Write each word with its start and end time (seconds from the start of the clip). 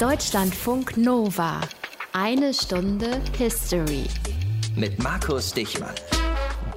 Deutschlandfunk 0.00 0.96
Nova. 0.96 1.60
Eine 2.12 2.54
Stunde 2.54 3.20
History. 3.36 4.04
Mit 4.76 5.02
Markus 5.02 5.52
Dichmann. 5.52 5.94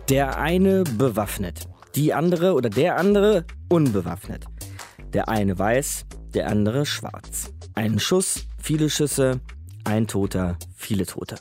Der 0.10 0.40
eine 0.40 0.84
bewaffnet, 0.84 1.68
die 1.94 2.16
andere 2.16 2.56
oder 2.56 2.72
der 2.72 2.98
andere 2.98 3.46
unbewaffnet. 3.70 4.46
Der 5.14 5.30
eine 5.30 5.60
weiß, 5.60 6.08
der 6.34 6.50
andere 6.50 6.88
schwarz. 6.88 7.54
Ein 7.76 8.00
Schuss, 8.00 8.48
viele 8.58 8.90
Schüsse, 8.90 9.40
ein 9.84 10.08
Toter, 10.08 10.58
viele 10.76 11.06
Tote. 11.06 11.36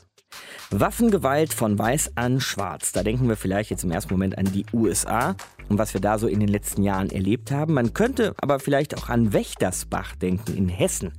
Waffengewalt 0.69 1.51
von 1.51 1.79
weiß 1.79 2.11
an 2.15 2.39
schwarz. 2.41 2.91
Da 2.91 3.01
denken 3.01 3.27
wir 3.27 3.37
vielleicht 3.37 3.71
jetzt 3.71 3.83
im 3.83 3.91
ersten 3.91 4.13
Moment 4.13 4.37
an 4.37 4.45
die 4.45 4.67
USA 4.71 5.35
und 5.71 5.77
was 5.77 5.93
wir 5.93 6.01
da 6.01 6.19
so 6.19 6.27
in 6.27 6.41
den 6.41 6.49
letzten 6.49 6.83
Jahren 6.83 7.09
erlebt 7.09 7.49
haben. 7.49 7.73
Man 7.73 7.93
könnte 7.93 8.35
aber 8.37 8.59
vielleicht 8.59 8.97
auch 8.97 9.07
an 9.07 9.31
Wächtersbach 9.31 10.15
denken 10.15 10.55
in 10.55 10.67
Hessen. 10.67 11.13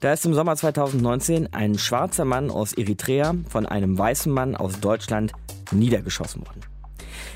Da 0.00 0.12
ist 0.12 0.24
im 0.24 0.34
Sommer 0.34 0.54
2019 0.54 1.52
ein 1.52 1.76
schwarzer 1.78 2.24
Mann 2.24 2.50
aus 2.50 2.72
Eritrea 2.72 3.34
von 3.48 3.66
einem 3.66 3.98
weißen 3.98 4.32
Mann 4.32 4.54
aus 4.54 4.78
Deutschland 4.78 5.32
niedergeschossen 5.72 6.46
worden. 6.46 6.60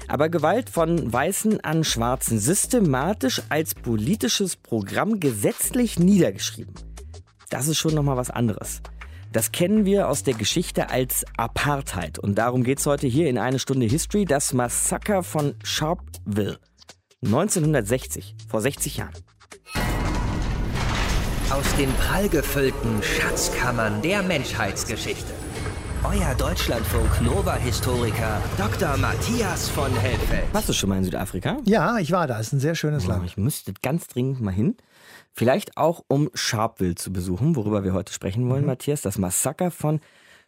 Aber 0.06 0.28
Gewalt 0.28 0.70
von 0.70 1.12
Weißen 1.12 1.64
an 1.64 1.82
Schwarzen 1.82 2.38
systematisch 2.38 3.42
als 3.48 3.74
politisches 3.74 4.56
Programm 4.56 5.18
gesetzlich 5.18 5.98
niedergeschrieben. 5.98 6.74
Das 7.50 7.66
ist 7.66 7.78
schon 7.78 7.94
nochmal 7.94 8.16
was 8.16 8.30
anderes. 8.30 8.82
Das 9.32 9.50
kennen 9.50 9.86
wir 9.86 10.10
aus 10.10 10.24
der 10.24 10.34
Geschichte 10.34 10.90
als 10.90 11.24
Apartheid. 11.38 12.18
Und 12.18 12.36
darum 12.36 12.64
geht 12.64 12.80
es 12.80 12.86
heute 12.86 13.06
hier 13.06 13.30
in 13.30 13.38
eine 13.38 13.58
Stunde 13.58 13.86
History, 13.86 14.26
das 14.26 14.52
Massaker 14.52 15.22
von 15.22 15.54
Sharpeville. 15.64 16.58
1960, 17.24 18.34
vor 18.46 18.60
60 18.60 18.98
Jahren. 18.98 19.14
Aus 21.50 21.76
den 21.76 21.90
prallgefüllten 21.94 23.02
Schatzkammern 23.02 24.02
der 24.02 24.22
Menschheitsgeschichte. 24.22 25.32
Euer 26.04 26.34
Deutschlandfunk 26.36 27.22
Nova-Historiker 27.22 28.42
Dr. 28.58 28.96
Matthias 28.96 29.68
von 29.68 29.92
Helfeld. 29.94 30.52
Warst 30.52 30.68
du 30.68 30.72
schon 30.72 30.88
mal 30.88 30.98
in 30.98 31.04
Südafrika? 31.04 31.58
Ja, 31.64 31.98
ich 31.98 32.10
war 32.10 32.26
da. 32.26 32.40
Es 32.40 32.48
ist 32.48 32.52
ein 32.54 32.60
sehr 32.60 32.74
schönes 32.74 33.04
Oh, 33.06 33.08
Land. 33.10 33.24
ich 33.26 33.36
müsste 33.36 33.72
ganz 33.82 34.08
dringend 34.08 34.40
mal 34.40 34.50
hin. 34.52 34.76
Vielleicht 35.32 35.76
auch, 35.76 36.02
um 36.08 36.28
Sharpeville 36.34 36.96
zu 36.96 37.12
besuchen, 37.12 37.54
worüber 37.54 37.84
wir 37.84 37.92
heute 37.92 38.12
sprechen 38.12 38.48
wollen, 38.48 38.66
Matthias. 38.66 39.02
Das 39.02 39.16
Massaker 39.16 39.70
von 39.70 40.00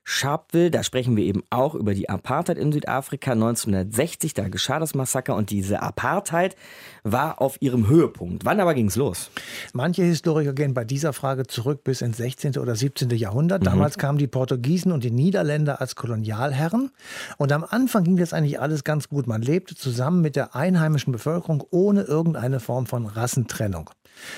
Sharpeville, 0.06 0.70
da 0.70 0.83
sprechen 0.83 1.16
wir 1.16 1.24
eben 1.24 1.42
auch 1.48 1.74
über 1.74 1.94
die 1.94 2.10
Apartheid 2.10 2.58
in 2.58 2.72
Südafrika 2.72 3.33
1960. 3.33 4.34
Da 4.34 4.48
geschah 4.48 4.78
das 4.78 4.94
Massaker 4.94 5.34
und 5.34 5.48
diese 5.48 5.80
Apartheid 5.80 6.56
war 7.05 7.41
auf 7.41 7.60
ihrem 7.60 7.88
Höhepunkt. 7.88 8.44
Wann 8.44 8.60
aber 8.60 8.75
ging's 8.75 8.97
los? 8.97 9.30
Manche 9.72 10.02
Historiker 10.02 10.52
gehen 10.52 10.75
bei 10.75 10.84
dieser 10.84 11.14
Frage 11.14 11.47
zurück 11.47 11.84
bis 11.84 12.02
ins 12.02 12.19
16. 12.19 12.58
oder 12.58 12.77
17. 12.77 13.08
Jahrhundert. 13.10 13.66
Damals 13.66 13.97
kamen 13.97 14.19
die 14.19 14.27
Portugiesen 14.27 14.92
und 14.92 15.05
die 15.05 15.10
Niederländer 15.10 15.80
als 15.80 15.97
Kolonialherren. 15.97 16.91
Und 17.38 17.50
am 17.52 17.64
Anfang 17.64 18.05
ging 18.05 18.19
das 18.19 18.34
eigentlich 18.34 18.60
alles 18.60 18.84
ganz 18.84 19.08
gut. 19.08 19.27
Man 19.27 19.41
lebte 19.41 19.75
zusammen 19.75 20.20
mit 20.20 20.36
der 20.36 20.55
einheimischen 20.55 21.12
Bevölkerung 21.12 21.64
ohne 21.70 22.02
irgendeine 22.02 22.60
Form 22.60 22.84
von 22.84 23.06
Rassentrennung. 23.06 23.91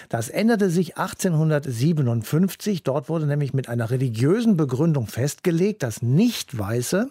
Das 0.09 0.29
änderte 0.29 0.71
sich 0.71 0.97
1857. 0.97 2.83
Dort 2.83 3.09
wurde 3.09 3.27
nämlich 3.27 3.53
mit 3.53 3.69
einer 3.69 3.91
religiösen 3.91 4.57
Begründung 4.57 5.07
festgelegt, 5.07 5.56
dass 5.83 6.03
Nicht-Weiße 6.03 7.11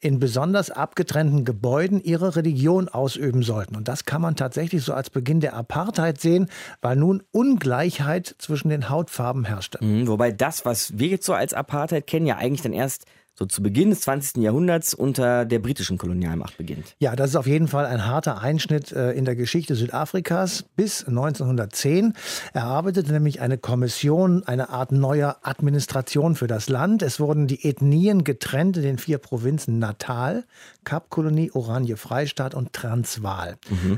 in 0.00 0.20
besonders 0.20 0.70
abgetrennten 0.70 1.44
Gebäuden 1.44 2.00
ihre 2.00 2.36
Religion 2.36 2.88
ausüben 2.88 3.42
sollten. 3.42 3.74
Und 3.74 3.88
das 3.88 4.04
kann 4.04 4.22
man 4.22 4.36
tatsächlich 4.36 4.84
so 4.84 4.92
als 4.92 5.10
Beginn 5.10 5.40
der 5.40 5.54
Apartheid 5.54 6.20
sehen, 6.20 6.48
weil 6.80 6.96
nun 6.96 7.22
Ungleichheit 7.32 8.36
zwischen 8.38 8.68
den 8.68 8.88
Hautfarben 8.88 9.44
herrschte. 9.44 9.84
Mhm, 9.84 10.06
wobei 10.06 10.30
das, 10.30 10.64
was 10.64 10.98
wir 10.98 11.08
jetzt 11.08 11.26
so 11.26 11.34
als 11.34 11.52
Apartheid 11.52 12.06
kennen, 12.06 12.26
ja 12.26 12.36
eigentlich 12.36 12.62
dann 12.62 12.72
erst 12.72 13.06
so 13.38 13.46
zu 13.46 13.62
Beginn 13.62 13.90
des 13.90 14.00
20. 14.00 14.42
Jahrhunderts 14.42 14.94
unter 14.94 15.44
der 15.44 15.60
britischen 15.60 15.96
Kolonialmacht 15.96 16.58
beginnt. 16.58 16.96
Ja, 16.98 17.14
das 17.14 17.30
ist 17.30 17.36
auf 17.36 17.46
jeden 17.46 17.68
Fall 17.68 17.86
ein 17.86 18.04
harter 18.04 18.40
Einschnitt 18.40 18.90
äh, 18.90 19.12
in 19.12 19.24
der 19.24 19.36
Geschichte 19.36 19.76
Südafrikas. 19.76 20.64
Bis 20.74 21.06
1910 21.06 22.14
erarbeitete 22.52 23.12
nämlich 23.12 23.40
eine 23.40 23.56
Kommission 23.56 24.42
eine 24.42 24.70
Art 24.70 24.90
neuer 24.90 25.36
Administration 25.42 26.34
für 26.34 26.48
das 26.48 26.68
Land. 26.68 27.02
Es 27.02 27.20
wurden 27.20 27.46
die 27.46 27.64
Ethnien 27.64 28.24
getrennt 28.24 28.76
in 28.76 28.82
den 28.82 28.98
vier 28.98 29.18
Provinzen 29.18 29.78
Natal, 29.78 30.44
Kapkolonie, 30.82 31.52
Oranje 31.52 31.96
Freistaat 31.96 32.56
und 32.56 32.72
Transvaal. 32.72 33.56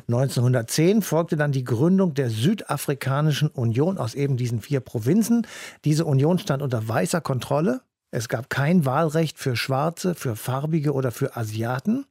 1910 0.08 1.00
folgte 1.00 1.36
dann 1.36 1.52
die 1.52 1.64
Gründung 1.64 2.12
der 2.12 2.28
Südafrikanischen 2.28 3.48
Union 3.48 3.96
aus 3.96 4.14
eben 4.14 4.36
diesen 4.36 4.60
vier 4.60 4.80
Provinzen. 4.80 5.46
Diese 5.86 6.04
Union 6.04 6.38
stand 6.38 6.62
unter 6.62 6.86
weißer 6.86 7.22
Kontrolle. 7.22 7.80
Es 8.12 8.28
gab 8.28 8.50
kein 8.50 8.84
Wahlrecht 8.84 9.38
für 9.38 9.54
Schwarze, 9.54 10.16
für 10.16 10.34
Farbige 10.34 10.92
oder 10.94 11.12
für 11.12 11.36
Asiaten. 11.36 12.06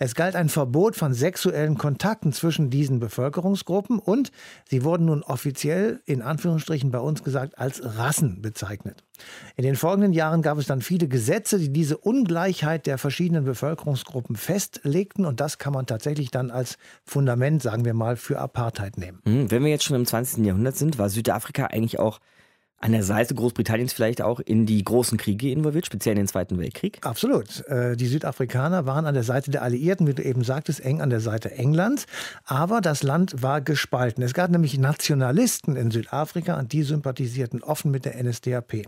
Es 0.00 0.16
galt 0.16 0.34
ein 0.34 0.48
Verbot 0.48 0.96
von 0.96 1.14
sexuellen 1.14 1.78
Kontakten 1.78 2.32
zwischen 2.32 2.70
diesen 2.70 2.98
Bevölkerungsgruppen 2.98 4.00
und 4.00 4.32
sie 4.68 4.82
wurden 4.82 5.06
nun 5.06 5.22
offiziell, 5.22 6.00
in 6.06 6.22
Anführungsstrichen 6.22 6.90
bei 6.90 6.98
uns 6.98 7.22
gesagt, 7.22 7.56
als 7.56 7.80
Rassen 7.84 8.42
bezeichnet. 8.42 9.04
In 9.56 9.64
den 9.64 9.76
folgenden 9.76 10.12
Jahren 10.12 10.42
gab 10.42 10.58
es 10.58 10.66
dann 10.66 10.82
viele 10.82 11.06
Gesetze, 11.06 11.58
die 11.58 11.72
diese 11.72 11.98
Ungleichheit 11.98 12.86
der 12.86 12.98
verschiedenen 12.98 13.44
Bevölkerungsgruppen 13.44 14.34
festlegten 14.34 15.24
und 15.24 15.40
das 15.40 15.58
kann 15.58 15.72
man 15.72 15.86
tatsächlich 15.86 16.32
dann 16.32 16.50
als 16.50 16.78
Fundament, 17.04 17.62
sagen 17.62 17.84
wir 17.84 17.94
mal, 17.94 18.16
für 18.16 18.40
Apartheid 18.40 18.98
nehmen. 18.98 19.20
Mhm, 19.24 19.50
Wenn 19.52 19.62
wir 19.62 19.70
jetzt 19.70 19.84
schon 19.84 19.96
im 19.96 20.06
20. 20.06 20.44
Jahrhundert 20.44 20.76
sind, 20.76 20.98
war 20.98 21.08
Südafrika 21.08 21.66
eigentlich 21.66 22.00
auch 22.00 22.18
an 22.80 22.92
der 22.92 23.02
Seite 23.02 23.34
Großbritanniens 23.34 23.92
vielleicht 23.92 24.22
auch 24.22 24.38
in 24.38 24.64
die 24.64 24.84
großen 24.84 25.18
Kriege 25.18 25.50
involviert, 25.50 25.86
speziell 25.86 26.12
in 26.12 26.22
den 26.22 26.28
Zweiten 26.28 26.58
Weltkrieg. 26.58 26.98
Absolut. 27.02 27.66
Äh, 27.66 27.96
Die 27.96 28.06
Südafrikaner 28.06 28.86
waren 28.86 29.06
an 29.06 29.14
der 29.14 29.24
Seite 29.24 29.50
der 29.50 29.62
Alliierten, 29.62 30.06
wie 30.06 30.14
du 30.14 30.22
eben 30.22 30.44
sagtest, 30.44 30.80
eng 30.84 31.00
an 31.00 31.10
der 31.10 31.20
Seite 31.20 31.50
Englands. 31.50 32.06
Aber 32.44 32.80
das 32.80 33.02
Land 33.02 33.42
war 33.42 33.60
gespalten. 33.60 34.22
Es 34.22 34.32
gab 34.32 34.50
nämlich 34.50 34.78
Nationalisten 34.78 35.74
in 35.74 35.90
Südafrika 35.90 36.58
und 36.58 36.72
die 36.72 36.84
sympathisierten 36.84 37.62
offen 37.62 37.90
mit 37.90 38.04
der 38.04 38.22
NSDAP. 38.22 38.86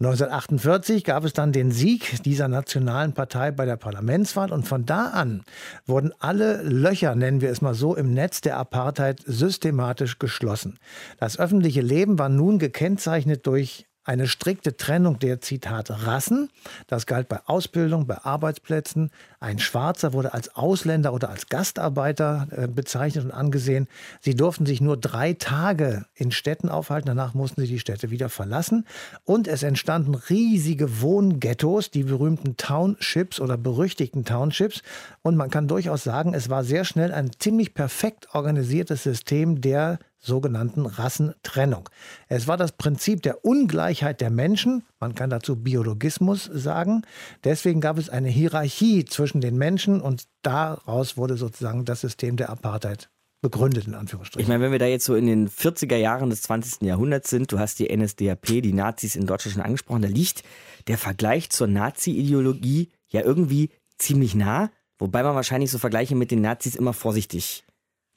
1948 0.00 1.02
gab 1.02 1.24
es 1.24 1.32
dann 1.32 1.50
den 1.50 1.72
Sieg 1.72 2.22
dieser 2.22 2.46
nationalen 2.46 3.14
Partei 3.14 3.50
bei 3.50 3.66
der 3.66 3.76
Parlamentswahl 3.76 4.52
und 4.52 4.62
von 4.62 4.86
da 4.86 5.06
an 5.06 5.42
wurden 5.86 6.12
alle 6.20 6.62
Löcher, 6.62 7.16
nennen 7.16 7.40
wir 7.40 7.50
es 7.50 7.62
mal 7.62 7.74
so, 7.74 7.96
im 7.96 8.14
Netz 8.14 8.40
der 8.40 8.58
Apartheid 8.58 9.20
systematisch 9.26 10.20
geschlossen. 10.20 10.78
Das 11.18 11.36
öffentliche 11.36 11.80
Leben 11.80 12.16
war 12.16 12.28
nun 12.28 12.60
gekennzeichnet 12.60 13.44
durch 13.48 13.88
eine 14.08 14.26
strikte 14.26 14.76
Trennung 14.76 15.18
der 15.18 15.42
Zitat 15.42 15.90
Rassen. 15.90 16.48
Das 16.86 17.04
galt 17.04 17.28
bei 17.28 17.40
Ausbildung, 17.44 18.06
bei 18.06 18.16
Arbeitsplätzen. 18.16 19.10
Ein 19.38 19.58
Schwarzer 19.58 20.14
wurde 20.14 20.32
als 20.32 20.56
Ausländer 20.56 21.12
oder 21.12 21.28
als 21.28 21.48
Gastarbeiter 21.48 22.48
äh, 22.50 22.68
bezeichnet 22.68 23.26
und 23.26 23.32
angesehen. 23.32 23.86
Sie 24.20 24.34
durften 24.34 24.64
sich 24.64 24.80
nur 24.80 24.96
drei 24.96 25.34
Tage 25.34 26.06
in 26.14 26.32
Städten 26.32 26.70
aufhalten. 26.70 27.08
Danach 27.08 27.34
mussten 27.34 27.60
sie 27.60 27.66
die 27.68 27.78
Städte 27.78 28.10
wieder 28.10 28.30
verlassen. 28.30 28.86
Und 29.24 29.46
es 29.46 29.62
entstanden 29.62 30.14
riesige 30.14 31.02
Wohnghettos, 31.02 31.90
die 31.90 32.04
berühmten 32.04 32.56
Townships 32.56 33.40
oder 33.40 33.58
berüchtigten 33.58 34.24
Townships. 34.24 34.82
Und 35.20 35.36
man 35.36 35.50
kann 35.50 35.68
durchaus 35.68 36.02
sagen, 36.02 36.32
es 36.32 36.48
war 36.48 36.64
sehr 36.64 36.86
schnell 36.86 37.12
ein 37.12 37.30
ziemlich 37.38 37.74
perfekt 37.74 38.28
organisiertes 38.32 39.02
System 39.02 39.60
der 39.60 39.98
sogenannten 40.18 40.86
Rassentrennung. 40.86 41.88
Es 42.28 42.46
war 42.46 42.56
das 42.56 42.72
Prinzip 42.72 43.22
der 43.22 43.44
Ungleichheit 43.44 44.20
der 44.20 44.30
Menschen, 44.30 44.84
man 45.00 45.14
kann 45.14 45.30
dazu 45.30 45.56
Biologismus 45.56 46.44
sagen. 46.52 47.02
Deswegen 47.44 47.80
gab 47.80 47.98
es 47.98 48.08
eine 48.08 48.28
Hierarchie 48.28 49.04
zwischen 49.04 49.40
den 49.40 49.56
Menschen 49.56 50.00
und 50.00 50.24
daraus 50.42 51.16
wurde 51.16 51.36
sozusagen 51.36 51.84
das 51.84 52.00
System 52.00 52.36
der 52.36 52.50
Apartheid 52.50 53.10
begründet, 53.40 53.86
in 53.86 53.92
Ich 53.92 53.98
Anführungsstrichen. 53.98 54.48
meine, 54.48 54.64
wenn 54.64 54.72
wir 54.72 54.78
da 54.78 54.86
jetzt 54.86 55.04
so 55.04 55.14
in 55.14 55.26
den 55.26 55.48
40er 55.48 55.96
Jahren 55.96 56.30
des 56.30 56.42
20. 56.42 56.82
Jahrhunderts 56.82 57.30
sind, 57.30 57.52
du 57.52 57.58
hast 57.58 57.78
die 57.78 57.94
NSDAP, 57.94 58.46
die 58.46 58.72
Nazis 58.72 59.14
in 59.14 59.26
Deutschland 59.26 59.54
schon 59.54 59.62
angesprochen, 59.62 60.02
da 60.02 60.08
liegt 60.08 60.42
der 60.88 60.98
Vergleich 60.98 61.50
zur 61.50 61.68
Nazi-Ideologie 61.68 62.90
ja 63.08 63.22
irgendwie 63.22 63.70
ziemlich 63.96 64.34
nah, 64.34 64.70
wobei 64.98 65.22
man 65.22 65.34
wahrscheinlich 65.34 65.70
so 65.70 65.78
Vergleiche 65.78 66.16
mit 66.16 66.30
den 66.30 66.40
Nazis 66.40 66.74
immer 66.74 66.92
vorsichtig, 66.92 67.64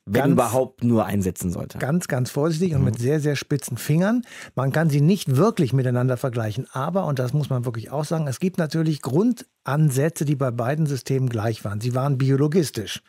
wenn 0.06 0.21
Ganz- 0.21 0.31
überhaupt, 0.33 0.83
nur 0.83 1.06
einsetzen 1.06 1.51
sollte. 1.51 1.77
Ganz, 1.77 2.07
ganz 2.07 2.31
vorsichtig 2.31 2.71
Mhm. 2.71 2.77
und 2.80 2.83
mit 2.86 3.00
sehr, 3.00 3.19
sehr 3.19 3.36
spitzen 3.36 3.77
Fingern. 3.77 4.24
Man 4.56 4.71
kann 4.71 4.89
sie 4.89 5.01
nicht 5.01 5.36
wirklich 5.38 5.74
miteinander 5.74 6.18
vergleichen. 6.18 6.68
Aber, 6.71 7.06
und 7.06 7.19
das 7.19 7.33
muss 7.33 7.50
man 7.50 7.65
wirklich 7.65 7.92
auch 7.92 8.06
sagen, 8.06 8.27
es 8.27 8.39
gibt 8.39 8.57
natürlich 8.57 9.01
Grundansätze, 9.01 10.25
die 10.25 10.36
bei 10.36 10.51
beiden 10.51 10.86
Systemen 10.88 11.30
gleich 11.30 11.63
waren. 11.63 11.81
Sie 11.81 11.94
waren 11.95 12.18
biologistisch 12.18 13.01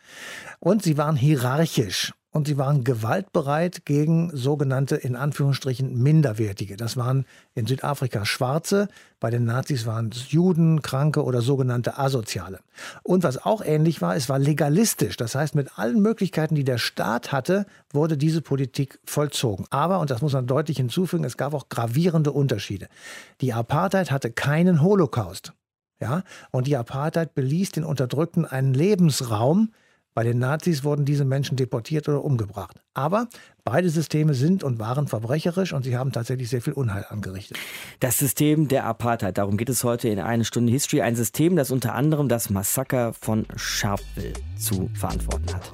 und 0.59 0.83
sie 0.83 0.97
waren 0.97 1.15
hierarchisch. 1.15 2.13
Und 2.33 2.47
sie 2.47 2.57
waren 2.57 2.83
gewaltbereit 2.83 3.85
gegen 3.85 4.35
sogenannte 4.35 4.95
in 4.95 5.15
Anführungsstrichen 5.15 6.01
Minderwertige. 6.01 6.75
Das 6.75 6.97
waren 6.97 7.25
in 7.53 7.67
Südafrika 7.67 8.25
Schwarze, 8.25 8.87
bei 9.19 9.29
den 9.29 9.45
Nazis 9.45 9.85
waren 9.85 10.09
es 10.11 10.31
Juden, 10.31 10.81
Kranke 10.81 11.23
oder 11.23 11.41
sogenannte 11.41 11.99
Asoziale. 11.99 12.59
Und 13.03 13.23
was 13.23 13.37
auch 13.37 13.63
ähnlich 13.63 14.01
war, 14.01 14.15
es 14.15 14.29
war 14.29 14.39
legalistisch. 14.39 15.15
Das 15.15 15.35
heißt, 15.35 15.53
mit 15.53 15.77
allen 15.77 16.01
Möglichkeiten, 16.01 16.55
die 16.55 16.63
der 16.63 16.79
Staat 16.79 17.31
hatte, 17.31 17.67
wurde 17.91 18.17
diese 18.17 18.41
Politik 18.41 18.99
vollzogen. 19.05 19.65
Aber, 19.69 19.99
und 19.99 20.09
das 20.09 20.23
muss 20.23 20.33
man 20.33 20.47
deutlich 20.47 20.77
hinzufügen, 20.77 21.23
es 21.23 21.37
gab 21.37 21.53
auch 21.53 21.69
gravierende 21.69 22.31
Unterschiede. 22.31 22.87
Die 23.41 23.53
Apartheid 23.53 24.09
hatte 24.09 24.31
keinen 24.31 24.81
Holocaust. 24.81 25.53
Ja, 26.01 26.23
und 26.51 26.67
die 26.67 26.75
Apartheid 26.75 27.33
beließ 27.33 27.71
den 27.71 27.85
Unterdrückten 27.85 28.45
einen 28.45 28.73
Lebensraum, 28.73 29.69
bei 30.13 30.23
den 30.23 30.39
Nazis 30.39 30.83
wurden 30.83 31.05
diese 31.05 31.25
Menschen 31.25 31.57
deportiert 31.57 32.07
oder 32.07 32.23
umgebracht. 32.23 32.79
Aber 32.93 33.27
beide 33.63 33.89
Systeme 33.89 34.33
sind 34.33 34.63
und 34.63 34.79
waren 34.79 35.07
verbrecherisch 35.07 35.73
und 35.73 35.83
sie 35.83 35.97
haben 35.97 36.11
tatsächlich 36.11 36.49
sehr 36.49 36.61
viel 36.61 36.73
Unheil 36.73 37.05
angerichtet. 37.09 37.57
Das 37.99 38.17
System 38.17 38.67
der 38.67 38.85
Apartheid, 38.85 39.37
darum 39.37 39.57
geht 39.57 39.69
es 39.69 39.83
heute 39.83 40.09
in 40.09 40.19
eine 40.19 40.45
Stunde 40.45 40.71
History. 40.71 41.01
Ein 41.01 41.15
System, 41.15 41.55
das 41.55 41.71
unter 41.71 41.95
anderem 41.95 42.29
das 42.29 42.49
Massaker 42.49 43.13
von 43.13 43.45
Sharpeville 43.55 44.33
zu 44.57 44.89
verantworten 44.93 45.53
hat. 45.53 45.71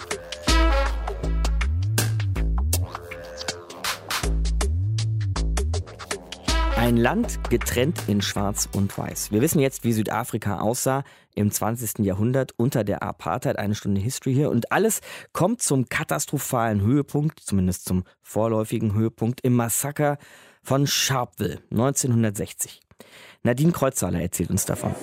Ein 6.80 6.96
Land 6.96 7.50
getrennt 7.50 8.04
in 8.08 8.22
Schwarz 8.22 8.70
und 8.74 8.98
Weiß. 8.98 9.34
Wir 9.34 9.42
wissen 9.42 9.60
jetzt, 9.60 9.84
wie 9.84 9.92
Südafrika 9.92 10.62
aussah 10.62 11.04
im 11.36 11.52
20. 11.52 12.06
Jahrhundert 12.06 12.54
unter 12.56 12.86
der 12.86 13.04
Apartheid. 13.04 13.60
Eine 13.60 13.76
Stunde 13.76 14.00
History 14.00 14.34
hier. 14.34 14.50
Und 14.50 14.72
alles 14.72 15.02
kommt 15.34 15.62
zum 15.62 15.90
katastrophalen 15.90 16.80
Höhepunkt, 16.80 17.42
zumindest 17.42 17.84
zum 17.84 18.06
vorläufigen 18.22 18.94
Höhepunkt, 18.94 19.42
im 19.42 19.58
Massaker 19.58 20.18
von 20.64 20.88
Sharpeville 20.88 21.60
1960. 21.70 22.80
Nadine 23.44 23.74
Kreuzhaler 23.74 24.22
erzählt 24.22 24.50
uns 24.50 24.66
davon. 24.66 24.96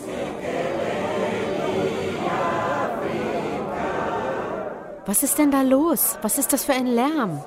Was 5.05 5.23
ist 5.23 5.37
denn 5.37 5.51
da 5.51 5.61
los? 5.61 6.17
Was 6.23 6.39
ist 6.39 6.55
das 6.55 6.65
für 6.65 6.73
ein 6.73 6.87
Lärm? 6.87 7.45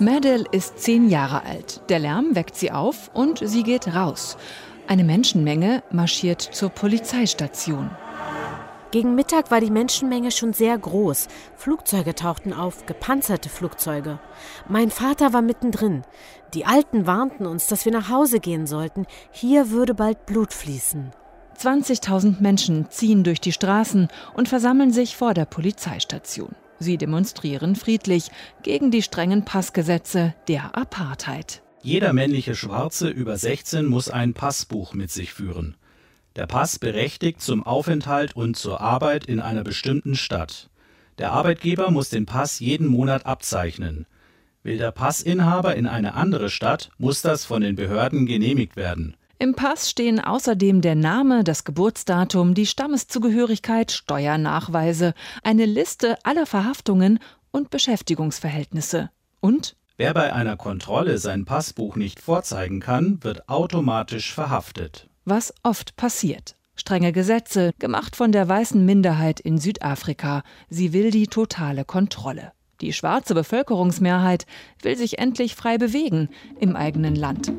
Madel 0.00 0.44
ist 0.52 0.78
zehn 0.78 1.08
Jahre 1.08 1.44
alt. 1.44 1.80
Der 1.88 1.98
Lärm 1.98 2.36
weckt 2.36 2.54
sie 2.54 2.70
auf 2.70 3.10
und 3.14 3.40
sie 3.42 3.64
geht 3.64 3.88
raus. 3.88 4.36
Eine 4.86 5.02
Menschenmenge 5.02 5.82
marschiert 5.90 6.40
zur 6.40 6.70
Polizeistation. 6.70 7.90
Gegen 8.92 9.16
Mittag 9.16 9.50
war 9.50 9.60
die 9.60 9.72
Menschenmenge 9.72 10.30
schon 10.30 10.52
sehr 10.52 10.78
groß. 10.78 11.26
Flugzeuge 11.56 12.14
tauchten 12.14 12.52
auf, 12.52 12.86
gepanzerte 12.86 13.48
Flugzeuge. 13.48 14.20
Mein 14.68 14.90
Vater 14.90 15.32
war 15.32 15.42
mittendrin. 15.42 16.04
Die 16.54 16.64
Alten 16.64 17.06
warnten 17.08 17.44
uns, 17.44 17.66
dass 17.66 17.84
wir 17.84 17.92
nach 17.92 18.08
Hause 18.08 18.38
gehen 18.38 18.68
sollten. 18.68 19.04
Hier 19.32 19.70
würde 19.70 19.94
bald 19.94 20.26
Blut 20.26 20.54
fließen. 20.54 21.10
20.000 21.58 22.40
Menschen 22.40 22.88
ziehen 22.88 23.24
durch 23.24 23.40
die 23.40 23.52
Straßen 23.52 24.08
und 24.34 24.48
versammeln 24.48 24.92
sich 24.92 25.16
vor 25.16 25.34
der 25.34 25.44
Polizeistation. 25.44 26.54
Sie 26.78 26.96
demonstrieren 26.96 27.76
friedlich 27.76 28.30
gegen 28.62 28.90
die 28.90 29.02
strengen 29.02 29.44
Passgesetze 29.44 30.34
der 30.46 30.76
Apartheid. 30.76 31.62
Jeder 31.82 32.12
männliche 32.12 32.54
Schwarze 32.54 33.08
über 33.08 33.36
16 33.36 33.86
muss 33.86 34.10
ein 34.10 34.34
Passbuch 34.34 34.94
mit 34.94 35.10
sich 35.10 35.32
führen. 35.32 35.76
Der 36.36 36.46
Pass 36.46 36.78
berechtigt 36.78 37.40
zum 37.40 37.64
Aufenthalt 37.64 38.36
und 38.36 38.56
zur 38.56 38.80
Arbeit 38.80 39.24
in 39.26 39.40
einer 39.40 39.64
bestimmten 39.64 40.14
Stadt. 40.14 40.70
Der 41.18 41.32
Arbeitgeber 41.32 41.90
muss 41.90 42.10
den 42.10 42.26
Pass 42.26 42.60
jeden 42.60 42.86
Monat 42.86 43.26
abzeichnen. 43.26 44.06
Will 44.62 44.78
der 44.78 44.92
Passinhaber 44.92 45.74
in 45.74 45.86
eine 45.86 46.14
andere 46.14 46.50
Stadt, 46.50 46.90
muss 46.98 47.22
das 47.22 47.44
von 47.44 47.62
den 47.62 47.74
Behörden 47.74 48.26
genehmigt 48.26 48.76
werden. 48.76 49.16
Im 49.40 49.54
Pass 49.54 49.88
stehen 49.88 50.18
außerdem 50.18 50.80
der 50.80 50.96
Name, 50.96 51.44
das 51.44 51.62
Geburtsdatum, 51.62 52.54
die 52.54 52.66
Stammeszugehörigkeit, 52.66 53.92
Steuernachweise, 53.92 55.14
eine 55.44 55.64
Liste 55.64 56.18
aller 56.24 56.44
Verhaftungen 56.44 57.20
und 57.52 57.70
Beschäftigungsverhältnisse. 57.70 59.10
Und 59.40 59.76
Wer 59.96 60.12
bei 60.12 60.32
einer 60.32 60.56
Kontrolle 60.56 61.18
sein 61.18 61.44
Passbuch 61.44 61.94
nicht 61.94 62.20
vorzeigen 62.20 62.80
kann, 62.80 63.22
wird 63.22 63.48
automatisch 63.48 64.32
verhaftet. 64.32 65.08
Was 65.24 65.54
oft 65.62 65.96
passiert. 65.96 66.56
Strenge 66.74 67.12
Gesetze, 67.12 67.72
gemacht 67.78 68.16
von 68.16 68.32
der 68.32 68.48
weißen 68.48 68.84
Minderheit 68.84 69.38
in 69.38 69.58
Südafrika. 69.58 70.42
Sie 70.68 70.92
will 70.92 71.10
die 71.10 71.26
totale 71.26 71.84
Kontrolle. 71.84 72.52
Die 72.80 72.92
schwarze 72.92 73.34
Bevölkerungsmehrheit 73.34 74.46
will 74.82 74.96
sich 74.96 75.18
endlich 75.18 75.56
frei 75.56 75.78
bewegen 75.78 76.28
im 76.60 76.76
eigenen 76.76 77.16
Land. 77.16 77.52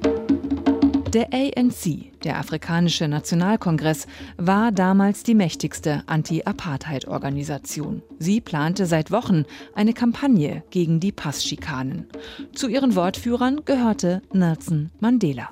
Der 1.13 1.33
ANC, 1.33 2.11
der 2.23 2.37
Afrikanische 2.37 3.07
Nationalkongress, 3.07 4.05
war 4.37 4.71
damals 4.71 5.23
die 5.23 5.33
mächtigste 5.33 6.03
Anti-Apartheid-Organisation. 6.05 8.03
Sie 8.19 8.41
plante 8.41 8.85
seit 8.85 9.09
Wochen 9.09 9.45
eine 9.73 9.93
Kampagne 9.93 10.61
gegen 10.69 10.99
die 10.99 11.11
Passschikanen. 11.11 12.07
Zu 12.53 12.67
ihren 12.67 12.95
Wortführern 12.95 13.65
gehörte 13.65 14.21
Nelson 14.33 14.91
Mandela. 14.99 15.49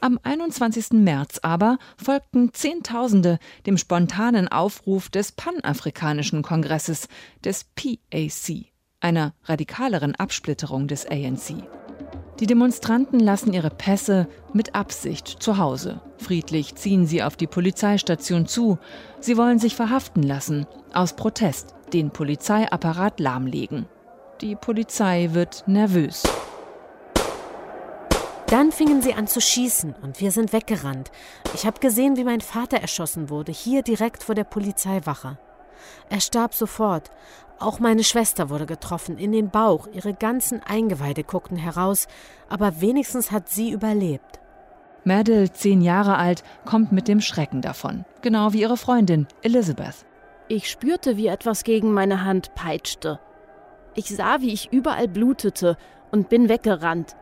Am 0.00 0.18
21. 0.22 0.90
März 0.92 1.40
aber 1.42 1.76
folgten 2.02 2.54
Zehntausende 2.54 3.38
dem 3.66 3.76
spontanen 3.76 4.48
Aufruf 4.48 5.10
des 5.10 5.32
Panafrikanischen 5.32 6.40
Kongresses, 6.40 7.06
des 7.44 7.64
PAC, 7.64 8.72
einer 9.00 9.34
radikaleren 9.44 10.14
Absplitterung 10.14 10.88
des 10.88 11.04
ANC. 11.04 11.64
Die 12.40 12.46
Demonstranten 12.46 13.18
lassen 13.18 13.52
ihre 13.52 13.70
Pässe 13.70 14.28
mit 14.52 14.76
Absicht 14.76 15.26
zu 15.42 15.58
Hause. 15.58 16.00
Friedlich 16.18 16.76
ziehen 16.76 17.04
sie 17.04 17.22
auf 17.22 17.36
die 17.36 17.48
Polizeistation 17.48 18.46
zu. 18.46 18.78
Sie 19.18 19.36
wollen 19.36 19.58
sich 19.58 19.74
verhaften 19.74 20.22
lassen, 20.22 20.66
aus 20.92 21.14
Protest 21.14 21.74
den 21.92 22.10
Polizeiapparat 22.10 23.18
lahmlegen. 23.18 23.86
Die 24.40 24.54
Polizei 24.54 25.30
wird 25.32 25.64
nervös. 25.66 26.22
Dann 28.46 28.70
fingen 28.70 29.02
sie 29.02 29.14
an 29.14 29.26
zu 29.26 29.40
schießen 29.40 29.96
und 30.00 30.20
wir 30.20 30.30
sind 30.30 30.52
weggerannt. 30.52 31.10
Ich 31.54 31.66
habe 31.66 31.80
gesehen, 31.80 32.16
wie 32.16 32.24
mein 32.24 32.40
Vater 32.40 32.78
erschossen 32.78 33.30
wurde, 33.30 33.50
hier 33.52 33.82
direkt 33.82 34.22
vor 34.22 34.36
der 34.36 34.44
Polizeiwache. 34.44 35.38
Er 36.08 36.20
starb 36.20 36.54
sofort. 36.54 37.10
Auch 37.60 37.80
meine 37.80 38.04
Schwester 38.04 38.50
wurde 38.50 38.66
getroffen, 38.66 39.18
in 39.18 39.32
den 39.32 39.50
Bauch, 39.50 39.88
ihre 39.92 40.14
ganzen 40.14 40.62
Eingeweide 40.62 41.24
guckten 41.24 41.56
heraus, 41.56 42.06
aber 42.48 42.80
wenigstens 42.80 43.32
hat 43.32 43.48
sie 43.48 43.70
überlebt. 43.70 44.38
Madel, 45.04 45.50
zehn 45.50 45.80
Jahre 45.80 46.16
alt, 46.18 46.44
kommt 46.64 46.92
mit 46.92 47.08
dem 47.08 47.20
Schrecken 47.20 47.60
davon, 47.60 48.04
genau 48.22 48.52
wie 48.52 48.60
ihre 48.60 48.76
Freundin 48.76 49.26
Elizabeth. 49.42 50.06
Ich 50.46 50.70
spürte, 50.70 51.16
wie 51.16 51.26
etwas 51.26 51.64
gegen 51.64 51.92
meine 51.92 52.24
Hand 52.24 52.54
peitschte. 52.54 53.18
Ich 53.94 54.14
sah, 54.14 54.40
wie 54.40 54.52
ich 54.52 54.72
überall 54.72 55.08
blutete 55.08 55.76
und 56.12 56.28
bin 56.28 56.48
weggerannt. 56.48 57.16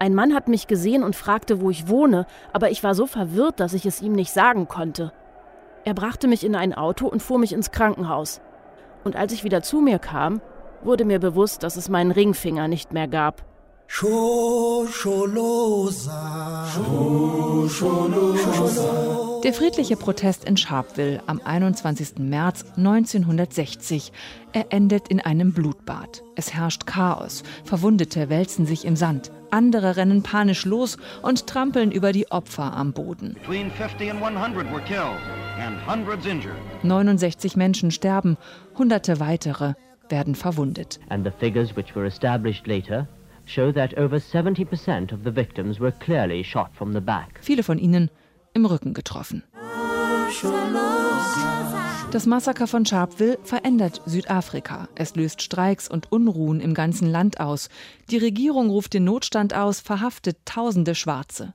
Ein 0.00 0.14
Mann 0.14 0.34
hat 0.34 0.48
mich 0.48 0.66
gesehen 0.66 1.04
und 1.04 1.14
fragte, 1.14 1.60
wo 1.60 1.70
ich 1.70 1.88
wohne, 1.88 2.26
aber 2.52 2.70
ich 2.70 2.82
war 2.82 2.94
so 2.94 3.06
verwirrt, 3.06 3.60
dass 3.60 3.74
ich 3.74 3.86
es 3.86 4.02
ihm 4.02 4.12
nicht 4.12 4.32
sagen 4.32 4.66
konnte. 4.66 5.12
Er 5.84 5.94
brachte 5.94 6.26
mich 6.26 6.44
in 6.44 6.56
ein 6.56 6.74
Auto 6.74 7.06
und 7.06 7.22
fuhr 7.22 7.38
mich 7.38 7.52
ins 7.52 7.70
Krankenhaus. 7.70 8.40
Und 9.08 9.16
als 9.16 9.32
ich 9.32 9.42
wieder 9.42 9.62
zu 9.62 9.80
mir 9.80 9.98
kam, 9.98 10.42
wurde 10.82 11.06
mir 11.06 11.18
bewusst, 11.18 11.62
dass 11.62 11.78
es 11.78 11.88
meinen 11.88 12.10
Ringfinger 12.10 12.68
nicht 12.68 12.92
mehr 12.92 13.08
gab. 13.08 13.42
Der 19.42 19.52
friedliche 19.52 19.96
Protest 19.96 20.44
in 20.44 20.56
Sharpeville 20.56 21.20
am 21.26 21.40
21. 21.42 22.18
März 22.18 22.64
1960. 22.76 24.12
Er 24.52 24.66
endet 24.72 25.08
in 25.08 25.20
einem 25.20 25.52
Blutbad. 25.52 26.22
Es 26.36 26.54
herrscht 26.54 26.86
Chaos. 26.86 27.42
Verwundete 27.64 28.28
wälzen 28.28 28.66
sich 28.66 28.84
im 28.84 28.94
Sand. 28.94 29.32
Andere 29.50 29.96
rennen 29.96 30.22
panisch 30.22 30.64
los 30.64 30.98
und 31.22 31.46
trampeln 31.46 31.90
über 31.90 32.12
die 32.12 32.30
Opfer 32.30 32.74
am 32.74 32.92
Boden. 32.92 33.36
69 36.82 37.56
Menschen 37.56 37.90
sterben, 37.90 38.36
hunderte 38.76 39.18
weitere 39.18 39.72
werden 40.08 40.34
verwundet. 40.34 41.00
And 41.08 41.24
the 41.26 41.32
figures 41.40 41.74
which 41.74 41.96
were 41.96 42.06
established 42.06 42.66
later 42.66 43.08
show 43.48 43.72
that 43.72 43.96
over 43.96 44.16
70% 44.16 45.12
of 45.12 45.20
the 45.24 45.34
victims 45.34 45.80
were 45.80 45.92
clearly 45.92 46.44
shot 46.44 46.70
from 46.74 46.92
the 46.92 47.00
back. 47.00 47.40
Viele 47.40 47.62
von 47.62 47.78
ihnen 47.78 48.10
im 48.54 48.64
Rücken 48.66 48.94
getroffen. 48.94 49.42
Das 52.10 52.26
Massaker 52.26 52.66
von 52.66 52.86
Sharpeville 52.86 53.38
verändert 53.42 54.02
Südafrika. 54.06 54.88
Es 54.94 55.14
löst 55.14 55.42
Streiks 55.42 55.88
und 55.88 56.10
Unruhen 56.10 56.60
im 56.60 56.74
ganzen 56.74 57.08
Land 57.08 57.40
aus. 57.40 57.68
Die 58.10 58.18
Regierung 58.18 58.70
ruft 58.70 58.94
den 58.94 59.04
Notstand 59.04 59.54
aus, 59.54 59.80
verhaftet 59.80 60.38
tausende 60.44 60.94
Schwarze. 60.94 61.54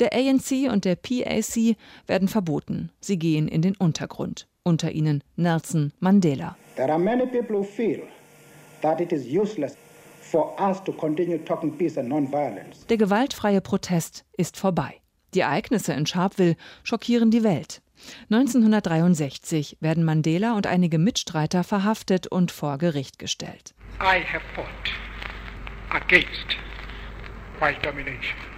Der 0.00 0.12
ANC 0.12 0.70
und 0.70 0.84
der 0.84 0.96
PAC 0.96 1.76
werden 2.06 2.28
verboten. 2.28 2.90
Sie 3.00 3.18
gehen 3.18 3.48
in 3.48 3.62
den 3.62 3.76
Untergrund. 3.76 4.46
unter 4.64 4.92
ihnen 4.92 5.22
Nelson 5.36 5.92
Mandela. 6.00 6.56
There 6.76 6.90
are 6.90 6.98
many 6.98 7.26
people 7.26 7.56
who 7.56 7.64
feel 7.64 8.02
that 8.80 9.00
it 9.00 9.12
is 9.12 9.26
useless 9.26 9.76
for 10.32 10.58
us 10.58 10.82
to 10.82 10.92
continue 10.92 11.38
talking 11.38 11.70
peace 11.76 11.98
and 11.98 12.08
non-violence. 12.08 12.86
Der 12.88 12.96
gewaltfreie 12.96 13.60
Protest 13.60 14.24
ist 14.36 14.56
vorbei. 14.56 15.00
Die 15.34 15.40
Ereignisse 15.40 15.92
in 15.92 16.06
Sharpeville 16.06 16.56
schockieren 16.82 17.30
die 17.30 17.44
Welt. 17.44 17.82
1963 18.30 19.76
werden 19.80 20.04
Mandela 20.04 20.56
und 20.56 20.66
einige 20.66 20.98
Mitstreiter 20.98 21.62
verhaftet 21.62 22.26
und 22.26 22.50
vor 22.50 22.78
Gericht 22.78 23.18
gestellt. 23.18 23.74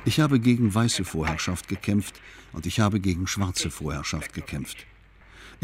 Ich 0.07 0.21
habe 0.21 0.41
gegen 0.41 0.75
weiße 0.75 1.05
Vorherrschaft 1.05 1.69
gekämpft 1.69 2.15
und 2.53 2.67
ich 2.67 2.81
habe 2.81 3.01
gegen 3.01 3.27
schwarze 3.27 3.71
Vorherrschaft 3.71 4.33
gekämpft. 4.33 4.87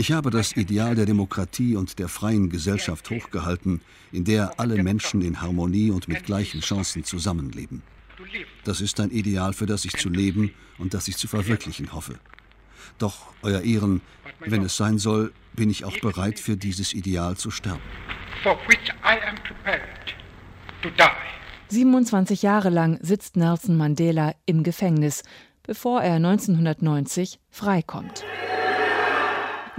Ich 0.00 0.12
habe 0.12 0.30
das 0.30 0.57
Ideal 0.57 0.95
der 0.95 1.04
Demokratie 1.04 1.76
und 1.76 1.99
der 1.99 2.09
freien 2.09 2.49
Gesellschaft 2.49 3.11
hochgehalten, 3.11 3.83
in 4.12 4.25
der 4.25 4.59
alle 4.59 4.83
Menschen 4.83 5.21
in 5.21 5.42
Harmonie 5.42 5.90
und 5.90 6.09
mit 6.09 6.25
gleichen 6.25 6.62
Chancen 6.62 7.04
zusammenleben. 7.04 7.83
Das 8.64 8.80
ist 8.80 8.99
ein 8.99 9.11
Ideal, 9.11 9.52
für 9.52 9.66
das 9.66 9.85
ich 9.85 9.92
zu 9.99 10.09
leben 10.09 10.54
und 10.78 10.95
das 10.95 11.07
ich 11.07 11.19
zu 11.19 11.28
verwirklichen 11.28 11.92
hoffe. 11.92 12.14
Doch, 12.97 13.35
Euer 13.42 13.61
Ehren, 13.61 14.00
wenn 14.38 14.62
es 14.62 14.75
sein 14.78 14.97
soll, 14.97 15.35
bin 15.52 15.69
ich 15.69 15.85
auch 15.85 16.00
bereit, 16.00 16.40
für 16.40 16.57
dieses 16.57 16.95
Ideal 16.95 17.37
zu 17.37 17.50
sterben. 17.50 17.83
27 21.69 22.40
Jahre 22.40 22.71
lang 22.71 22.99
sitzt 23.02 23.37
Nelson 23.37 23.76
Mandela 23.76 24.35
im 24.47 24.62
Gefängnis, 24.62 25.25
bevor 25.62 26.00
er 26.00 26.14
1990 26.14 27.38
freikommt. 27.50 28.25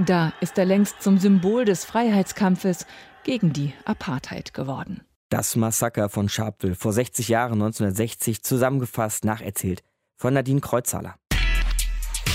Da 0.05 0.33
ist 0.41 0.57
er 0.57 0.65
längst 0.65 1.03
zum 1.03 1.19
Symbol 1.19 1.63
des 1.63 1.85
Freiheitskampfes 1.85 2.87
gegen 3.23 3.53
die 3.53 3.73
Apartheid 3.85 4.51
geworden. 4.51 5.01
Das 5.29 5.55
Massaker 5.55 6.09
von 6.09 6.27
Sharpeville 6.27 6.73
vor 6.73 6.91
60 6.91 7.27
Jahren 7.27 7.61
1960 7.61 8.41
zusammengefasst 8.41 9.25
nacherzählt 9.25 9.83
von 10.17 10.33
Nadine 10.33 10.59
Kreuzhaler. 10.59 11.15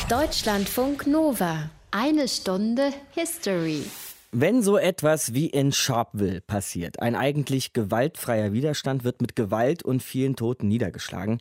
Deutschlandfunk 0.08 1.08
Nova. 1.08 1.70
Eine 1.90 2.28
Stunde 2.28 2.92
History. 3.10 3.82
Wenn 4.30 4.62
so 4.62 4.76
etwas 4.76 5.34
wie 5.34 5.46
in 5.46 5.72
Sharpeville 5.72 6.42
passiert, 6.42 7.00
ein 7.00 7.16
eigentlich 7.16 7.72
gewaltfreier 7.72 8.52
Widerstand 8.52 9.02
wird 9.02 9.20
mit 9.20 9.34
Gewalt 9.34 9.82
und 9.82 10.04
vielen 10.04 10.36
Toten 10.36 10.68
niedergeschlagen, 10.68 11.40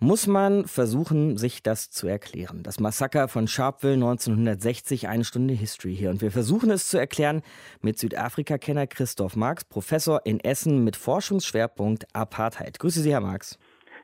muss 0.00 0.26
man 0.26 0.66
versuchen, 0.66 1.36
sich 1.36 1.62
das 1.62 1.90
zu 1.90 2.06
erklären. 2.06 2.62
Das 2.62 2.80
Massaker 2.80 3.28
von 3.28 3.46
Sharpeville 3.48 3.94
1960, 3.94 5.08
eine 5.08 5.24
Stunde 5.24 5.54
History 5.54 5.94
hier. 5.94 6.10
Und 6.10 6.20
wir 6.20 6.30
versuchen 6.30 6.70
es 6.70 6.88
zu 6.88 6.98
erklären 6.98 7.42
mit 7.80 7.98
Südafrika-Kenner 7.98 8.86
Christoph 8.86 9.36
Marx, 9.36 9.64
Professor 9.64 10.20
in 10.24 10.40
Essen 10.40 10.84
mit 10.84 10.96
Forschungsschwerpunkt 10.96 12.06
Apartheid. 12.12 12.78
Grüße 12.78 13.00
Sie, 13.00 13.12
Herr 13.12 13.20
Marx. 13.20 13.58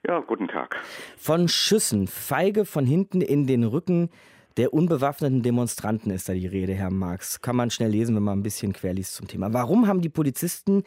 Ja, 0.07 0.21
guten 0.21 0.49
Tag. 0.49 0.77
Von 1.19 1.49
Schüssen, 1.49 2.07
feige 2.07 2.65
von 2.65 2.87
hinten 2.87 3.21
in 3.21 3.47
den 3.47 3.65
Rücken 3.65 4.11
der 4.57 4.75
unbewaffneten 4.75 5.43
Demonstranten 5.43 6.11
ist 6.11 6.29
da 6.29 6.33
die 6.33 6.47
Rede, 6.47 6.75
Herr 6.75 6.91
Marx. 6.91 7.41
Kann 7.41 7.57
man 7.57 7.71
schnell 7.71 7.91
lesen, 7.91 8.17
wenn 8.17 8.25
man 8.25 8.41
ein 8.41 8.43
bisschen 8.43 8.73
querliest 8.73 9.15
zum 9.15 9.29
Thema. 9.29 9.53
Warum 9.53 9.87
haben 9.87 10.01
die 10.01 10.09
Polizisten 10.09 10.83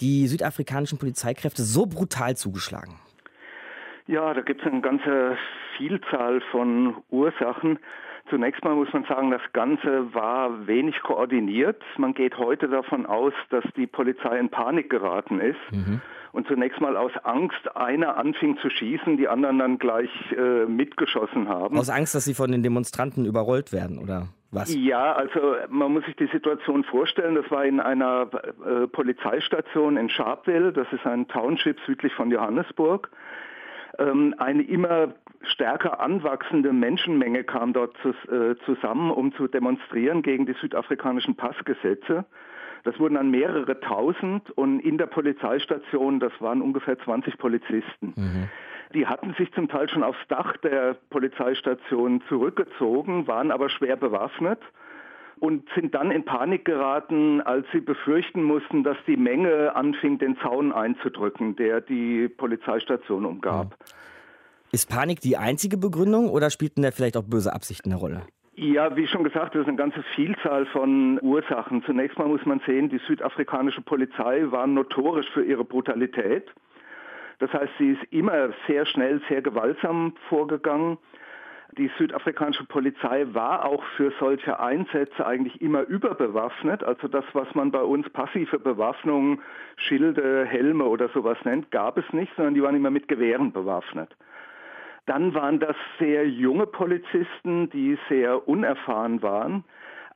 die 0.00 0.28
südafrikanischen 0.28 0.98
Polizeikräfte 0.98 1.64
so 1.64 1.86
brutal 1.86 2.36
zugeschlagen? 2.36 3.00
Ja, 4.08 4.32
da 4.32 4.40
gibt 4.40 4.62
es 4.62 4.66
eine 4.66 4.80
ganze 4.80 5.36
Vielzahl 5.76 6.40
von 6.50 6.96
Ursachen. 7.10 7.78
Zunächst 8.30 8.64
mal 8.64 8.74
muss 8.74 8.92
man 8.92 9.04
sagen, 9.04 9.30
das 9.30 9.42
Ganze 9.52 10.12
war 10.14 10.66
wenig 10.66 10.98
koordiniert. 11.02 11.82
Man 11.98 12.14
geht 12.14 12.38
heute 12.38 12.68
davon 12.68 13.04
aus, 13.04 13.34
dass 13.50 13.64
die 13.76 13.86
Polizei 13.86 14.38
in 14.38 14.48
Panik 14.48 14.88
geraten 14.88 15.40
ist. 15.40 15.60
Mhm. 15.70 16.00
Und 16.32 16.46
zunächst 16.46 16.80
mal 16.80 16.96
aus 16.96 17.12
Angst 17.22 17.76
einer 17.76 18.16
anfing 18.16 18.56
zu 18.58 18.70
schießen, 18.70 19.18
die 19.18 19.28
anderen 19.28 19.58
dann 19.58 19.78
gleich 19.78 20.10
äh, 20.32 20.64
mitgeschossen 20.64 21.48
haben. 21.48 21.78
Aus 21.78 21.90
Angst, 21.90 22.14
dass 22.14 22.24
sie 22.24 22.34
von 22.34 22.50
den 22.50 22.62
Demonstranten 22.62 23.26
überrollt 23.26 23.72
werden, 23.74 23.98
oder? 23.98 24.28
Was? 24.50 24.74
Ja, 24.74 25.12
also 25.12 25.56
man 25.68 25.92
muss 25.92 26.04
sich 26.06 26.16
die 26.16 26.28
Situation 26.28 26.82
vorstellen. 26.84 27.34
Das 27.34 27.50
war 27.50 27.66
in 27.66 27.80
einer 27.80 28.30
äh, 28.64 28.86
Polizeistation 28.86 29.98
in 29.98 30.08
Sharpeville, 30.08 30.72
das 30.72 30.86
ist 30.92 31.04
ein 31.04 31.28
Township 31.28 31.78
südlich 31.86 32.14
von 32.14 32.30
Johannesburg. 32.30 33.10
Ähm, 33.98 34.34
eine 34.38 34.62
immer 34.62 35.14
stärker 35.42 36.00
anwachsende 36.00 36.72
Menschenmenge 36.72 37.44
kam 37.44 37.72
dort 37.72 37.96
äh, 38.04 38.54
zusammen, 38.64 39.10
um 39.10 39.32
zu 39.34 39.48
demonstrieren 39.48 40.22
gegen 40.22 40.46
die 40.46 40.54
südafrikanischen 40.54 41.36
Passgesetze. 41.36 42.24
Das 42.84 42.98
wurden 42.98 43.14
dann 43.14 43.30
mehrere 43.30 43.80
tausend 43.80 44.50
und 44.52 44.80
in 44.80 44.98
der 44.98 45.06
Polizeistation, 45.06 46.20
das 46.20 46.32
waren 46.40 46.62
ungefähr 46.62 46.98
20 46.98 47.36
Polizisten. 47.38 48.14
Mhm. 48.16 48.48
Die 48.94 49.06
hatten 49.06 49.34
sich 49.34 49.52
zum 49.52 49.68
Teil 49.68 49.88
schon 49.88 50.02
aufs 50.02 50.26
Dach 50.28 50.56
der 50.58 50.96
Polizeistation 51.10 52.22
zurückgezogen, 52.28 53.26
waren 53.26 53.50
aber 53.50 53.68
schwer 53.68 53.96
bewaffnet 53.96 54.60
und 55.40 55.68
sind 55.74 55.94
dann 55.94 56.10
in 56.10 56.24
Panik 56.24 56.64
geraten, 56.64 57.40
als 57.40 57.66
sie 57.72 57.80
befürchten 57.80 58.42
mussten, 58.42 58.84
dass 58.84 58.96
die 59.06 59.16
Menge 59.16 59.74
anfing, 59.74 60.18
den 60.18 60.36
Zaun 60.38 60.72
einzudrücken, 60.72 61.56
der 61.56 61.80
die 61.80 62.28
Polizeistation 62.28 63.24
umgab. 63.24 63.76
Ist 64.70 64.90
Panik 64.90 65.20
die 65.20 65.36
einzige 65.36 65.78
Begründung 65.78 66.28
oder 66.28 66.50
spielten 66.50 66.82
da 66.82 66.90
vielleicht 66.90 67.16
auch 67.16 67.24
böse 67.24 67.52
Absichten 67.52 67.90
eine 67.90 68.00
Rolle? 68.00 68.22
Ja, 68.54 68.96
wie 68.96 69.06
schon 69.06 69.22
gesagt, 69.22 69.54
das 69.54 69.62
ist 69.62 69.68
eine 69.68 69.76
ganze 69.76 70.02
Vielzahl 70.16 70.66
von 70.66 71.20
Ursachen. 71.22 71.82
Zunächst 71.84 72.18
mal 72.18 72.26
muss 72.26 72.44
man 72.44 72.60
sehen, 72.66 72.88
die 72.88 72.98
südafrikanische 73.06 73.82
Polizei 73.82 74.44
war 74.50 74.66
notorisch 74.66 75.28
für 75.32 75.44
ihre 75.44 75.64
Brutalität. 75.64 76.44
Das 77.38 77.52
heißt, 77.52 77.72
sie 77.78 77.92
ist 77.92 78.02
immer 78.10 78.50
sehr 78.66 78.84
schnell, 78.84 79.22
sehr 79.28 79.42
gewaltsam 79.42 80.14
vorgegangen. 80.28 80.98
Die 81.76 81.90
südafrikanische 81.98 82.64
Polizei 82.64 83.26
war 83.32 83.66
auch 83.66 83.84
für 83.96 84.10
solche 84.18 84.58
Einsätze 84.58 85.26
eigentlich 85.26 85.60
immer 85.60 85.82
überbewaffnet. 85.82 86.82
Also 86.82 87.08
das, 87.08 87.24
was 87.34 87.54
man 87.54 87.70
bei 87.70 87.82
uns 87.82 88.08
passive 88.08 88.58
Bewaffnung, 88.58 89.42
Schilde, 89.76 90.46
Helme 90.46 90.84
oder 90.84 91.08
sowas 91.10 91.36
nennt, 91.44 91.70
gab 91.70 91.98
es 91.98 92.10
nicht, 92.12 92.32
sondern 92.36 92.54
die 92.54 92.62
waren 92.62 92.74
immer 92.74 92.90
mit 92.90 93.06
Gewehren 93.06 93.52
bewaffnet. 93.52 94.16
Dann 95.04 95.34
waren 95.34 95.60
das 95.60 95.76
sehr 95.98 96.28
junge 96.28 96.66
Polizisten, 96.66 97.68
die 97.70 97.98
sehr 98.08 98.48
unerfahren 98.48 99.22
waren. 99.22 99.62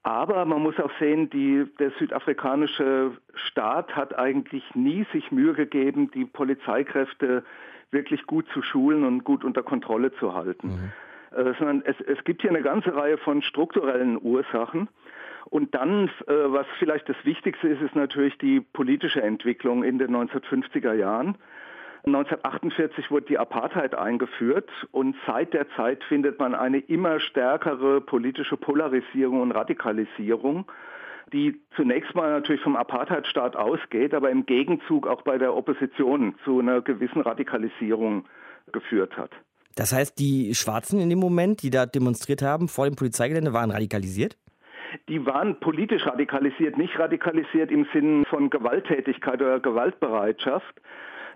Aber 0.02 0.44
man 0.46 0.62
muss 0.62 0.80
auch 0.80 0.90
sehen, 0.98 1.30
die, 1.30 1.66
der 1.78 1.90
südafrikanische 1.92 3.12
Staat 3.34 3.94
hat 3.94 4.18
eigentlich 4.18 4.64
nie 4.74 5.06
sich 5.12 5.30
Mühe 5.30 5.52
gegeben, 5.52 6.10
die 6.10 6.24
Polizeikräfte 6.24 7.44
wirklich 7.90 8.26
gut 8.26 8.48
zu 8.52 8.62
schulen 8.62 9.04
und 9.04 9.22
gut 9.22 9.44
unter 9.44 9.62
Kontrolle 9.62 10.12
zu 10.14 10.34
halten. 10.34 10.68
Mhm 10.68 10.92
sondern 11.58 11.82
es, 11.84 11.96
es 12.00 12.22
gibt 12.24 12.42
hier 12.42 12.50
eine 12.50 12.62
ganze 12.62 12.94
Reihe 12.94 13.18
von 13.18 13.42
strukturellen 13.42 14.18
Ursachen. 14.20 14.88
Und 15.46 15.74
dann, 15.74 16.08
äh, 16.26 16.32
was 16.46 16.66
vielleicht 16.78 17.08
das 17.08 17.16
Wichtigste 17.24 17.68
ist, 17.68 17.82
ist 17.82 17.96
natürlich 17.96 18.38
die 18.38 18.60
politische 18.60 19.22
Entwicklung 19.22 19.84
in 19.84 19.98
den 19.98 20.14
1950er 20.14 20.94
Jahren. 20.94 21.36
1948 22.04 23.10
wurde 23.10 23.26
die 23.26 23.38
Apartheid 23.38 23.94
eingeführt 23.94 24.68
und 24.90 25.14
seit 25.24 25.52
der 25.54 25.68
Zeit 25.76 26.02
findet 26.04 26.38
man 26.40 26.54
eine 26.54 26.78
immer 26.78 27.20
stärkere 27.20 28.00
politische 28.00 28.56
Polarisierung 28.56 29.40
und 29.40 29.52
Radikalisierung, 29.52 30.66
die 31.32 31.60
zunächst 31.76 32.14
mal 32.16 32.30
natürlich 32.30 32.62
vom 32.62 32.74
Apartheidstaat 32.74 33.54
ausgeht, 33.54 34.14
aber 34.14 34.30
im 34.30 34.46
Gegenzug 34.46 35.06
auch 35.06 35.22
bei 35.22 35.38
der 35.38 35.54
Opposition 35.54 36.34
zu 36.44 36.58
einer 36.58 36.80
gewissen 36.80 37.20
Radikalisierung 37.20 38.24
geführt 38.72 39.16
hat. 39.16 39.30
Das 39.74 39.92
heißt, 39.92 40.18
die 40.18 40.54
Schwarzen 40.54 41.00
in 41.00 41.08
dem 41.08 41.18
Moment, 41.18 41.62
die 41.62 41.70
da 41.70 41.86
demonstriert 41.86 42.42
haben 42.42 42.68
vor 42.68 42.86
dem 42.86 42.96
Polizeigelände, 42.96 43.52
waren 43.52 43.70
radikalisiert? 43.70 44.36
Die 45.08 45.24
waren 45.24 45.58
politisch 45.58 46.06
radikalisiert, 46.06 46.76
nicht 46.76 46.98
radikalisiert 46.98 47.70
im 47.70 47.86
Sinn 47.92 48.24
von 48.28 48.50
Gewalttätigkeit 48.50 49.40
oder 49.40 49.58
Gewaltbereitschaft. 49.60 50.80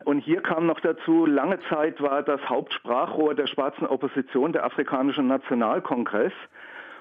Und 0.04 0.20
hier 0.20 0.42
kam 0.42 0.66
noch 0.66 0.80
dazu, 0.80 1.26
lange 1.26 1.58
Zeit 1.68 2.00
war 2.00 2.22
das 2.22 2.40
Hauptsprachrohr 2.48 3.34
der 3.34 3.46
schwarzen 3.46 3.86
Opposition 3.86 4.52
der 4.52 4.64
Afrikanische 4.64 5.22
Nationalkongress. 5.22 6.32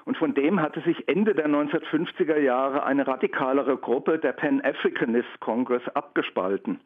Und 0.06 0.16
von 0.16 0.34
dem 0.34 0.60
hatte 0.60 0.80
sich 0.80 1.08
Ende 1.08 1.34
der 1.34 1.48
1950er 1.48 2.38
Jahre 2.38 2.84
eine 2.84 3.06
radikalere 3.06 3.76
Gruppe, 3.76 4.18
der 4.18 4.32
Pan-Africanist 4.32 5.40
Congress, 5.40 5.82
abgespalten. 5.94 6.80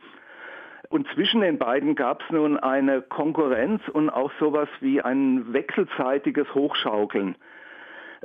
Und 0.91 1.07
zwischen 1.15 1.41
den 1.41 1.57
beiden 1.57 1.95
gab 1.95 2.21
es 2.21 2.31
nun 2.31 2.59
eine 2.59 3.01
Konkurrenz 3.01 3.81
und 3.89 4.11
auch 4.11 4.33
sowas 4.41 4.69
wie 4.81 5.01
ein 5.01 5.53
wechselseitiges 5.53 6.53
Hochschaukeln. 6.53 7.37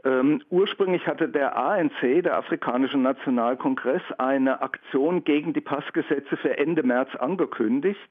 Ähm, 0.03 0.41
ursprünglich 0.49 1.05
hatte 1.05 1.29
der 1.29 1.55
ANC, 1.55 2.23
der 2.23 2.35
Afrikanische 2.35 2.97
Nationalkongress, 2.97 4.01
eine 4.17 4.63
Aktion 4.63 5.23
gegen 5.23 5.53
die 5.53 5.61
Passgesetze 5.61 6.37
für 6.37 6.57
Ende 6.57 6.81
März 6.81 7.15
angekündigt. 7.15 8.09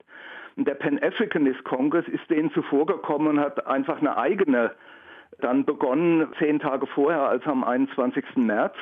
Der 0.54 0.74
Pan-Africanist 0.74 1.64
Congress 1.64 2.06
ist 2.06 2.30
denen 2.30 2.52
zuvorgekommen 2.52 3.26
und 3.26 3.40
hat 3.40 3.66
einfach 3.66 3.98
eine 3.98 4.16
eigene 4.16 4.70
dann 5.40 5.64
begonnen, 5.64 6.28
zehn 6.38 6.60
Tage 6.60 6.86
vorher, 6.86 7.22
also 7.22 7.50
am 7.50 7.64
21. 7.64 8.24
März. 8.36 8.76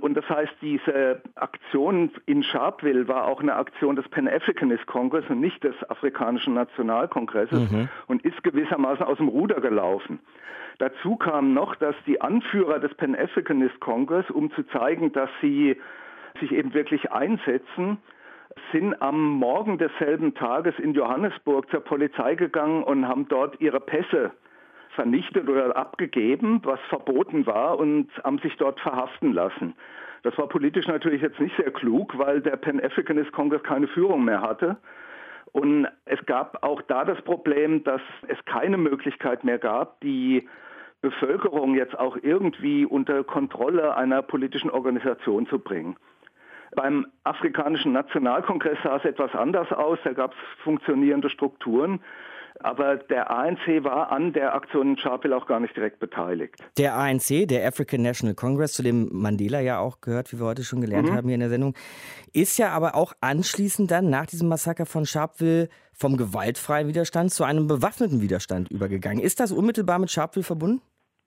Und 0.00 0.14
das 0.14 0.28
heißt, 0.28 0.52
diese 0.60 1.22
Aktion 1.34 2.10
in 2.26 2.42
Sharpeville 2.42 3.08
war 3.08 3.26
auch 3.26 3.40
eine 3.40 3.54
Aktion 3.54 3.96
des 3.96 4.08
Pan-Africanist 4.08 4.86
Congress 4.86 5.24
und 5.28 5.40
nicht 5.40 5.62
des 5.62 5.74
Afrikanischen 5.90 6.54
Nationalkongresses 6.54 7.70
mhm. 7.70 7.88
und 8.06 8.24
ist 8.24 8.42
gewissermaßen 8.42 9.04
aus 9.04 9.18
dem 9.18 9.28
Ruder 9.28 9.60
gelaufen. 9.60 10.20
Dazu 10.78 11.16
kam 11.16 11.52
noch, 11.52 11.76
dass 11.76 11.94
die 12.06 12.20
Anführer 12.20 12.78
des 12.78 12.94
Pan-Africanist 12.94 13.78
Congress, 13.80 14.28
um 14.30 14.50
zu 14.52 14.62
zeigen, 14.64 15.12
dass 15.12 15.30
sie 15.40 15.76
sich 16.40 16.52
eben 16.52 16.74
wirklich 16.74 17.12
einsetzen, 17.12 17.98
sind 18.72 19.00
am 19.00 19.22
Morgen 19.22 19.78
desselben 19.78 20.34
Tages 20.34 20.74
in 20.78 20.94
Johannesburg 20.94 21.70
zur 21.70 21.80
Polizei 21.80 22.34
gegangen 22.34 22.82
und 22.82 23.06
haben 23.06 23.28
dort 23.28 23.60
ihre 23.60 23.80
Pässe 23.80 24.32
vernichtet 24.94 25.48
oder 25.48 25.76
abgegeben, 25.76 26.60
was 26.64 26.80
verboten 26.88 27.46
war 27.46 27.78
und 27.78 28.08
haben 28.24 28.38
sich 28.38 28.56
dort 28.56 28.80
verhaften 28.80 29.32
lassen. 29.32 29.74
Das 30.22 30.36
war 30.38 30.48
politisch 30.48 30.86
natürlich 30.86 31.22
jetzt 31.22 31.40
nicht 31.40 31.56
sehr 31.56 31.72
klug, 31.72 32.16
weil 32.16 32.40
der 32.40 32.56
Pan-Africanist 32.56 33.32
Congress 33.32 33.62
keine 33.62 33.88
Führung 33.88 34.24
mehr 34.24 34.40
hatte. 34.40 34.76
Und 35.50 35.88
es 36.04 36.24
gab 36.26 36.62
auch 36.62 36.80
da 36.82 37.04
das 37.04 37.20
Problem, 37.22 37.84
dass 37.84 38.00
es 38.28 38.42
keine 38.44 38.78
Möglichkeit 38.78 39.44
mehr 39.44 39.58
gab, 39.58 40.00
die 40.00 40.48
Bevölkerung 41.02 41.74
jetzt 41.74 41.98
auch 41.98 42.16
irgendwie 42.22 42.86
unter 42.86 43.24
Kontrolle 43.24 43.96
einer 43.96 44.22
politischen 44.22 44.70
Organisation 44.70 45.46
zu 45.48 45.58
bringen. 45.58 45.96
Beim 46.74 47.06
Afrikanischen 47.24 47.92
Nationalkongress 47.92 48.78
sah 48.82 48.96
es 48.96 49.04
etwas 49.04 49.34
anders 49.34 49.70
aus, 49.72 49.98
da 50.04 50.12
gab 50.12 50.32
es 50.32 50.38
funktionierende 50.64 51.28
Strukturen. 51.28 52.00
Aber 52.60 52.96
der 52.96 53.30
ANC 53.30 53.82
war 53.82 54.12
an 54.12 54.32
der 54.32 54.54
Aktion 54.54 54.90
in 54.90 54.98
Sharpeville 54.98 55.36
auch 55.36 55.46
gar 55.46 55.58
nicht 55.58 55.74
direkt 55.74 55.98
beteiligt. 55.98 56.54
Der 56.78 56.94
ANC, 56.96 57.48
der 57.48 57.66
African 57.66 58.02
National 58.02 58.34
Congress, 58.34 58.74
zu 58.74 58.82
dem 58.82 59.08
Mandela 59.10 59.60
ja 59.60 59.78
auch 59.78 60.00
gehört, 60.00 60.32
wie 60.32 60.38
wir 60.38 60.46
heute 60.46 60.62
schon 60.62 60.80
gelernt 60.80 61.08
mhm. 61.08 61.14
haben 61.14 61.26
hier 61.26 61.34
in 61.34 61.40
der 61.40 61.48
Sendung, 61.48 61.74
ist 62.32 62.58
ja 62.58 62.70
aber 62.70 62.94
auch 62.94 63.14
anschließend 63.20 63.90
dann 63.90 64.10
nach 64.10 64.26
diesem 64.26 64.48
Massaker 64.48 64.86
von 64.86 65.06
Sharpeville 65.06 65.68
vom 65.92 66.16
gewaltfreien 66.16 66.88
Widerstand 66.88 67.32
zu 67.32 67.44
einem 67.44 67.66
bewaffneten 67.66 68.20
Widerstand 68.20 68.70
übergegangen. 68.70 69.22
Ist 69.22 69.40
das 69.40 69.50
unmittelbar 69.50 69.98
mit 69.98 70.10
Sharpeville 70.10 70.44
verbunden? 70.44 70.82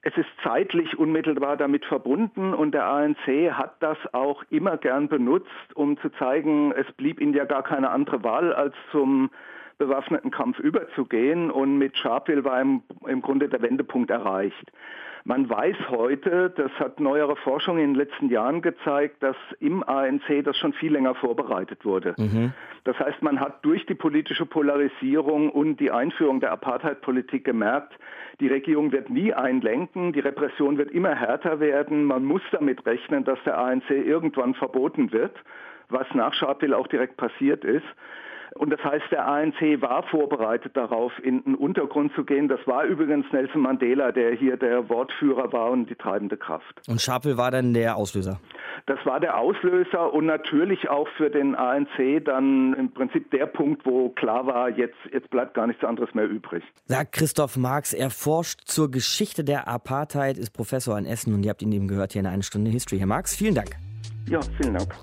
Es 0.07 0.15
ist 0.17 0.29
zeitlich 0.43 0.99
unmittelbar 0.99 1.57
damit 1.57 1.83
verbunden 1.83 2.53
und 2.53 2.73
der 2.73 2.85
ANC 2.85 3.51
hat 3.51 3.77
das 3.79 3.97
auch 4.13 4.43
immer 4.51 4.77
gern 4.77 5.07
benutzt, 5.07 5.49
um 5.73 5.97
zu 5.97 6.09
zeigen, 6.11 6.71
es 6.73 6.85
blieb 6.91 7.19
ihnen 7.19 7.33
ja 7.33 7.45
gar 7.45 7.63
keine 7.63 7.89
andere 7.89 8.23
Wahl, 8.23 8.53
als 8.53 8.75
zum 8.91 9.31
bewaffneten 9.79 10.29
Kampf 10.29 10.59
überzugehen. 10.59 11.49
Und 11.49 11.79
mit 11.79 11.97
Sharpeville 11.97 12.43
war 12.43 12.61
im, 12.61 12.83
im 13.07 13.23
Grunde 13.23 13.49
der 13.49 13.63
Wendepunkt 13.63 14.11
erreicht. 14.11 14.71
Man 15.27 15.49
weiß 15.49 15.75
heute, 15.89 16.53
das 16.55 16.71
hat 16.73 16.99
neuere 16.99 17.35
Forschung 17.35 17.79
in 17.79 17.93
den 17.93 17.95
letzten 17.95 18.29
Jahren 18.29 18.61
gezeigt, 18.61 19.23
dass 19.23 19.35
im 19.59 19.81
ANC 19.81 20.43
das 20.43 20.55
schon 20.55 20.71
viel 20.73 20.93
länger 20.93 21.15
vorbereitet 21.15 21.83
wurde. 21.83 22.13
Mhm. 22.19 22.53
Das 22.83 22.99
heißt, 22.99 23.23
man 23.23 23.39
hat 23.39 23.65
durch 23.65 23.83
die 23.87 23.95
politische 23.95 24.45
Polarisierung 24.45 25.49
und 25.49 25.79
die 25.79 25.89
Einführung 25.89 26.41
der 26.41 26.51
Apartheid-Politik 26.51 27.43
gemerkt, 27.43 27.93
die 28.39 28.47
Regierung 28.47 28.91
wird 28.91 29.09
nie 29.09 29.33
einlenken, 29.33 30.13
die 30.13 30.19
Repression 30.19 30.77
wird 30.77 30.91
immer 30.91 31.15
härter 31.15 31.59
werden, 31.59 32.03
man 32.05 32.23
muss 32.23 32.43
damit 32.51 32.85
rechnen, 32.85 33.23
dass 33.23 33.39
der 33.45 33.57
ANC 33.57 33.89
irgendwann 33.89 34.53
verboten 34.53 35.11
wird, 35.11 35.35
was 35.89 36.05
nach 36.13 36.35
Sharpeville 36.35 36.77
auch 36.77 36.87
direkt 36.87 37.17
passiert 37.17 37.63
ist. 37.63 37.85
Und 38.57 38.69
das 38.69 38.81
heißt, 38.83 39.05
der 39.11 39.27
ANC 39.27 39.81
war 39.81 40.03
vorbereitet 40.03 40.77
darauf, 40.77 41.11
in 41.21 41.43
den 41.43 41.55
Untergrund 41.55 42.13
zu 42.15 42.23
gehen. 42.23 42.47
Das 42.47 42.59
war 42.65 42.85
übrigens 42.85 43.25
Nelson 43.33 43.61
Mandela, 43.61 44.13
der 44.13 44.33
hier 44.33 44.55
der 44.55 44.87
Wortführer 44.87 45.51
war 45.51 45.71
und 45.71 45.89
die 45.89 45.95
treibende 45.95 46.37
Kraft. 46.37 46.81
Und 46.87 47.01
Schapel 47.01 47.37
war 47.37 47.51
dann 47.51 47.73
der 47.73 47.97
Auslöser? 47.97 48.39
Das 48.85 48.99
war 49.05 49.19
der 49.19 49.37
Auslöser 49.37 50.13
und 50.13 50.25
natürlich 50.25 50.89
auch 50.89 51.07
für 51.17 51.29
den 51.29 51.53
ANC 51.55 52.23
dann 52.23 52.73
im 52.75 52.91
Prinzip 52.91 53.29
der 53.31 53.45
Punkt, 53.45 53.85
wo 53.85 54.09
klar 54.09 54.47
war, 54.47 54.69
jetzt, 54.69 54.95
jetzt 55.11 55.29
bleibt 55.29 55.53
gar 55.53 55.67
nichts 55.67 55.83
anderes 55.83 56.13
mehr 56.13 56.29
übrig. 56.29 56.63
Sagt 56.85 57.11
Christoph 57.11 57.57
Marx, 57.57 57.93
er 57.93 58.09
forscht 58.09 58.61
zur 58.65 58.89
Geschichte 58.89 59.43
der 59.43 59.67
Apartheid, 59.67 60.37
ist 60.37 60.51
Professor 60.51 60.95
an 60.95 61.05
Essen 61.05 61.33
und 61.33 61.43
ihr 61.43 61.49
habt 61.49 61.61
ihn 61.61 61.73
eben 61.73 61.89
gehört 61.89 62.13
hier 62.13 62.21
in 62.21 62.27
einer 62.27 62.43
Stunde 62.43 62.71
History. 62.71 62.99
Herr 62.99 63.07
Marx, 63.07 63.35
vielen 63.35 63.55
Dank. 63.55 63.71
Ja, 64.29 64.39
vielen 64.61 64.75
Dank. 64.75 64.95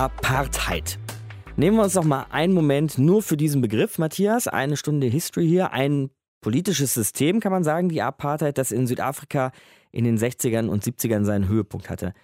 Apartheid. 0.00 0.98
Nehmen 1.56 1.76
wir 1.76 1.82
uns 1.82 1.92
doch 1.92 2.04
mal 2.04 2.24
einen 2.30 2.54
Moment 2.54 2.96
nur 2.96 3.22
für 3.22 3.36
diesen 3.36 3.60
Begriff, 3.60 3.98
Matthias. 3.98 4.48
Eine 4.48 4.78
Stunde 4.78 5.08
History 5.08 5.46
hier. 5.46 5.74
Ein 5.74 6.08
politisches 6.40 6.94
System, 6.94 7.38
kann 7.38 7.52
man 7.52 7.64
sagen, 7.64 7.90
die 7.90 8.00
Apartheid, 8.00 8.56
das 8.56 8.72
in 8.72 8.86
Südafrika 8.86 9.52
in 9.92 10.04
den 10.04 10.16
60ern 10.16 10.68
und 10.68 10.82
70ern 10.82 11.24
seinen 11.24 11.48
Höhepunkt 11.48 11.90
hatte. 11.90 12.14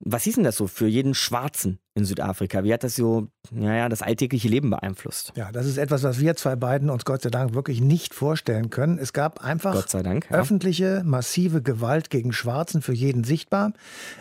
Was 0.00 0.24
hieß 0.24 0.34
denn 0.34 0.44
das 0.44 0.56
so 0.56 0.66
für 0.66 0.86
jeden 0.86 1.14
Schwarzen 1.14 1.78
in 1.94 2.04
Südafrika? 2.04 2.64
Wie 2.64 2.72
hat 2.72 2.84
das 2.84 2.96
so, 2.96 3.28
naja, 3.50 3.88
das 3.88 4.02
alltägliche 4.02 4.48
Leben 4.48 4.68
beeinflusst? 4.68 5.32
Ja, 5.36 5.50
das 5.52 5.66
ist 5.66 5.78
etwas, 5.78 6.02
was 6.02 6.20
wir 6.20 6.34
zwei 6.36 6.56
beiden 6.56 6.90
uns 6.90 7.04
Gott 7.04 7.22
sei 7.22 7.30
Dank 7.30 7.54
wirklich 7.54 7.80
nicht 7.80 8.12
vorstellen 8.12 8.70
können. 8.70 8.98
Es 8.98 9.12
gab 9.12 9.42
einfach 9.42 9.86
Dank, 9.86 10.28
ja. 10.30 10.36
öffentliche, 10.36 11.02
massive 11.04 11.62
Gewalt 11.62 12.10
gegen 12.10 12.32
Schwarzen 12.32 12.82
für 12.82 12.92
jeden 12.92 13.24
sichtbar. 13.24 13.72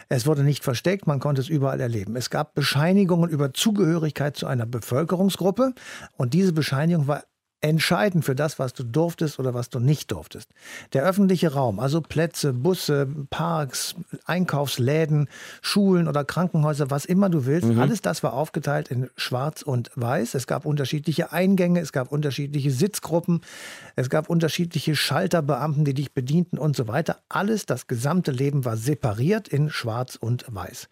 Es 0.10 0.26
wurde 0.26 0.44
nicht 0.44 0.64
versteckt, 0.64 1.08
man 1.08 1.20
konnte 1.20 1.42
es 1.42 1.50
überall 1.50 1.82
erleben. 1.82 2.16
Es 2.16 2.30
gab 2.30 2.54
Bescheinigungen 2.54 3.30
über 3.30 3.54
Zugehörigkeit 3.54 4.38
zu 4.38 4.48
einer 4.48 4.66
Bevölkerungsgruppe 4.66 5.74
und 6.16 6.34
diese 6.34 6.54
Bescheinigung 6.54 7.08
war 7.08 7.24
entscheidend 7.64 8.26
für 8.26 8.36
das, 8.36 8.60
was 8.60 8.74
du 8.74 8.84
durftest 8.84 9.40
oder 9.40 9.54
was 9.54 9.70
du 9.70 9.80
nicht 9.80 10.12
durftest. 10.12 10.50
Der 10.92 11.04
öffentliche 11.04 11.54
Raum, 11.54 11.80
also 11.80 12.02
Plätze, 12.02 12.52
Busse, 12.52 13.08
Parks, 13.30 13.96
Einkaufsläden, 14.26 15.30
Schulen 15.62 16.10
oder 16.10 16.26
Krankenhäuser, 16.26 16.92
was 16.92 17.06
immer 17.06 17.30
du 17.30 17.46
willst, 17.46 17.70
mhm. 17.70 17.80
alles 17.80 18.02
das 18.02 18.22
war 18.22 18.34
aufgeteilt 18.34 18.90
in 18.90 19.10
Schwarz 19.16 19.62
und 19.62 19.92
Weiß. 19.96 20.36
Es 20.36 20.46
gab 20.46 20.66
unterschiedliche 20.66 21.32
Eingänge, 21.32 21.80
es 21.80 21.94
gab 21.94 22.12
unterschiedliche 22.12 22.70
Sitzgruppen, 22.70 23.40
es 23.96 24.10
gab 24.10 24.30
unterschiedliche 24.30 24.98
Schalterbeamten, 24.98 25.86
die 25.86 25.94
dich 25.94 26.14
bedienten 26.14 26.58
und 26.58 26.76
so 26.76 26.90
weiter. 26.90 27.20
Alles, 27.30 27.66
das 27.66 27.88
gesamte 27.88 28.32
Leben 28.32 28.66
war 28.66 28.76
separiert 28.76 29.48
in 29.48 29.70
Schwarz 29.70 30.18
und 30.18 30.44
Weiß. 30.50 30.90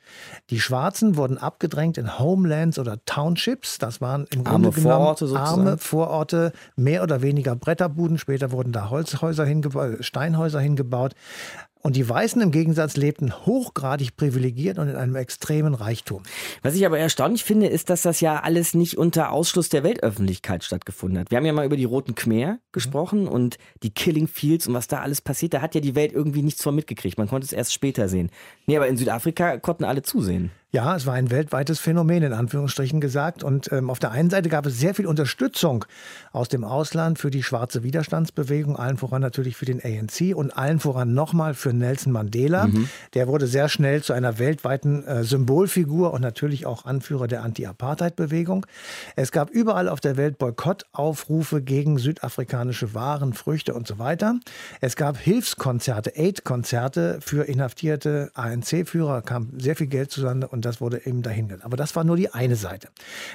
Die 0.50 0.62
Schwarzen 0.62 1.18
wurden 1.18 1.38
abgedrängt 1.38 1.98
in 1.98 2.18
Homelands 2.18 2.80
oder 2.80 3.04
Townships. 3.04 3.78
Das 3.78 4.00
waren 4.00 4.26
im 4.32 4.48
arme 4.48 4.70
Grunde 4.70 4.72
genommen 4.72 5.18
Vororte 5.18 5.38
arme 5.38 5.78
Vororte 5.78 6.54
mehr 6.76 7.04
oder 7.04 7.22
weniger 7.22 7.56
Bretterbuden. 7.56 8.18
Später 8.18 8.52
wurden 8.52 8.72
da 8.72 8.90
Holzhäuser 8.90 9.46
hingebaut, 9.46 10.04
Steinhäuser 10.04 10.60
hingebaut. 10.60 11.14
Und 11.84 11.96
die 11.96 12.08
Weißen 12.08 12.42
im 12.42 12.52
Gegensatz 12.52 12.96
lebten 12.96 13.34
hochgradig 13.46 14.16
privilegiert 14.16 14.78
und 14.78 14.88
in 14.88 14.96
einem 14.96 15.16
extremen 15.16 15.74
Reichtum. 15.74 16.22
Was 16.62 16.76
ich 16.76 16.86
aber 16.86 17.00
erstaunlich 17.00 17.44
finde, 17.44 17.68
ist, 17.68 17.90
dass 17.90 18.04
das 18.04 18.22
ja 18.22 18.40
alles 18.42 18.76
nicht 18.76 18.98
unter 18.98 19.32
Ausschluss 19.32 19.70
der 19.70 19.84
Weltöffentlichkeit 19.84 20.64
stattgefunden 20.64 21.20
hat. 21.20 21.32
Wir 21.32 21.38
haben 21.38 21.46
ja 21.46 21.54
mal 21.54 21.66
über 21.66 21.78
die 21.78 21.86
Roten 21.86 22.14
Khmer 22.14 22.60
gesprochen 22.72 23.22
mhm. 23.22 23.30
und 23.30 23.58
die 23.82 23.90
Killing 23.90 24.28
Fields 24.28 24.68
und 24.68 24.76
was 24.76 24.88
da 24.88 25.00
alles 25.00 25.22
passiert. 25.22 25.56
Da 25.56 25.62
hat 25.62 25.74
ja 25.74 25.82
die 25.82 25.96
Welt 25.96 26.14
irgendwie 26.14 26.44
nichts 26.44 26.62
von 26.62 26.76
mitgekriegt. 26.76 27.18
Man 27.18 27.28
konnte 27.28 27.46
es 27.46 27.54
erst 27.54 27.74
später 27.74 28.08
sehen. 28.08 28.30
Nee, 28.68 28.78
aber 28.78 28.88
in 28.88 28.98
Südafrika 28.98 29.58
konnten 29.58 29.84
alle 29.84 30.04
zusehen. 30.04 30.52
Ja, 30.74 30.96
es 30.96 31.06
war 31.06 31.16
ein 31.16 31.32
weltweites 31.32 31.80
Phänomen, 31.80 32.24
in 32.24 32.32
Anführungsstrichen 32.32 33.02
gesagt. 33.02 33.44
Und 33.44 33.70
ähm, 33.74 33.90
auf 33.90 34.00
der 34.00 34.12
einen 34.12 34.30
Seite 34.30 34.48
gab 34.48 34.66
es 34.66 34.80
sehr 34.80 34.96
viel 34.96 35.06
Unterstützung 35.06 35.84
aus 36.32 36.48
dem 36.48 36.64
Ausland 36.64 37.20
für 37.20 37.30
die 37.30 37.44
schwarze 37.44 37.84
Widerstandsbewegung, 37.84 38.78
allen 38.78 38.96
voran 38.96 39.22
natürlich 39.22 39.58
für 39.58 39.66
den 39.66 39.82
ANC 39.84 40.34
und 40.34 40.58
allen 40.58 40.80
voran 40.80 41.14
nochmal 41.14 41.56
für 41.56 41.74
Nelson 41.74 42.14
Mandela. 42.14 42.68
Mhm. 42.68 42.88
Der 43.16 43.28
wurde 43.28 43.48
sehr 43.48 43.68
schnell 43.68 44.02
zu 44.02 44.14
einer 44.14 44.40
weltweiten 44.40 45.04
äh, 45.04 45.26
Symbolfigur 45.26 46.14
und 46.14 46.22
natürlich 46.22 46.66
auch 46.66 46.86
Anführer 46.86 47.28
der 47.28 47.44
Anti-Apartheid-Bewegung. 47.44 48.66
Es 49.18 49.34
gab 49.34 49.50
überall 49.50 49.90
auf 49.90 50.00
der 50.00 50.16
Welt 50.16 50.38
Boykottaufrufe 50.38 51.62
gegen 51.62 51.98
südafrikanische 51.98 52.94
Waren, 52.94 53.34
Früchte 53.34 53.74
und 53.74 53.88
so 53.88 54.00
weiter. 54.00 54.40
Es 54.80 54.96
gab 54.96 55.18
Hilfskonzerte, 55.18 56.16
Aid-Konzerte 56.16 57.20
für 57.20 57.44
inhaftierte 57.44 58.32
ANC-Führer, 58.36 59.22
kam 59.22 59.50
sehr 59.60 59.76
viel 59.76 59.88
Geld 59.88 60.12
zusammen 60.12 60.46
und 60.46 60.61
und 60.62 60.66
das 60.66 60.80
wurde 60.80 61.08
eben 61.08 61.24
dahin 61.24 61.48
gelassen. 61.48 61.66
Aber 61.66 61.76
das 61.76 61.96
war 61.96 62.04
nur 62.04 62.16
die 62.16 62.32
eine 62.32 62.56
Seite. 62.56 62.90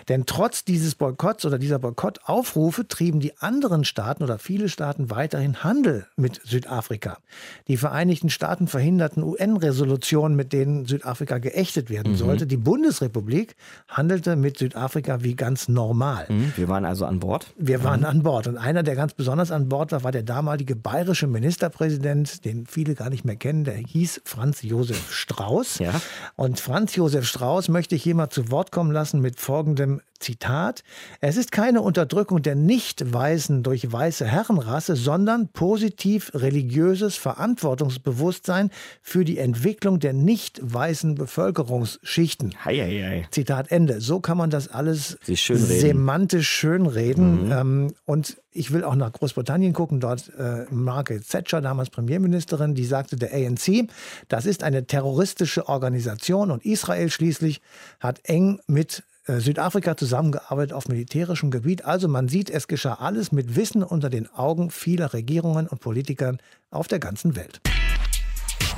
Denn 0.09 0.27
trotz 0.27 0.65
dieses 0.65 0.95
Boykotts 0.95 1.45
oder 1.45 1.59
dieser 1.59 1.81
Boykottaufrufe 1.81 2.87
trieben 2.87 3.19
die 3.19 3.37
anderen 3.39 3.85
Staaten 3.85 4.23
oder 4.23 4.39
viele 4.39 4.69
Staaten 4.69 5.11
weiterhin 5.11 5.65
Handel 5.65 6.07
mit 6.17 6.41
Südafrika. 6.45 7.19
Die 7.67 7.77
Vereinigten 7.77 8.31
Staaten 8.31 8.69
verhinderten 8.69 9.25
UN-Resolutionen, 9.25 10.37
mit 10.37 10.53
denen 10.53 10.87
Südafrika 10.87 11.39
geächtet 11.39 11.91
werden 11.91 12.13
mhm. 12.13 12.17
sollte. 12.17 12.47
Die 12.47 12.57
Bundesrepublik 12.57 13.57
handelte 13.89 14.37
mit 14.37 14.59
Südafrika 14.59 15.25
wie 15.25 15.35
ganz 15.35 15.69
normal. 15.69 16.27
Mhm. 16.29 16.53
Wir 16.55 16.69
waren 16.69 16.85
also 16.85 17.07
an 17.07 17.19
Bord? 17.19 17.49
Wir 17.57 17.83
waren 17.83 18.01
mhm. 18.01 18.07
an 18.07 18.23
Bord. 18.23 18.47
Und 18.47 18.57
einer, 18.57 18.85
der 18.85 18.95
ganz 18.95 19.15
besonders 19.15 19.51
an 19.51 19.69
Bord 19.69 19.91
war, 19.91 20.05
war 20.05 20.13
der 20.13 20.23
damalige 20.23 20.77
bayerische 20.77 21.27
Ministerpräsident, 21.27 22.45
den 22.45 22.67
viele 22.67 22.95
gar 22.95 23.11
nicht 23.11 23.25
mehr 23.25 23.37
kennen. 23.37 23.65
Der 23.65 23.75
hieß 23.75 24.21
Franz 24.25 24.63
Josef 24.63 25.13
Strauß. 25.13 25.79
Ja. 25.79 26.01
Und 26.37 26.61
Franz 26.61 26.95
Josef 26.95 27.16
Josef 27.17 27.29
Strauß 27.29 27.69
möchte 27.71 27.95
ich 27.95 28.03
hier 28.03 28.15
mal 28.15 28.29
zu 28.29 28.51
Wort 28.51 28.73
kommen 28.73 28.93
lassen 28.93 29.23
mit 29.23 29.41
folgendem 29.41 30.03
Zitat, 30.19 30.83
es 31.21 31.37
ist 31.37 31.51
keine 31.53 31.81
Unterdrückung 31.81 32.43
der 32.43 32.55
Nicht-Weißen 32.55 33.63
durch 33.63 33.91
weiße 33.91 34.27
Herrenrasse, 34.27 34.97
sondern 34.97 35.49
positiv 35.49 36.31
religiöses 36.35 37.17
Verantwortungsbewusstsein 37.17 38.71
für 39.03 39.25
die 39.25 39.39
Entwicklung 39.39 39.99
der 39.99 40.13
nicht-weißen 40.13 41.15
Bevölkerungsschichten. 41.15 42.55
Hei, 42.65 42.77
hei, 42.77 43.03
hei. 43.03 43.29
Zitat 43.31 43.71
Ende. 43.71 44.01
So 44.01 44.21
kann 44.21 44.37
man 44.37 44.51
das 44.51 44.69
alles 44.69 45.19
schön 45.35 45.59
semantisch 45.59 46.49
schönreden. 46.49 47.47
Mhm. 47.47 47.53
Ähm, 47.53 47.95
und 48.05 48.37
ich 48.57 48.73
will 48.73 48.85
auch 48.85 48.95
nach 48.95 49.13
Großbritannien 49.13 49.73
gucken. 49.73 50.01
Dort 50.01 50.33
äh, 50.39 50.65
Margaret 50.71 51.29
Thatcher, 51.29 51.61
damals 51.61 51.91
Premierministerin, 51.91 52.75
die 52.75 52.85
sagte, 52.85 53.17
der 53.17 53.33
ANC, 53.33 53.89
das 54.29 54.47
ist 54.47 54.63
eine 54.63 54.87
terroristische 54.87 55.69
Organisation 55.69 56.51
und 56.51 56.65
Israel 56.65 57.11
schließlich 57.11 57.61
hat 58.01 58.21
eng 58.25 58.61
mit 58.67 59.03
äh, 59.27 59.41
Südafrika 59.41 59.97
zusammengearbeitet 59.97 60.73
auf 60.73 60.89
militärischem 60.89 61.51
Gebiet. 61.51 61.85
Also 61.85 62.09
man 62.09 62.29
sieht, 62.29 62.51
es 62.51 62.69
geschah 62.69 62.95
alles 62.95 63.33
mit 63.33 63.57
Wissen 63.57 63.83
unter 63.83 64.11
den 64.11 64.33
Augen 64.33 64.71
vieler 64.71 65.13
Regierungen 65.13 65.67
und 65.67 65.81
Politikern 65.81 66.39
auf 66.71 66.89
der 66.89 66.99
ganzen 66.99 67.37
Welt. 67.37 67.61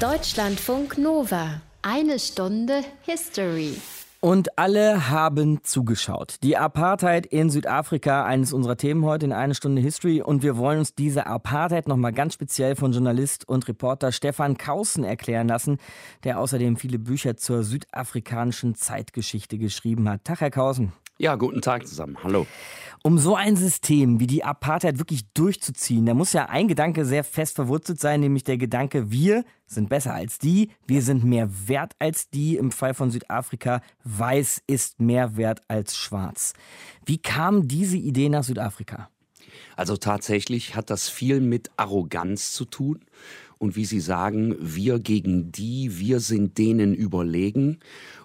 Deutschlandfunk 0.00 0.98
Nova. 0.98 1.60
Eine 1.82 2.18
Stunde 2.18 2.82
History. 3.02 3.76
Und 4.20 4.58
alle 4.58 5.10
haben 5.10 5.62
zugeschaut. 5.62 6.38
Die 6.42 6.56
Apartheid 6.56 7.24
in 7.24 7.50
Südafrika, 7.50 8.24
eines 8.24 8.52
unserer 8.52 8.76
Themen 8.76 9.04
heute 9.04 9.26
in 9.26 9.32
eine 9.32 9.54
Stunde 9.54 9.80
History. 9.80 10.20
Und 10.22 10.42
wir 10.42 10.56
wollen 10.56 10.80
uns 10.80 10.92
diese 10.92 11.26
Apartheid 11.26 11.86
nochmal 11.86 12.12
ganz 12.12 12.34
speziell 12.34 12.74
von 12.74 12.90
Journalist 12.90 13.48
und 13.48 13.68
Reporter 13.68 14.10
Stefan 14.10 14.58
Kausen 14.58 15.04
erklären 15.04 15.46
lassen, 15.46 15.78
der 16.24 16.40
außerdem 16.40 16.76
viele 16.78 16.98
Bücher 16.98 17.36
zur 17.36 17.62
südafrikanischen 17.62 18.74
Zeitgeschichte 18.74 19.56
geschrieben 19.56 20.08
hat. 20.08 20.24
Tag, 20.24 20.40
Herr 20.40 20.50
Kausen. 20.50 20.92
Ja, 21.20 21.34
guten 21.34 21.60
Tag 21.60 21.84
zusammen. 21.84 22.16
Hallo. 22.22 22.46
Um 23.02 23.18
so 23.18 23.34
ein 23.34 23.56
System 23.56 24.20
wie 24.20 24.28
die 24.28 24.44
Apartheid 24.44 24.98
wirklich 24.98 25.28
durchzuziehen, 25.32 26.06
da 26.06 26.14
muss 26.14 26.32
ja 26.32 26.46
ein 26.46 26.68
Gedanke 26.68 27.04
sehr 27.04 27.24
fest 27.24 27.56
verwurzelt 27.56 27.98
sein, 28.00 28.20
nämlich 28.20 28.44
der 28.44 28.56
Gedanke, 28.56 29.10
wir 29.10 29.44
sind 29.66 29.88
besser 29.88 30.14
als 30.14 30.38
die, 30.38 30.70
wir 30.86 31.02
sind 31.02 31.24
mehr 31.24 31.50
wert 31.66 31.94
als 31.98 32.30
die. 32.30 32.56
Im 32.56 32.70
Fall 32.70 32.94
von 32.94 33.10
Südafrika, 33.10 33.82
weiß 34.04 34.62
ist 34.68 35.00
mehr 35.00 35.36
wert 35.36 35.62
als 35.66 35.96
schwarz. 35.96 36.52
Wie 37.04 37.18
kam 37.18 37.66
diese 37.66 37.96
Idee 37.96 38.28
nach 38.28 38.44
Südafrika? 38.44 39.10
Also 39.74 39.96
tatsächlich 39.96 40.76
hat 40.76 40.88
das 40.88 41.08
viel 41.08 41.40
mit 41.40 41.70
Arroganz 41.76 42.52
zu 42.52 42.64
tun. 42.64 43.04
Und 43.58 43.74
wie 43.74 43.84
Sie 43.84 44.00
sagen, 44.00 44.54
wir 44.60 45.00
gegen 45.00 45.50
die, 45.50 45.98
wir 45.98 46.20
sind 46.20 46.58
denen 46.58 46.94
überlegen. 46.94 47.80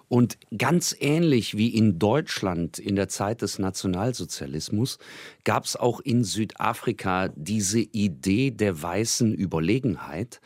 Und 0.08 0.38
ganz 0.56 0.94
ähnlich 1.00 1.56
wie 1.56 1.68
in 1.68 1.98
Deutschland 1.98 2.78
in 2.78 2.96
der 2.96 3.08
Zeit 3.08 3.42
des 3.42 3.58
Nationalsozialismus 3.58 4.98
gab 5.44 5.64
es 5.64 5.76
auch 5.76 6.00
in 6.00 6.24
Südafrika 6.24 7.28
diese 7.34 7.80
Idee 7.80 8.50
der 8.50 8.80
weißen 8.80 9.34
Überlegenheit. 9.34 10.40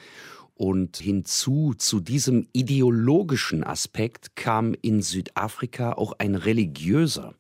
Und 0.55 0.97
hinzu 0.97 1.75
zu 1.77 2.01
diesem 2.01 2.49
ideologischen 2.53 3.63
Aspekt 3.63 4.35
kam 4.35 4.75
in 4.83 5.03
Südafrika 5.03 5.93
auch 5.93 6.15
ein 6.19 6.35
religiöser. 6.35 7.35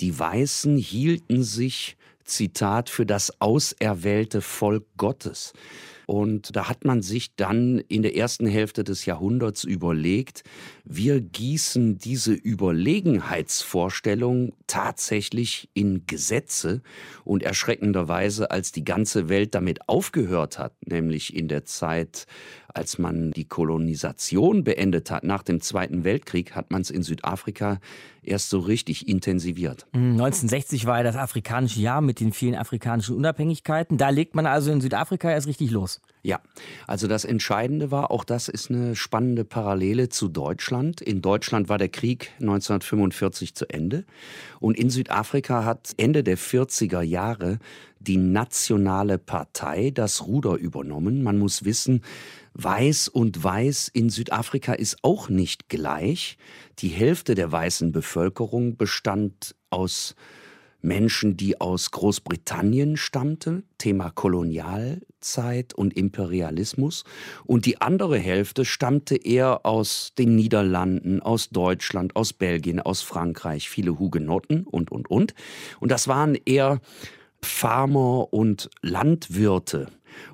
Die 0.00 0.18
Weißen 0.18 0.78
hielten 0.78 1.42
sich, 1.42 1.96
Zitat, 2.24 2.90
für 2.90 3.06
das 3.06 3.40
auserwählte 3.40 4.40
Volk 4.40 4.84
Gottes. 4.96 5.52
Und 6.06 6.54
da 6.54 6.68
hat 6.68 6.84
man 6.84 7.02
sich 7.02 7.34
dann 7.34 7.80
in 7.88 8.02
der 8.02 8.16
ersten 8.16 8.46
Hälfte 8.46 8.84
des 8.84 9.06
Jahrhunderts 9.06 9.64
überlegt, 9.64 10.44
wir 10.84 11.20
gießen 11.20 11.98
diese 11.98 12.32
Überlegenheitsvorstellung 12.32 14.52
tatsächlich 14.68 15.68
in 15.74 16.06
Gesetze. 16.06 16.82
Und 17.24 17.42
erschreckenderweise, 17.42 18.52
als 18.52 18.70
die 18.70 18.84
ganze 18.84 19.28
Welt 19.28 19.56
damit 19.56 19.88
aufgehört 19.88 20.60
hat, 20.60 20.74
nämlich 20.86 21.34
in 21.34 21.48
der 21.48 21.64
Zeit, 21.64 22.28
als 22.76 22.98
man 22.98 23.30
die 23.30 23.44
Kolonisation 23.44 24.62
beendet 24.62 25.10
hat 25.10 25.24
nach 25.24 25.42
dem 25.42 25.60
Zweiten 25.60 26.04
Weltkrieg, 26.04 26.54
hat 26.54 26.70
man 26.70 26.82
es 26.82 26.90
in 26.90 27.02
Südafrika 27.02 27.78
erst 28.22 28.50
so 28.50 28.58
richtig 28.58 29.08
intensiviert. 29.08 29.86
1960 29.92 30.84
war 30.84 30.98
ja 30.98 31.02
das 31.04 31.16
afrikanische 31.16 31.80
Jahr 31.80 32.00
mit 32.00 32.20
den 32.20 32.32
vielen 32.32 32.54
afrikanischen 32.54 33.16
Unabhängigkeiten. 33.16 33.96
Da 33.96 34.10
legt 34.10 34.34
man 34.34 34.46
also 34.46 34.72
in 34.72 34.80
Südafrika 34.80 35.30
erst 35.30 35.46
richtig 35.46 35.70
los. 35.70 36.00
Ja, 36.22 36.40
also 36.86 37.06
das 37.06 37.24
Entscheidende 37.24 37.90
war, 37.90 38.10
auch 38.10 38.24
das 38.24 38.48
ist 38.48 38.70
eine 38.70 38.96
spannende 38.96 39.44
Parallele 39.44 40.08
zu 40.08 40.28
Deutschland. 40.28 41.00
In 41.00 41.22
Deutschland 41.22 41.68
war 41.68 41.78
der 41.78 41.88
Krieg 41.88 42.32
1945 42.40 43.54
zu 43.54 43.66
Ende 43.70 44.04
und 44.58 44.76
in 44.76 44.90
Südafrika 44.90 45.64
hat 45.64 45.92
Ende 45.96 46.24
der 46.24 46.36
40er 46.36 47.00
Jahre 47.00 47.58
die 48.00 48.16
Nationale 48.16 49.18
Partei 49.18 49.90
das 49.90 50.26
Ruder 50.26 50.54
übernommen. 50.54 51.22
Man 51.22 51.38
muss 51.38 51.64
wissen, 51.64 52.02
Weiß 52.58 53.08
und 53.08 53.44
Weiß 53.44 53.88
in 53.92 54.08
Südafrika 54.08 54.72
ist 54.72 54.96
auch 55.02 55.28
nicht 55.28 55.68
gleich. 55.68 56.38
Die 56.78 56.88
Hälfte 56.88 57.34
der 57.34 57.52
weißen 57.52 57.92
Bevölkerung 57.92 58.78
bestand 58.78 59.54
aus 59.68 60.14
Menschen, 60.80 61.36
die 61.36 61.60
aus 61.60 61.90
Großbritannien 61.90 62.96
stammten, 62.96 63.64
Thema 63.76 64.10
Kolonialzeit 64.10 65.74
und 65.74 65.94
Imperialismus, 65.94 67.04
und 67.44 67.66
die 67.66 67.82
andere 67.82 68.18
Hälfte 68.18 68.64
stammte 68.64 69.16
eher 69.16 69.66
aus 69.66 70.12
den 70.16 70.34
Niederlanden, 70.34 71.20
aus 71.20 71.50
Deutschland, 71.50 72.16
aus 72.16 72.32
Belgien, 72.32 72.80
aus 72.80 73.02
Frankreich, 73.02 73.68
viele 73.68 73.98
Hugenotten 73.98 74.64
und, 74.64 74.90
und, 74.90 75.10
und. 75.10 75.34
Und 75.78 75.90
das 75.90 76.08
waren 76.08 76.38
eher 76.46 76.80
Farmer 77.42 78.32
und 78.32 78.70
Landwirte. 78.82 79.88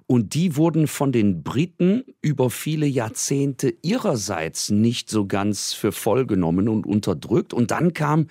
Und 0.06 0.34
die 0.34 0.56
wurden 0.56 0.86
von 0.86 1.12
den 1.12 1.42
Briten 1.42 2.04
über 2.20 2.50
viele 2.50 2.86
Jahrzehnte 2.86 3.74
ihrerseits 3.82 4.70
nicht 4.70 5.10
so 5.10 5.26
ganz 5.26 5.72
für 5.72 5.92
voll 5.92 6.26
genommen 6.26 6.68
und 6.68 6.86
unterdrückt. 6.86 7.54
Und 7.54 7.70
dann 7.70 7.92
kam 7.94 8.26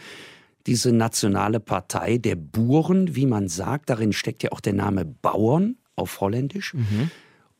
diese 0.67 0.91
nationale 0.91 1.59
Partei 1.59 2.17
der 2.17 2.35
Buren, 2.35 3.15
wie 3.15 3.25
man 3.25 3.47
sagt. 3.47 3.89
Darin 3.89 4.13
steckt 4.13 4.43
ja 4.43 4.51
auch 4.51 4.61
der 4.61 4.73
Name 4.73 5.05
Bauern 5.05 5.77
auf 5.95 6.21
Holländisch. 6.21 6.73
Mhm. 6.73 7.11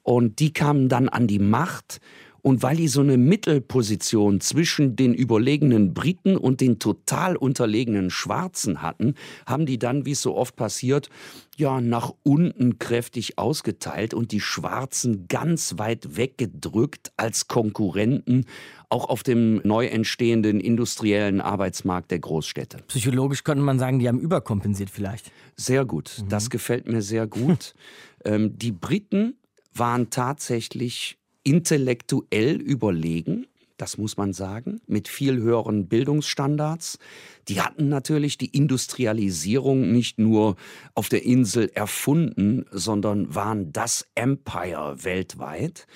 Und 0.04 0.39
die 0.39 0.54
kamen 0.54 0.89
dann 0.89 1.10
an 1.10 1.28
die 1.28 1.39
Macht 1.39 2.00
und 2.41 2.63
weil 2.63 2.75
die 2.75 2.88
so 2.88 3.01
eine 3.01 3.17
Mittelposition 3.17 4.41
zwischen 4.41 4.95
den 4.95 5.13
überlegenen 5.13 5.93
Briten 5.93 6.38
und 6.38 6.62
den 6.62 6.80
total 6.80 7.36
unterlegenen 7.36 8.10
Schwarzen 8.10 8.82
hatten, 8.82 9.15
haben 9.45 9.65
die 9.65 9.80
dann, 9.80 10.06
wie 10.06 10.12
es 10.12 10.21
so 10.21 10.36
oft 10.36 10.56
passiert, 10.56 11.10
ja, 11.58 11.82
nach 11.82 12.13
unten 12.23 12.80
kräftig 12.80 13.38
ausgeteilt 13.38 14.13
und 14.13 14.32
die 14.32 14.39
Schwarzen 14.39 15.27
ganz 15.27 15.77
weit 15.77 16.17
weggedrückt 16.17 17.12
als 17.17 17.47
Konkurrenten, 17.47 18.45
auch 18.89 19.10
auf 19.10 19.21
dem 19.23 19.62
neu 19.63 19.86
entstehenden 19.86 20.60
industriellen 20.60 21.39
Arbeitsmarkt 21.39 22.12
der 22.12 22.19
Großstädte. 22.19 22.77
Psychologisch 22.88 23.43
könnte 23.43 23.63
man 23.63 23.80
sagen, 23.80 23.99
die 23.99 24.08
haben 24.08 24.19
überkompensiert 24.19 24.89
vielleicht. 24.89 25.32
Sehr 25.56 25.86
gut, 25.86 26.17
mhm. 26.17 26.30
das 26.30 26.49
gefällt 26.49 26.88
mir 26.88 27.01
sehr 27.01 27.27
gut. 27.27 27.75
ähm, 28.25 28.58
die 28.58 28.71
Briten 28.71 29.36
waren 29.73 30.10
tatsächlich 30.10 31.21
intellektuell 31.43 32.56
überlegen, 32.62 33.47
das 33.82 33.97
muss 33.97 34.15
man 34.15 34.32
sagen, 34.32 34.80
mit 34.86 35.08
viel 35.08 35.38
höheren 35.38 35.88
Bildungsstandards. 35.88 36.99
Die 37.47 37.62
hatten 37.62 37.89
natürlich 37.89 38.38
die 38.38 38.56
Industrialisierung 38.56 39.91
nicht 39.91 40.19
nur 40.19 40.56
auf 40.93 41.10
der 41.10 41.25
Insel 41.25 41.71
erfunden, 41.73 42.65
sondern 42.69 43.34
waren 43.34 43.73
das 43.73 44.06
Empire 44.13 45.04
weltweit. 45.04 45.88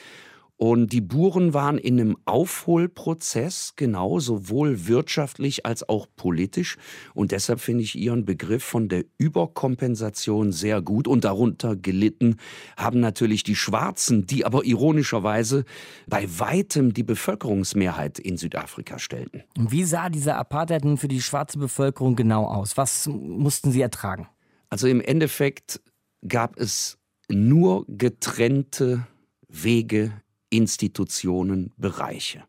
Und 0.58 0.94
die 0.94 1.02
Buren 1.02 1.54
waren 1.54 1.78
in 1.78 2.00
einem 2.00 2.18
Aufholprozess, 2.24 3.74
genau, 3.76 4.20
sowohl 4.20 4.88
wirtschaftlich 4.88 5.66
als 5.66 5.88
auch 5.88 6.08
politisch. 6.16 6.78
Und 7.14 7.34
deshalb 7.34 7.60
finde 7.60 7.84
ich 7.84 7.96
Ihren 7.96 8.24
Begriff 8.24 8.64
von 8.64 8.88
der 8.88 9.04
Überkompensation 9.18 10.54
sehr 10.54 10.82
gut. 10.82 11.10
Und 11.10 11.26
darunter 11.26 11.76
gelitten 11.76 12.38
haben 12.78 13.02
natürlich 13.02 13.44
die 13.44 13.56
Schwarzen, 13.56 14.28
die 14.28 14.46
aber 14.46 14.64
ironischerweise 14.64 15.66
bei 16.08 16.26
weitem 16.40 16.94
die 16.94 17.04
Bevölkerungsmehrheit 17.04 18.18
in 18.18 18.38
Südafrika 18.38 18.98
stellten. 18.98 19.44
Und 19.58 19.74
wie 19.74 19.84
sah 19.84 20.10
diese 20.10 20.36
Apartheid 20.36 20.86
nun 20.86 20.98
für 20.98 21.10
die 21.10 21.22
schwarze 21.22 21.60
Bevölkerung 21.60 22.16
genau 22.16 22.46
aus? 22.46 22.78
Was 22.78 23.08
mussten 23.08 23.72
sie 23.72 23.82
ertragen? 23.82 24.30
Also 24.70 24.88
im 24.88 25.02
Endeffekt 25.02 25.82
gab 26.26 26.58
es 26.58 26.98
nur 27.30 27.86
getrennte 27.88 29.06
Wege 29.48 30.14
Institutionen, 30.50 31.72
Bereiche. 31.78 32.44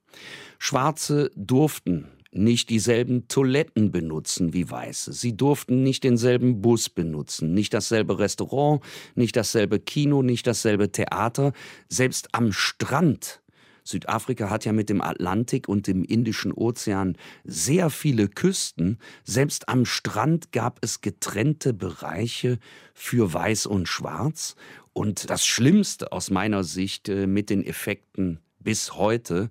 Schwarze 0.59 1.30
durften 1.35 2.09
nicht 2.32 2.70
dieselben 2.70 3.28
Toiletten 3.28 3.90
benutzen 3.90 4.52
wie 4.52 4.70
Weiße. 4.70 5.12
Sie 5.12 5.37
durften 5.37 5.82
nicht 5.82 6.04
denselben 6.04 6.61
Bus 6.61 6.88
benutzen, 6.88 7.54
nicht 7.54 7.72
dasselbe 7.72 8.18
Restaurant, 8.18 8.82
nicht 9.14 9.37
dasselbe 9.37 9.78
Kino, 9.78 10.22
nicht 10.22 10.46
dasselbe 10.46 10.92
Theater. 10.92 11.52
Selbst 11.88 12.28
am 12.32 12.52
Strand 12.52 13.40
Südafrika 13.87 14.50
hat 14.50 14.64
ja 14.64 14.72
mit 14.72 14.90
dem 14.90 15.00
Atlantik 15.00 15.68
und 15.68 15.87
dem 15.87 16.04
Indischen 16.04 16.52
Ozean 16.52 17.16
sehr 17.44 17.88
viele 17.90 18.28
Küsten. 18.28 18.98
Selbst 19.24 19.68
am 19.68 19.85
Strand 19.85 20.52
gab 20.52 20.78
es 20.82 21.00
getrennte 21.00 21.72
Bereiche 21.72 22.59
für 22.94 23.32
Weiß 23.32 23.66
und 23.66 23.87
Schwarz. 23.87 24.56
Und 24.96 25.28
das 25.28 25.44
Schlimmste 25.44 26.11
aus 26.11 26.30
meiner 26.30 26.64
Sicht 26.64 27.11
äh, 27.11 27.26
mit 27.26 27.50
den 27.50 27.62
Effekten 27.62 28.40
bis 28.61 28.94
heute 28.94 29.50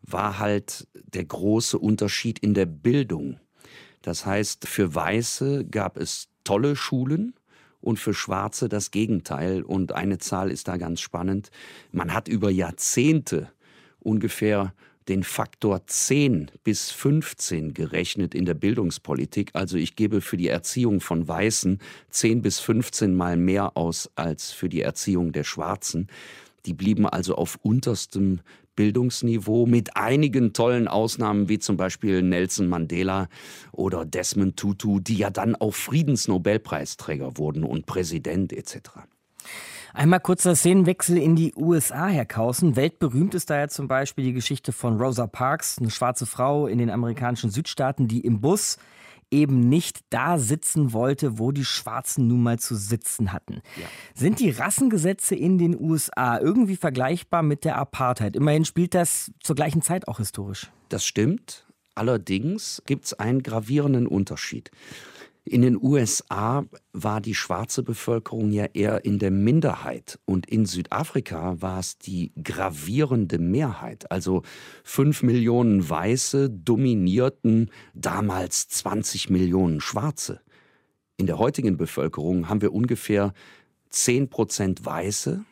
war 0.00 0.38
halt 0.38 0.88
der 0.94 1.26
große 1.26 1.78
Unterschied 1.78 2.38
in 2.38 2.54
der 2.54 2.64
Bildung. 2.64 3.38
Das 4.00 4.24
heißt, 4.24 4.66
für 4.66 4.94
Weiße 4.94 5.66
gab 5.66 5.98
es 5.98 6.28
tolle 6.44 6.76
Schulen 6.76 7.34
und 7.82 7.98
für 7.98 8.14
Schwarze 8.14 8.70
das 8.70 8.90
Gegenteil. 8.90 9.62
Und 9.64 9.92
eine 9.92 10.16
Zahl 10.16 10.50
ist 10.50 10.66
da 10.66 10.78
ganz 10.78 11.02
spannend. 11.02 11.50
Man 11.92 12.14
hat 12.14 12.26
über 12.26 12.50
Jahrzehnte 12.50 13.52
ungefähr 13.98 14.72
den 15.08 15.22
Faktor 15.22 15.86
10 15.86 16.50
bis 16.64 16.90
15 16.90 17.74
gerechnet 17.74 18.34
in 18.34 18.44
der 18.44 18.54
Bildungspolitik. 18.54 19.50
Also 19.52 19.76
ich 19.76 19.96
gebe 19.96 20.20
für 20.20 20.36
die 20.36 20.48
Erziehung 20.48 21.00
von 21.00 21.26
Weißen 21.26 21.78
10 22.10 22.42
bis 22.42 22.58
15 22.60 23.14
Mal 23.14 23.36
mehr 23.36 23.76
aus 23.76 24.10
als 24.16 24.52
für 24.52 24.68
die 24.68 24.82
Erziehung 24.82 25.32
der 25.32 25.44
Schwarzen. 25.44 26.08
Die 26.66 26.74
blieben 26.74 27.06
also 27.06 27.36
auf 27.36 27.58
unterstem 27.62 28.40
Bildungsniveau 28.74 29.66
mit 29.66 29.96
einigen 29.96 30.52
tollen 30.52 30.86
Ausnahmen 30.86 31.48
wie 31.48 31.58
zum 31.58 31.76
Beispiel 31.76 32.22
Nelson 32.22 32.68
Mandela 32.68 33.28
oder 33.72 34.04
Desmond 34.04 34.56
Tutu, 34.56 35.00
die 35.00 35.16
ja 35.16 35.30
dann 35.30 35.56
auch 35.56 35.74
Friedensnobelpreisträger 35.74 37.38
wurden 37.38 37.64
und 37.64 37.86
Präsident 37.86 38.52
etc. 38.52 38.90
Einmal 39.94 40.20
kurzer 40.20 40.54
Szenenwechsel 40.54 41.16
in 41.16 41.36
die 41.36 41.54
USA, 41.56 42.06
Herr 42.08 42.26
Kausen. 42.26 42.76
Weltberühmt 42.76 43.34
ist 43.34 43.50
da 43.50 43.58
ja 43.58 43.68
zum 43.68 43.88
Beispiel 43.88 44.24
die 44.24 44.32
Geschichte 44.32 44.72
von 44.72 45.00
Rosa 45.00 45.26
Parks, 45.26 45.78
eine 45.78 45.90
schwarze 45.90 46.26
Frau 46.26 46.66
in 46.66 46.78
den 46.78 46.90
amerikanischen 46.90 47.50
Südstaaten, 47.50 48.08
die 48.08 48.20
im 48.20 48.40
Bus 48.40 48.78
eben 49.30 49.68
nicht 49.68 50.00
da 50.10 50.38
sitzen 50.38 50.92
wollte, 50.92 51.38
wo 51.38 51.50
die 51.50 51.64
Schwarzen 51.64 52.28
nun 52.28 52.42
mal 52.42 52.58
zu 52.58 52.76
sitzen 52.76 53.32
hatten. 53.32 53.62
Ja. 53.76 53.86
Sind 54.14 54.40
die 54.40 54.50
Rassengesetze 54.50 55.34
in 55.34 55.58
den 55.58 55.78
USA 55.78 56.38
irgendwie 56.38 56.76
vergleichbar 56.76 57.42
mit 57.42 57.64
der 57.64 57.76
Apartheid? 57.76 58.36
Immerhin 58.36 58.64
spielt 58.64 58.94
das 58.94 59.32
zur 59.40 59.56
gleichen 59.56 59.82
Zeit 59.82 60.06
auch 60.08 60.18
historisch. 60.18 60.70
Das 60.88 61.04
stimmt. 61.04 61.66
Allerdings 61.94 62.82
gibt 62.86 63.06
es 63.06 63.14
einen 63.14 63.42
gravierenden 63.42 64.06
Unterschied. 64.06 64.70
In 65.48 65.62
den 65.62 65.80
USA 65.80 66.64
war 66.92 67.20
die 67.20 67.36
schwarze 67.36 67.84
Bevölkerung 67.84 68.50
ja 68.50 68.64
eher 68.64 69.04
in 69.04 69.20
der 69.20 69.30
Minderheit 69.30 70.18
und 70.24 70.50
in 70.50 70.66
Südafrika 70.66 71.62
war 71.62 71.78
es 71.78 71.98
die 71.98 72.32
gravierende 72.42 73.38
Mehrheit. 73.38 74.10
Also 74.10 74.42
fünf 74.82 75.22
Millionen 75.22 75.88
Weiße 75.88 76.50
dominierten 76.50 77.70
damals 77.94 78.66
20 78.70 79.30
Millionen 79.30 79.80
Schwarze. 79.80 80.40
In 81.16 81.26
der 81.26 81.38
heutigen 81.38 81.76
Bevölkerung 81.76 82.48
haben 82.48 82.60
wir 82.60 82.72
ungefähr 82.72 83.32
10 83.90 84.28
Prozent 84.28 84.84
Weiße 84.84 85.44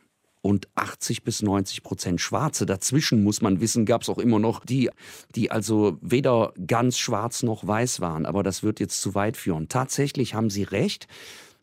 und 0.44 0.68
80 0.74 1.24
bis 1.24 1.40
90 1.40 1.82
Prozent 1.82 2.20
Schwarze. 2.20 2.66
Dazwischen 2.66 3.24
muss 3.24 3.40
man 3.40 3.62
wissen, 3.62 3.86
gab 3.86 4.02
es 4.02 4.10
auch 4.10 4.18
immer 4.18 4.38
noch 4.38 4.66
die, 4.66 4.90
die 5.34 5.50
also 5.50 5.96
weder 6.02 6.52
ganz 6.66 6.98
schwarz 6.98 7.42
noch 7.42 7.66
weiß 7.66 8.02
waren. 8.02 8.26
Aber 8.26 8.42
das 8.42 8.62
wird 8.62 8.78
jetzt 8.78 9.00
zu 9.00 9.14
weit 9.14 9.38
führen. 9.38 9.70
Tatsächlich 9.70 10.34
haben 10.34 10.50
Sie 10.50 10.62
recht 10.62 11.08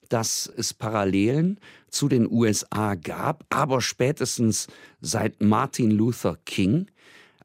dass 0.09 0.51
es 0.57 0.73
Parallelen 0.73 1.57
zu 1.87 2.09
den 2.09 2.29
USA 2.29 2.95
gab, 2.95 3.45
aber 3.49 3.79
spätestens 3.79 4.67
seit 4.99 5.41
Martin 5.41 5.89
Luther 5.89 6.37
King, 6.45 6.87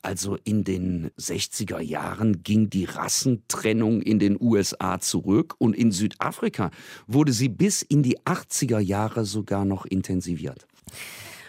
also 0.03 0.37
in 0.43 0.65
den 0.65 1.13
60er 1.17 1.79
Jahren, 1.79 2.43
ging 2.43 2.69
die 2.69 2.87
Rassentrennung 2.87 4.03
in 4.03 4.19
den 4.19 4.37
USA 4.41 4.99
zurück 4.99 5.55
und 5.59 5.77
in 5.77 5.93
Südafrika 5.93 6.73
wurde 7.07 7.33
sie 7.33 7.49
bis 7.49 7.83
in 7.83 8.03
die 8.03 8.19
80er 8.23 8.81
Jahre 8.81 9.25
sogar 9.25 9.65
noch 9.65 9.87
intensiviert. 9.87 10.67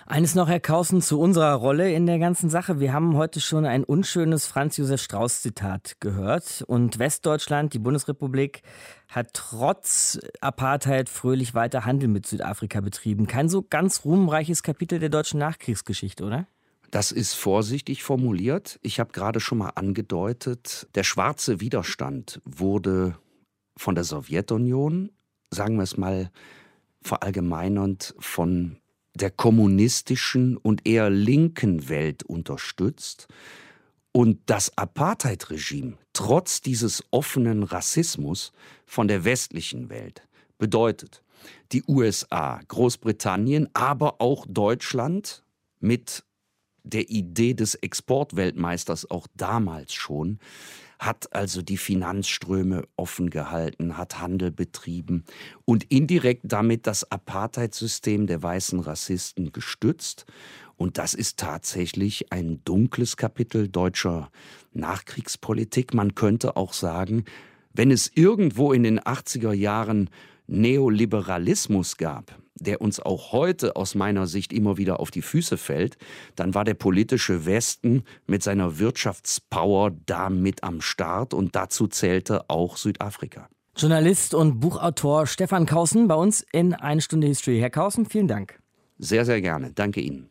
Eines 0.09 0.35
noch, 0.35 0.47
Herr 0.47 0.61
Kausen, 0.61 1.01
zu 1.01 1.19
unserer 1.19 1.53
Rolle 1.55 1.91
in 1.93 2.05
der 2.05 2.17
ganzen 2.17 2.49
Sache. 2.49 2.79
Wir 2.79 2.93
haben 2.93 3.17
heute 3.17 3.41
schon 3.41 3.65
ein 3.65 3.83
unschönes 3.83 4.47
Franz 4.47 4.77
Josef 4.77 5.01
Strauß 5.01 5.41
Zitat 5.41 5.97
gehört. 5.99 6.63
Und 6.65 6.97
Westdeutschland, 6.97 7.73
die 7.73 7.79
Bundesrepublik, 7.79 8.61
hat 9.09 9.31
trotz 9.33 10.17
Apartheid 10.39 11.09
fröhlich 11.09 11.55
weiter 11.55 11.83
Handel 11.83 12.07
mit 12.07 12.25
Südafrika 12.25 12.79
betrieben. 12.79 13.27
Kein 13.27 13.49
so 13.49 13.63
ganz 13.63 14.05
ruhmreiches 14.05 14.63
Kapitel 14.63 14.99
der 14.99 15.09
deutschen 15.09 15.41
Nachkriegsgeschichte, 15.41 16.23
oder? 16.23 16.47
Das 16.89 17.11
ist 17.11 17.33
vorsichtig 17.33 18.05
formuliert. 18.05 18.79
Ich 18.83 19.01
habe 19.01 19.11
gerade 19.11 19.41
schon 19.41 19.57
mal 19.57 19.71
angedeutet, 19.75 20.87
der 20.95 21.03
schwarze 21.03 21.59
Widerstand 21.59 22.39
wurde 22.45 23.17
von 23.75 23.93
der 23.93 24.05
Sowjetunion, 24.05 25.11
sagen 25.51 25.75
wir 25.75 25.83
es 25.83 25.97
mal 25.97 26.31
verallgemeinernd, 27.03 28.15
von 28.19 28.77
der 29.17 29.31
kommunistischen 29.31 30.57
und 30.57 30.87
eher 30.87 31.09
linken 31.09 31.89
Welt 31.89 32.23
unterstützt 32.23 33.27
und 34.11 34.39
das 34.47 34.77
Apartheid-Regime 34.77 35.97
trotz 36.13 36.61
dieses 36.61 37.03
offenen 37.11 37.63
Rassismus 37.63 38.51
von 38.85 39.07
der 39.07 39.25
westlichen 39.25 39.89
Welt 39.89 40.27
bedeutet, 40.57 41.21
die 41.71 41.83
USA, 41.87 42.59
Großbritannien, 42.67 43.69
aber 43.73 44.19
auch 44.19 44.45
Deutschland 44.49 45.43
mit 45.79 46.23
der 46.83 47.09
Idee 47.09 47.53
des 47.53 47.75
Exportweltmeisters 47.75 49.11
auch 49.11 49.27
damals 49.35 49.93
schon, 49.93 50.39
hat 50.99 51.33
also 51.33 51.61
die 51.61 51.77
Finanzströme 51.77 52.83
offen 52.95 53.29
gehalten, 53.29 53.97
hat 53.97 54.19
Handel 54.19 54.51
betrieben 54.51 55.23
und 55.65 55.83
indirekt 55.85 56.43
damit 56.45 56.87
das 56.87 57.11
Apartheidsystem 57.11 58.27
der 58.27 58.41
weißen 58.41 58.79
Rassisten 58.79 59.51
gestützt. 59.51 60.25
Und 60.75 60.97
das 60.97 61.13
ist 61.13 61.37
tatsächlich 61.37 62.31
ein 62.31 62.61
dunkles 62.63 63.17
Kapitel 63.17 63.67
deutscher 63.67 64.31
Nachkriegspolitik. 64.73 65.93
Man 65.93 66.15
könnte 66.15 66.55
auch 66.55 66.73
sagen, 66.73 67.25
wenn 67.73 67.91
es 67.91 68.11
irgendwo 68.13 68.73
in 68.73 68.83
den 68.83 68.99
80er 68.99 69.53
Jahren 69.53 70.09
Neoliberalismus 70.47 71.97
gab, 71.97 72.35
der 72.59 72.81
uns 72.81 72.99
auch 72.99 73.31
heute 73.31 73.75
aus 73.75 73.95
meiner 73.95 74.27
Sicht 74.27 74.53
immer 74.53 74.77
wieder 74.77 74.99
auf 74.99 75.11
die 75.11 75.21
Füße 75.21 75.57
fällt, 75.57 75.97
dann 76.35 76.53
war 76.53 76.63
der 76.63 76.73
politische 76.73 77.45
Westen 77.45 78.03
mit 78.25 78.43
seiner 78.43 78.79
Wirtschaftspower 78.79 79.91
da 80.05 80.29
mit 80.29 80.63
am 80.63 80.81
Start 80.81 81.33
und 81.33 81.55
dazu 81.55 81.87
zählte 81.87 82.49
auch 82.49 82.77
Südafrika. 82.77 83.49
Journalist 83.75 84.33
und 84.33 84.59
Buchautor 84.59 85.27
Stefan 85.27 85.67
Kausen 85.67 86.07
bei 86.07 86.15
uns 86.15 86.43
in 86.51 86.73
Eine 86.73 87.01
Stunde 87.01 87.27
History. 87.27 87.59
Herr 87.59 87.69
Kausen, 87.69 88.07
vielen 88.07 88.27
Dank. 88.27 88.59
Sehr, 88.97 89.23
sehr 89.23 89.41
gerne. 89.41 89.71
Danke 89.73 90.01
Ihnen. 90.01 90.29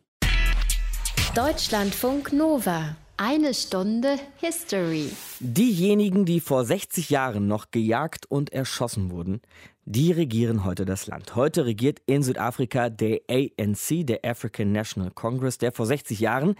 Deutschlandfunk 1.33 2.33
Nova. 2.33 2.97
Eine 3.19 3.55
Stunde 3.55 4.19
History. 4.35 5.09
Diejenigen, 5.39 6.25
die 6.25 6.39
vor 6.39 6.63
60 6.63 7.09
Jahren 7.09 7.47
noch 7.47 7.71
gejagt 7.71 8.27
und 8.29 8.53
erschossen 8.53 9.09
wurden, 9.09 9.41
die 9.85 10.11
regieren 10.11 10.63
heute 10.65 10.85
das 10.85 11.07
Land. 11.07 11.35
Heute 11.35 11.65
regiert 11.65 11.99
in 12.05 12.21
Südafrika 12.21 12.91
der 12.91 13.21
ANC, 13.27 14.05
der 14.05 14.19
African 14.23 14.71
National 14.71 15.09
Congress, 15.09 15.57
der 15.57 15.71
vor 15.71 15.87
60 15.87 16.19
Jahren 16.19 16.53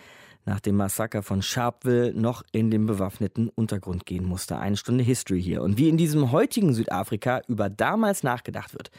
nach 0.46 0.60
dem 0.60 0.78
Massaker 0.78 1.22
von 1.22 1.44
Sharpeville 1.44 2.20
noch 2.20 2.42
in 2.52 2.72
den 2.72 2.88
bewaffneten 2.88 3.50
Untergrund 3.50 4.08
gehen 4.08 4.26
musste. 4.26 4.58
Eine 4.58 4.78
Stunde 4.78 5.04
History 5.04 5.44
hier. 5.44 5.62
Und 5.62 5.78
wie 5.78 5.90
in 5.90 5.98
diesem 5.98 6.32
heutigen 6.32 6.74
Südafrika 6.74 7.44
über 7.48 7.70
damals 7.70 8.24
nachgedacht 8.24 8.74
wird, 8.74 8.90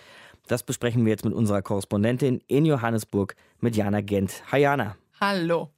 das 0.47 0.62
besprechen 0.62 1.05
wir 1.05 1.11
jetzt 1.11 1.25
mit 1.25 1.35
unserer 1.35 1.62
Korrespondentin 1.62 2.40
in 2.47 2.64
Johannesburg 2.64 3.35
mit 3.59 3.75
Jana 3.75 4.01
Gent. 4.01 4.44
Hi 4.53 4.61
Jana. 4.61 4.97
Hallo. 5.20 5.70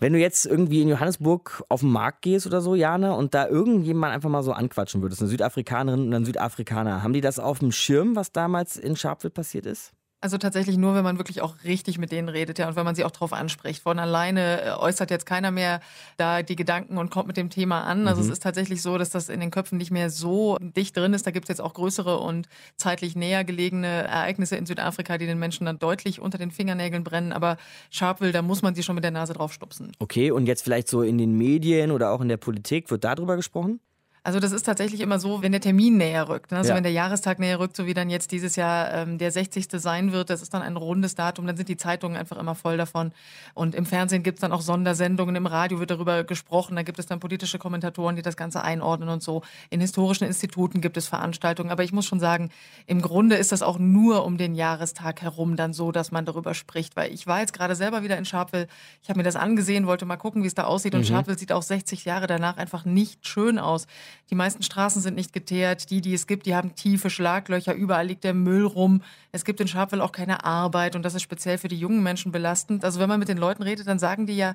Wenn 0.00 0.12
du 0.12 0.18
jetzt 0.18 0.44
irgendwie 0.44 0.82
in 0.82 0.88
Johannesburg 0.88 1.62
auf 1.68 1.80
den 1.80 1.92
Markt 1.92 2.22
gehst 2.22 2.46
oder 2.46 2.60
so, 2.60 2.74
Jana, 2.74 3.12
und 3.12 3.32
da 3.32 3.46
irgendjemand 3.46 4.12
einfach 4.12 4.28
mal 4.28 4.42
so 4.42 4.52
anquatschen 4.52 5.02
würdest, 5.02 5.20
eine 5.20 5.30
Südafrikanerin 5.30 6.08
und 6.08 6.14
ein 6.14 6.24
Südafrikaner, 6.24 7.04
haben 7.04 7.12
die 7.12 7.20
das 7.20 7.38
auf 7.38 7.60
dem 7.60 7.70
Schirm, 7.70 8.16
was 8.16 8.32
damals 8.32 8.76
in 8.76 8.96
Sharpeville 8.96 9.30
passiert 9.30 9.66
ist? 9.66 9.92
Also 10.22 10.38
tatsächlich 10.38 10.76
nur, 10.76 10.94
wenn 10.94 11.02
man 11.02 11.18
wirklich 11.18 11.42
auch 11.42 11.56
richtig 11.64 11.98
mit 11.98 12.12
denen 12.12 12.28
redet, 12.28 12.56
ja, 12.60 12.68
und 12.68 12.76
wenn 12.76 12.84
man 12.84 12.94
sie 12.94 13.04
auch 13.04 13.10
drauf 13.10 13.32
anspricht. 13.32 13.82
Von 13.82 13.98
alleine 13.98 14.62
äh, 14.62 14.70
äußert 14.70 15.10
jetzt 15.10 15.26
keiner 15.26 15.50
mehr 15.50 15.80
da 16.16 16.44
die 16.44 16.54
Gedanken 16.54 16.96
und 16.96 17.10
kommt 17.10 17.26
mit 17.26 17.36
dem 17.36 17.50
Thema 17.50 17.82
an. 17.82 18.06
Also 18.06 18.22
mhm. 18.22 18.28
es 18.28 18.32
ist 18.34 18.42
tatsächlich 18.44 18.82
so, 18.82 18.98
dass 18.98 19.10
das 19.10 19.28
in 19.28 19.40
den 19.40 19.50
Köpfen 19.50 19.78
nicht 19.78 19.90
mehr 19.90 20.10
so 20.10 20.58
dicht 20.60 20.96
drin 20.96 21.12
ist. 21.12 21.26
Da 21.26 21.32
gibt 21.32 21.46
es 21.46 21.48
jetzt 21.48 21.60
auch 21.60 21.74
größere 21.74 22.20
und 22.20 22.48
zeitlich 22.76 23.16
näher 23.16 23.42
gelegene 23.42 23.88
Ereignisse 23.88 24.54
in 24.54 24.64
Südafrika, 24.64 25.18
die 25.18 25.26
den 25.26 25.40
Menschen 25.40 25.66
dann 25.66 25.80
deutlich 25.80 26.20
unter 26.20 26.38
den 26.38 26.52
Fingernägeln 26.52 27.02
brennen. 27.02 27.32
Aber 27.32 27.56
Sharpeville, 27.90 28.30
da 28.30 28.42
muss 28.42 28.62
man 28.62 28.76
sie 28.76 28.84
schon 28.84 28.94
mit 28.94 29.02
der 29.02 29.10
Nase 29.10 29.32
drauf 29.32 29.52
stupsen. 29.52 29.90
Okay, 29.98 30.30
und 30.30 30.46
jetzt 30.46 30.62
vielleicht 30.62 30.86
so 30.86 31.02
in 31.02 31.18
den 31.18 31.36
Medien 31.36 31.90
oder 31.90 32.12
auch 32.12 32.20
in 32.20 32.28
der 32.28 32.36
Politik, 32.36 32.92
wird 32.92 33.02
darüber 33.02 33.34
gesprochen? 33.34 33.80
Also 34.24 34.38
das 34.38 34.52
ist 34.52 34.62
tatsächlich 34.62 35.00
immer 35.00 35.18
so, 35.18 35.42
wenn 35.42 35.50
der 35.50 35.60
Termin 35.60 35.96
näher 35.96 36.28
rückt. 36.28 36.52
Ne? 36.52 36.58
Also 36.58 36.70
Ja. 36.70 36.76
wenn 36.76 36.84
der 36.84 36.92
Jahrestag 36.92 37.40
näher 37.40 37.58
rückt, 37.58 37.76
so 37.76 37.86
wie 37.86 37.94
dann 37.94 38.08
jetzt 38.08 38.30
dieses 38.30 38.54
Jahr 38.54 38.92
ähm, 38.94 39.18
der 39.18 39.32
60. 39.32 39.66
sein 39.80 40.12
wird, 40.12 40.30
das 40.30 40.42
ist 40.42 40.54
dann 40.54 40.62
ein 40.62 40.76
rundes 40.76 41.16
Datum, 41.16 41.44
dann 41.48 41.56
sind 41.56 41.68
die 41.68 41.76
Zeitungen 41.76 42.16
einfach 42.16 42.36
immer 42.36 42.54
voll 42.54 42.76
davon. 42.76 43.10
Und 43.54 43.74
im 43.74 43.84
Fernsehen 43.84 44.22
gibt 44.22 44.38
es 44.38 44.40
dann 44.42 44.52
auch 44.52 44.60
Sondersendungen, 44.60 45.34
im 45.34 45.46
Radio 45.46 45.80
wird 45.80 45.90
darüber 45.90 46.22
gesprochen, 46.22 46.76
da 46.76 46.82
gibt 46.84 47.00
es 47.00 47.06
dann 47.06 47.18
politische 47.18 47.58
Kommentatoren, 47.58 48.14
die 48.14 48.22
das 48.22 48.36
Ganze 48.36 48.62
einordnen 48.62 49.08
und 49.08 49.24
so. 49.24 49.42
In 49.70 49.80
historischen 49.80 50.22
Instituten 50.24 50.80
gibt 50.80 50.96
es 50.96 51.08
Veranstaltungen. 51.08 51.70
Aber 51.72 51.82
ich 51.82 51.90
muss 51.92 52.06
schon 52.06 52.20
sagen, 52.20 52.50
im 52.86 53.02
Grunde 53.02 53.34
ist 53.34 53.50
das 53.50 53.62
auch 53.62 53.80
nur 53.80 54.24
um 54.24 54.38
den 54.38 54.54
Jahrestag 54.54 55.20
herum 55.22 55.56
dann 55.56 55.72
so, 55.72 55.90
dass 55.90 56.12
man 56.12 56.24
darüber 56.26 56.54
spricht. 56.54 56.94
Weil 56.94 57.12
ich 57.12 57.26
war 57.26 57.40
jetzt 57.40 57.54
gerade 57.54 57.74
selber 57.74 58.04
wieder 58.04 58.16
in 58.18 58.24
Sharpeville, 58.24 58.68
ich 59.02 59.08
habe 59.08 59.18
mir 59.18 59.24
das 59.24 59.34
angesehen, 59.34 59.88
wollte 59.88 60.06
mal 60.06 60.16
gucken, 60.16 60.44
wie 60.44 60.46
es 60.46 60.54
da 60.54 60.62
aussieht. 60.62 60.94
Und 60.94 61.00
Mhm. 61.00 61.06
Sharpeville 61.06 61.38
sieht 61.38 61.50
auch 61.50 61.62
60 61.62 62.04
Jahre 62.04 62.28
danach 62.28 62.56
einfach 62.56 62.84
nicht 62.84 63.26
schön 63.26 63.58
aus. 63.58 63.88
Die 64.30 64.34
meisten 64.34 64.62
Straßen 64.62 65.02
sind 65.02 65.14
nicht 65.14 65.32
geteert. 65.32 65.90
Die, 65.90 66.00
die 66.00 66.14
es 66.14 66.26
gibt, 66.26 66.46
die 66.46 66.54
haben 66.54 66.74
tiefe 66.74 67.10
Schlaglöcher. 67.10 67.74
Überall 67.74 68.06
liegt 68.06 68.24
der 68.24 68.34
Müll 68.34 68.64
rum. 68.64 69.02
Es 69.30 69.44
gibt 69.44 69.60
in 69.60 69.68
Sharpeville 69.68 70.02
auch 70.02 70.12
keine 70.12 70.44
Arbeit. 70.44 70.96
Und 70.96 71.02
das 71.02 71.14
ist 71.14 71.22
speziell 71.22 71.58
für 71.58 71.68
die 71.68 71.78
jungen 71.78 72.02
Menschen 72.02 72.32
belastend. 72.32 72.84
Also 72.84 73.00
wenn 73.00 73.08
man 73.08 73.18
mit 73.18 73.28
den 73.28 73.38
Leuten 73.38 73.62
redet, 73.62 73.86
dann 73.86 73.98
sagen 73.98 74.26
die 74.26 74.36
ja, 74.36 74.54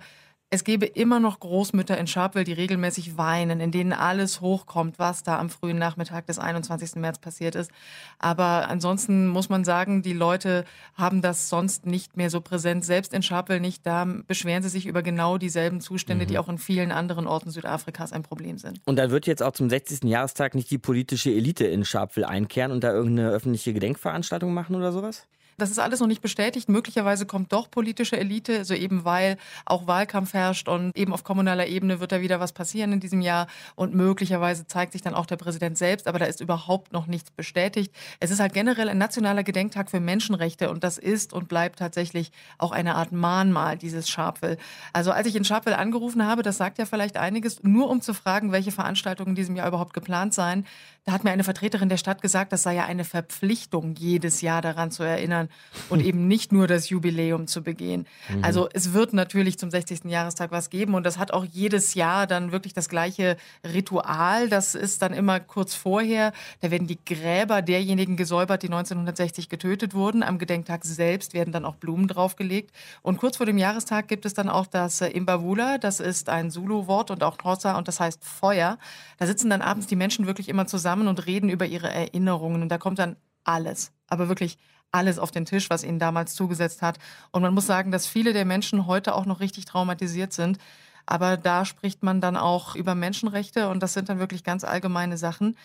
es 0.50 0.64
gäbe 0.64 0.86
immer 0.86 1.20
noch 1.20 1.42
Großmütter 1.42 1.98
in 1.98 2.08
Sharpeville, 2.08 2.46
die 2.46 2.54
regelmäßig 2.54 3.18
weinen, 3.18 3.60
in 3.60 3.72
denen 3.72 3.92
alles 3.92 4.40
hochkommt, 4.40 4.98
was 4.98 5.24
da 5.24 5.40
am 5.40 5.50
frühen 5.50 5.78
Nachmittag 5.78 6.26
des 6.26 6.40
21. 6.40 6.96
März 6.96 7.20
passiert 7.20 7.56
ist. 7.56 7.70
Aber 8.18 8.70
ansonsten 8.70 9.28
muss 9.28 9.50
man 9.50 9.66
sagen, 9.66 10.04
die 10.04 10.14
Leute 10.14 10.64
haben 10.96 11.22
das 11.22 11.50
sonst 11.50 11.86
nicht 11.86 12.16
mehr 12.16 12.30
so 12.30 12.40
präsent. 12.40 12.86
Selbst 12.86 13.14
in 13.14 13.24
Sharpeville 13.24 13.60
nicht. 13.60 13.86
Da 13.86 14.06
beschweren 14.06 14.64
sie 14.64 14.70
sich 14.70 14.86
über 14.86 15.04
genau 15.04 15.38
dieselben 15.38 15.82
Zustände, 15.82 16.26
die 16.26 16.38
auch 16.38 16.48
in 16.48 16.58
vielen 16.58 16.94
anderen 16.94 17.28
Orten 17.28 17.52
Südafrikas 17.52 18.14
ein 18.14 18.24
Problem 18.24 18.58
sind. 18.58 18.80
Und 18.86 18.96
da 18.96 19.12
wird 19.12 19.28
jetzt 19.28 19.44
auch 19.44 19.52
zum 19.52 19.70
60. 19.70 20.04
Jahrestag 20.04 20.56
nicht 20.56 20.72
die 20.72 20.78
politische 20.78 21.30
Elite 21.30 21.66
in 21.66 21.84
Sharpeville 21.84 22.28
einkehren 22.28 22.72
und 22.72 22.86
da 22.86 22.94
irgendeine 22.94 23.32
öffentliche 23.32 23.74
Gedenkveranstaltung 23.74 24.54
machen 24.54 24.76
oder 24.76 24.94
sowas? 24.94 25.28
Das 25.60 25.72
ist 25.72 25.80
alles 25.80 26.02
noch 26.02 26.08
nicht 26.08 26.22
bestätigt. 26.22 26.70
Möglicherweise 26.70 27.26
kommt 27.26 27.52
doch 27.52 27.72
politische 27.72 28.16
Elite, 28.16 28.60
also 28.60 28.76
eben 28.76 29.06
weil 29.06 29.38
auch 29.66 29.88
Wahlkampf 29.88 30.34
herrscht 30.34 30.70
und 30.70 30.96
eben 30.96 31.14
auf 31.14 31.24
kommunaler 31.24 31.66
Ebene 31.66 32.00
wird 32.00 32.12
da 32.12 32.22
wieder 32.22 32.40
was 32.40 32.54
passieren 32.54 32.94
in 32.94 33.00
diesem 33.00 33.22
Jahr 33.22 33.48
und 33.74 33.96
möglicherweise 33.96 34.68
zeigt 34.68 34.92
sich 34.92 35.02
dann 35.02 35.16
auch 35.16 35.26
der 35.26 35.38
Präsident 35.38 35.76
selbst, 35.76 36.08
aber 36.08 36.20
da 36.20 36.26
ist 36.26 36.42
überhaupt 36.42 36.94
noch 36.94 37.08
nichts 37.08 37.32
bestätigt. 37.32 37.92
Es 38.20 38.30
ist 38.30 38.40
halt 38.40 38.54
generell 38.54 38.88
ein 38.88 39.00
nationaler 39.00 39.44
Gedenktag 39.44 39.90
für 39.90 40.00
Menschenrechte 40.00 40.70
und 40.70 40.84
das 40.84 41.00
ist 41.00 41.34
und 41.34 41.48
bleibt 41.48 41.80
tatsächlich 41.80 42.32
auch 42.60 42.72
eine 42.72 42.94
Art 42.94 43.12
Mahnmal 43.12 43.80
dieses 43.80 44.08
Sharpeville. 44.08 44.58
Also 44.94 45.12
als 45.12 45.26
ich 45.26 45.36
in 45.36 45.44
Sharpeville 45.44 45.80
angerufen 45.80 46.24
habe, 46.24 46.44
das 46.44 46.58
sagt 46.58 46.78
ja 46.78 46.86
vielleicht 46.86 47.18
einiges, 47.18 47.64
nur 47.64 47.90
um 47.90 48.02
zu 48.02 48.14
fragen, 48.14 48.52
welche 48.52 48.72
Veranstaltungen 48.72 49.30
in 49.30 49.36
diesem 49.36 49.56
Jahr 49.56 49.68
überhaupt 49.68 49.96
geplant 49.96 50.36
seien, 50.36 50.68
da 51.08 51.14
hat 51.14 51.24
mir 51.24 51.32
eine 51.32 51.46
Vertreterin 51.46 51.88
der 51.88 51.96
Stadt 51.96 52.22
gesagt, 52.22 52.52
das 52.52 52.64
sei 52.64 52.76
ja 52.76 52.84
eine 52.84 53.06
Verpflichtung, 53.06 53.96
jedes 53.96 54.42
Jahr 54.42 54.62
daran 54.62 54.92
zu 54.92 55.04
erinnern 55.04 55.48
und 55.88 56.02
eben 56.06 56.28
nicht 56.28 56.52
nur 56.52 56.68
das 56.68 56.90
Jubiläum 56.90 57.48
zu 57.48 57.64
begehen. 57.64 58.06
Mhm. 58.28 58.44
Also 58.44 58.68
es 58.74 58.92
wird 58.92 59.14
natürlich 59.14 59.58
zum 59.58 59.72
60. 59.72 60.04
Jahrestag 60.04 60.52
was 60.52 60.70
geben 60.70 60.96
und 60.96 61.06
das 61.06 61.18
hat 61.18 61.32
auch 61.32 61.46
jedes 61.46 61.94
Jahr 61.94 62.28
dann 62.28 62.52
wirklich 62.52 62.74
das 62.74 62.90
gleiche 62.90 63.38
Ritual. 63.64 64.50
Das 64.50 64.76
ist 64.76 65.02
dann 65.02 65.14
immer 65.14 65.40
kurz 65.40 65.74
vorher. 65.76 66.34
Da 66.60 66.72
werden 66.72 66.88
die 66.88 67.00
Gräber 67.06 67.62
derjenigen 67.62 68.18
gesäubert, 68.18 68.64
die 68.64 68.68
1960 68.68 69.48
getötet 69.48 69.94
wurden. 69.94 70.24
Am 70.24 70.40
Gedenktag 70.40 70.84
selbst 70.84 71.34
werden 71.34 71.54
dann 71.54 71.64
auch 71.64 71.76
Blumen 71.76 72.10
draufgelegt. 72.10 72.76
Und 73.02 73.18
kurz 73.18 73.38
vor 73.38 73.46
dem 73.46 73.58
Jahrestag 73.58 74.10
gibt 74.10 74.26
es 74.26 74.34
dann 74.34 74.50
auch 74.50 74.68
das 74.68 75.00
Imbabula. 75.00 75.78
Das 75.78 76.02
ist 76.02 76.28
ein 76.28 76.52
Zulu-Wort 76.52 77.12
und 77.12 77.24
auch 77.24 77.38
Xhosa 77.38 77.78
und 77.78 77.88
das 77.88 78.02
heißt 78.02 78.26
Feuer. 78.26 78.78
Da 79.20 79.26
sitzen 79.26 79.50
dann 79.50 79.62
abends 79.62 79.88
die 79.88 79.96
Menschen 79.96 80.28
wirklich 80.28 80.50
immer 80.50 80.68
zusammen 80.68 80.97
und 81.06 81.26
reden 81.26 81.50
über 81.50 81.66
ihre 81.66 81.92
Erinnerungen. 81.92 82.62
Und 82.62 82.70
da 82.70 82.78
kommt 82.78 82.98
dann 82.98 83.18
alles, 83.44 83.92
aber 84.08 84.30
wirklich 84.30 84.58
alles 84.92 85.20
auf 85.20 85.32
den 85.32 85.46
Tisch, 85.46 85.70
was 85.70 85.84
ihnen 85.84 86.00
damals 86.00 86.34
zugesetzt 86.34 86.82
hat. 86.82 86.98
Und 87.32 87.42
man 87.42 87.54
muss 87.54 87.68
sagen, 87.68 87.92
dass 87.92 88.08
viele 88.08 88.34
der 88.34 88.46
Menschen 88.46 88.88
heute 88.88 89.14
auch 89.14 89.26
noch 89.26 89.42
richtig 89.42 89.66
traumatisiert 89.66 90.34
sind. 90.34 90.58
Aber 91.06 91.38
da 91.38 91.64
spricht 91.66 92.04
man 92.04 92.20
dann 92.20 92.36
auch 92.36 92.76
über 92.76 92.94
Menschenrechte 92.94 93.70
und 93.70 93.82
das 93.82 93.94
sind 93.94 94.10
dann 94.10 94.20
wirklich 94.20 94.44
ganz 94.44 94.64
allgemeine 94.64 95.18
Sachen. 95.18 95.56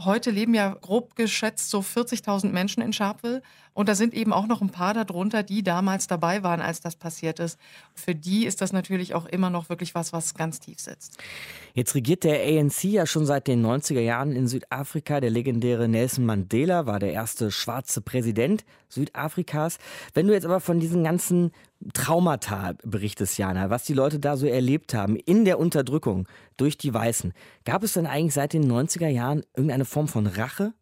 Heute 0.00 0.30
leben 0.30 0.54
ja 0.54 0.74
grob 0.80 1.14
geschätzt 1.16 1.70
so 1.70 1.80
40.000 1.80 2.50
Menschen 2.50 2.82
in 2.82 2.92
Sharpeville 2.92 3.42
und 3.74 3.88
da 3.88 3.94
sind 3.94 4.14
eben 4.14 4.32
auch 4.32 4.46
noch 4.46 4.60
ein 4.60 4.70
paar 4.70 4.92
darunter, 4.92 5.42
die 5.42 5.62
damals 5.62 6.06
dabei 6.06 6.42
waren, 6.42 6.60
als 6.60 6.80
das 6.80 6.96
passiert 6.96 7.38
ist. 7.38 7.58
Für 7.94 8.14
die 8.14 8.44
ist 8.44 8.60
das 8.60 8.72
natürlich 8.72 9.14
auch 9.14 9.26
immer 9.26 9.48
noch 9.48 9.68
wirklich 9.68 9.94
was, 9.94 10.12
was 10.12 10.34
ganz 10.34 10.60
tief 10.60 10.78
sitzt. 10.78 11.18
Jetzt 11.72 11.94
regiert 11.94 12.24
der 12.24 12.42
ANC 12.42 12.84
ja 12.84 13.06
schon 13.06 13.24
seit 13.24 13.46
den 13.46 13.64
90er 13.64 14.00
Jahren 14.00 14.32
in 14.32 14.46
Südafrika. 14.46 15.20
Der 15.20 15.30
legendäre 15.30 15.88
Nelson 15.88 16.26
Mandela 16.26 16.84
war 16.84 16.98
der 16.98 17.12
erste 17.12 17.50
schwarze 17.50 18.02
Präsident 18.02 18.64
Südafrikas. 18.90 19.78
Wenn 20.12 20.26
du 20.26 20.34
jetzt 20.34 20.44
aber 20.44 20.60
von 20.60 20.80
diesen 20.80 21.02
ganzen 21.02 21.52
Traumata 21.94 22.74
berichtest, 22.84 23.38
Jana, 23.38 23.70
was 23.70 23.84
die 23.84 23.94
Leute 23.94 24.18
da 24.18 24.36
so 24.36 24.46
erlebt 24.46 24.92
haben 24.94 25.16
in 25.16 25.44
der 25.44 25.58
Unterdrückung 25.58 26.28
durch 26.56 26.76
die 26.76 26.92
Weißen, 26.92 27.32
gab 27.64 27.82
es 27.82 27.94
denn 27.94 28.06
eigentlich 28.06 28.34
seit 28.34 28.52
den 28.52 28.70
90er 28.70 29.08
Jahren 29.08 29.42
irgendeine 29.56 29.81
Form 29.84 30.08
von 30.08 30.26
Rache? 30.26 30.74